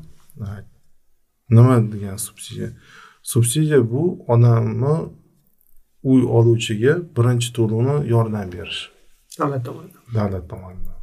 [1.57, 2.69] nima degan subsidiya
[3.33, 4.03] subsidiya bu
[4.33, 4.95] odamni
[6.11, 8.81] uy oluvchiga birinchi to'lovni yordam berish
[9.39, 10.99] davlat tomonidan davlat tomonidan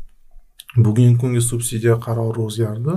[0.85, 2.95] bugungi kungi subsidiya qarori o'zgardi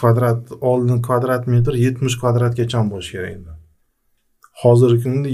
[0.00, 3.52] kvadrat oldin kvadrat metr yetmish kvadratgacha bo'lishi kerak edi
[4.62, 5.28] hozirgi kunda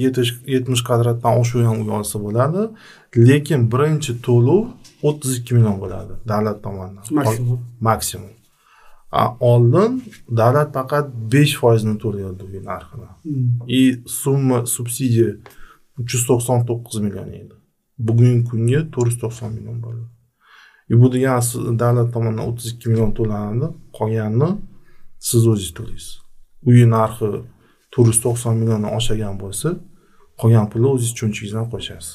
[0.55, 2.63] yetmish kvadratdan oshiq ham uy olsa bo'ladi
[3.29, 4.63] lekin birinchi to'lov
[5.09, 7.05] o'ttiz ikki million bo'ladi davlat tomonidan.
[7.19, 7.61] Maksimum.
[7.89, 8.33] Maksimum.
[9.53, 9.91] Oldin
[10.41, 13.09] davlat faqat besh foizini to'laydi uy narxini.
[13.79, 13.83] И
[14.21, 15.29] summa subsidiya
[16.01, 17.55] uch yuz to'qson to'qqiz million edi.
[18.07, 20.05] Bugungi kunga to'rt yuz to'qson million bo'ldi
[20.95, 23.67] и bu degani davlat tomonidan o'ttiz ikki million to'lanadi
[23.99, 24.51] qolganini
[25.29, 26.13] siz o'zingiz to'laysiz
[26.69, 27.29] uy narxi
[27.93, 29.69] to'rt yuz to'qson milliondan oshagan bo'lsa
[30.41, 32.15] qolgan pulni o'zingiz cho'nchagingizdan qo'shasiz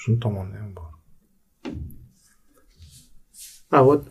[0.00, 0.90] shuni tomoni ham bor
[3.76, 4.02] a вот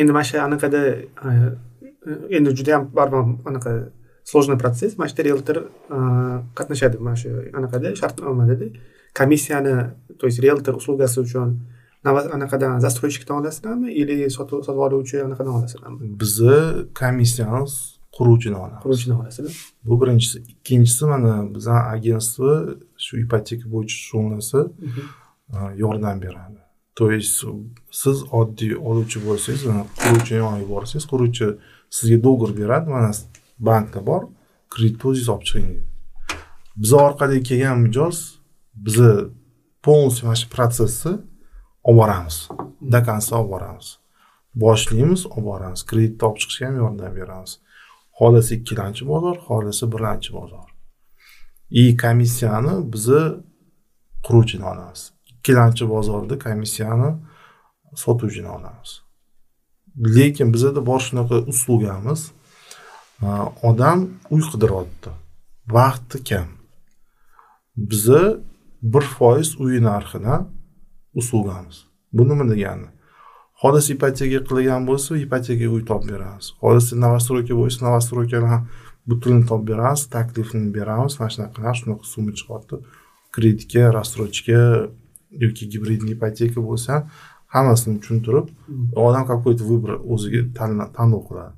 [0.00, 0.80] endi mana shu anaqada
[2.36, 3.70] endi juda yam baribir anaqa
[4.30, 5.58] сложный protsess mana shu yerda realtor
[6.58, 7.28] qatnashadi mana shu
[7.58, 8.66] anaqada shartnomadada
[9.18, 9.74] komissiyani
[10.18, 11.48] то есть realtor услугasi uchun
[12.04, 16.58] anaqadan застройщикdan olasizlarmi или sotib sotib oluvchi anaqadan olasizlarmi bizni
[17.00, 17.66] komissiyani
[18.16, 19.54] quruvchidan olamiz quruvchidan olasizlar
[19.84, 20.38] bu birinchisi.
[20.52, 22.50] Ikkinchisi mana bizani agentство
[23.04, 24.58] shu ipoteka bo'yicha shug'ullansa
[25.82, 26.60] yordam beradi.
[26.98, 27.44] То есть
[27.90, 29.62] siz oddiy oluvchi bo'lsangiz
[30.02, 31.46] quruvchini yoniga borsangiz quruvchi
[31.96, 32.86] sizga договор beradi.
[32.90, 33.10] Mana
[33.58, 34.22] bankda bor
[34.72, 35.84] kreditni o'zingiz olib chiqing deydi
[36.82, 38.16] biza orqali kelgan mijoz
[38.86, 39.12] bizni
[39.82, 41.12] полностью mana shu protsessni
[41.84, 42.48] olib boramiz.
[42.80, 43.98] До конца olib boramiz.
[44.54, 45.86] Boshlaymiz olib boramiz.
[45.86, 47.58] Kreditni olib chiqishga ham yordam beramiz.
[48.18, 50.68] Xohlasa ikkilamchi bozor xohlasa birinchi bozor.
[51.70, 53.22] И komissiyani bizni
[54.26, 55.12] quruvchini olamiz.
[55.32, 57.10] Ikkilamchi bozorda komissiyani
[57.94, 58.90] sotuvchini olamiz.
[60.16, 62.30] Lekin bizada bor shunaqa uslugamiz
[63.22, 63.26] e,
[63.68, 63.98] odam
[64.30, 65.10] uy qidiryapti
[65.76, 66.48] vaqti kam.
[67.76, 68.22] Biza
[68.82, 70.48] bir foiz uy narxidan
[71.14, 71.76] uslugamiz.
[72.12, 72.88] Bu nima degani?
[73.62, 78.62] Xolis ipoteka qilgan bo'lsa ipotekaga uy topib beramiz xolis новостройка bo'lsa новостройкani ham
[79.10, 82.76] butunini topib beramiz taklifini beramiz mana shunaqa shunaqa summa chiqyapti.
[83.34, 84.60] Kreditga рассрочка
[85.44, 86.94] yoki gibridniy ipoteka bo'lsa
[87.54, 88.46] hammasini tushuntirib
[88.94, 90.40] odam какой то выбор o'ziga
[90.96, 91.54] tanlov qiladi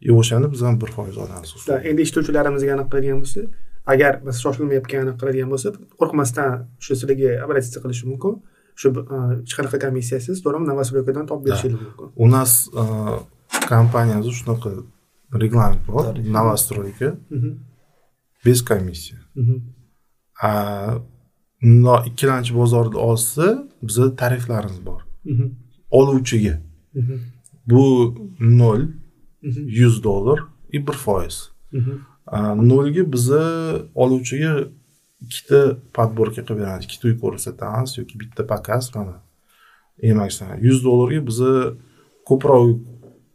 [0.00, 1.50] и o'shani biz ham bir foiz olamiz
[1.90, 3.40] endi eshituvchilarimizga aniq qiladigan bo'lsa
[3.92, 5.68] agar biz shoshilmayotganini qiladigan bo'lsa
[6.00, 6.50] qo'rqmasdan
[6.84, 8.32] shu sizlarga обратиться qilishi mumkin
[8.80, 12.50] shu hech qanaqa komissiyasiz to'g'rimi новостройкадан topib berishingiz mumkin у нас
[13.74, 14.70] kompaniyamizda shunaqa
[15.42, 16.04] reglament bor
[16.36, 17.08] новостройка
[18.44, 19.18] без комиссии.
[21.62, 25.00] Bundoq ikkilamchi bozorda olsa biza tariflarimiz bor
[25.90, 26.54] oluvchiga
[27.70, 28.80] bu nol
[29.80, 30.38] yuz dollar
[30.72, 31.36] и bir foiz
[32.70, 33.42] nolga biza
[33.94, 34.52] oluvchiga
[35.26, 35.60] ikkita
[35.92, 36.86] подборка qilib beramiz.
[36.88, 39.20] Ikkita uy ko'rsatamiz yoki bitta показ mana.
[40.20, 41.52] Masalan yuz dollarga biza
[42.28, 42.78] ko'proq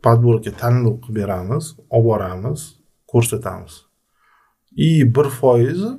[0.05, 2.61] подборка tanlov qilib beramiz olib boramiz
[3.11, 3.83] ko'rsatamiz.
[4.75, 5.91] И bir foizi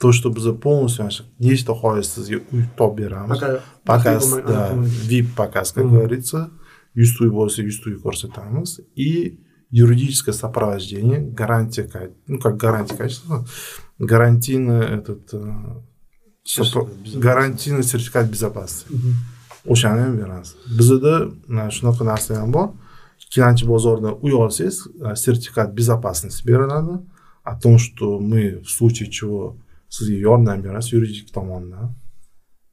[0.00, 3.38] то что biza полностью nechta foiz sizga uy topib beramiz.
[3.84, 4.34] Показ
[5.10, 6.50] vip показ как говорится.
[6.94, 8.80] Yuzta uy bo'lsa yuzta uy ko'rsatamiz.
[8.94, 9.40] И
[9.70, 11.88] юридическое сопровождение, гарантия,
[12.26, 13.44] ну как гарантия качества,
[13.98, 15.34] гарантийный этот
[17.14, 18.94] garantiyniy sertifikat безопасности.
[19.66, 22.68] O'shani ham beramiz bizada shunaqa narsa ham bor
[23.18, 27.00] ikkilamchi bozordan uy olsangiz sertifikat безопасности beriladi
[27.42, 29.56] о том что мы в случае чего
[29.88, 31.94] sizga yordam beramiz yuridik tomondan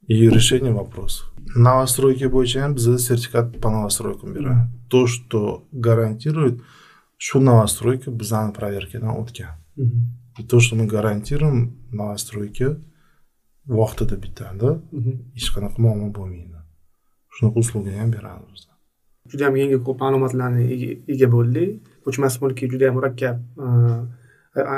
[0.07, 1.31] и решение вопросов.
[1.55, 6.61] Новостройка bo'yicha ham bizada sertifikat по новостройкам beradi то что гарантирует
[7.17, 9.55] shu новостройка bizani проверкаdan o'tgan
[10.39, 11.57] и то что мы гарантируем
[11.91, 12.77] новостройка
[13.67, 14.69] vaqtida bitadi
[15.35, 16.59] hech qanaqa muammo bo'lmaydi
[17.35, 18.63] shunaqa uslugini ham beramiz biz
[19.31, 20.63] juda yam yangi ko'p ma'lumotlarni
[21.13, 21.69] ega bo'ldik
[22.05, 23.37] ko'chmas mulkka juda yam murakkab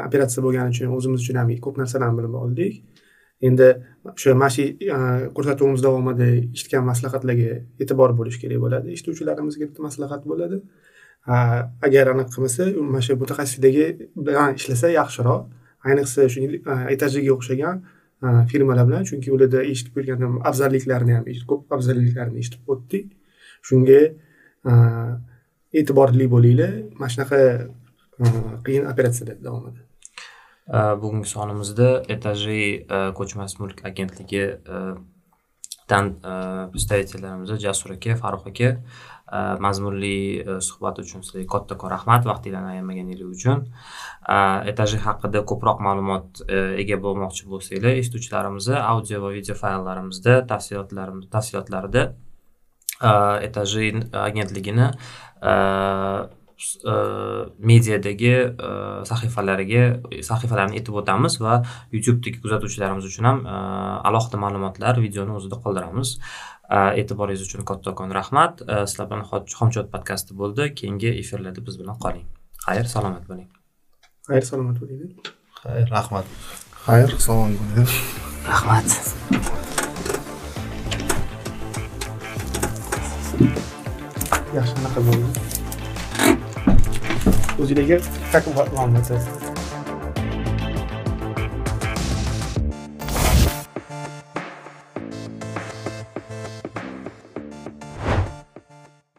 [0.08, 2.74] operatsiya bo'lgani uchun o'zimiz uchun ham ko'p narsalarni bilib oldik
[3.48, 3.68] endi
[4.12, 4.64] o'sha mana shu
[5.36, 7.52] ko'rsatuvimiz davomida eshitgan maslahatlarga
[7.84, 10.62] e'tibor bo'lish kerak bo'ladi eshituvchilarimizga bitta maslahat bo'ladi
[11.28, 13.86] agar anaqa qilmasa mana shu mutaxassisdagi
[14.16, 15.42] bilan ishlasa yaxshiroq.
[15.86, 16.42] Ayniqsa shu
[16.94, 17.82] etajiga o'xshagan
[18.26, 23.08] e, firmalar bilan chunki ularda eshitib ko'rgan afzalliklarini ham ko'p afzalliklarini eshitib o'tdik.
[23.68, 24.02] Shunga
[24.70, 24.74] e,
[25.80, 26.74] e'tiborli bo'linglar.
[27.00, 27.42] Mana shunaqa
[28.22, 28.26] e,
[28.66, 29.82] qiyin operatsiyalar davomida
[31.02, 32.62] bugungi sonimizda etaji
[33.18, 34.46] ko'chmas mulk agentligi
[35.92, 36.08] dan
[36.74, 38.70] представительlarimiz jasur aka farruh aka
[39.60, 43.66] mazmunli suhbat uchun sizlarga kattakon rahmat vaqtinglarni ayamaganinglar uchun
[44.72, 52.08] etajik haqida ko'proq ma'lumot э, ega bo'lmoqchi bo'lsanglar eshituvchilarimizni audio va video fayllarimizda tafsilotlarimiz tafsilotlarida
[53.02, 53.12] э,
[53.50, 54.90] etajik э, agentligini
[57.70, 58.34] mediadagi
[59.10, 59.82] sahifalariga
[60.30, 61.58] sahifalarni aytib o'tamiz va
[61.92, 63.42] youtubedagi kuzatuvchilarimiz uchun ham
[64.10, 66.16] alohida ma'lumotlar videoni o'zida qoldiramiz.
[66.72, 69.26] E'tiboringiz uchun kattakon rahmat sizlar bilan
[69.58, 70.64] xomchot podkasti bo'ldi.
[70.80, 72.26] Keyingi efirlarda biz bilan qoling.
[72.66, 73.50] Xayr salomat bo'ling.
[74.30, 75.02] Xayr salomat bo'ling.
[75.62, 76.26] Xayr rahmat.
[76.86, 77.10] Xayr.
[77.28, 77.90] Salomat bo'ling
[78.52, 78.88] rahmat.
[84.58, 85.28] Yaxshi anaqa bo'ldi.
[87.62, 87.98] O'zinglarga
[88.32, 88.94] как вам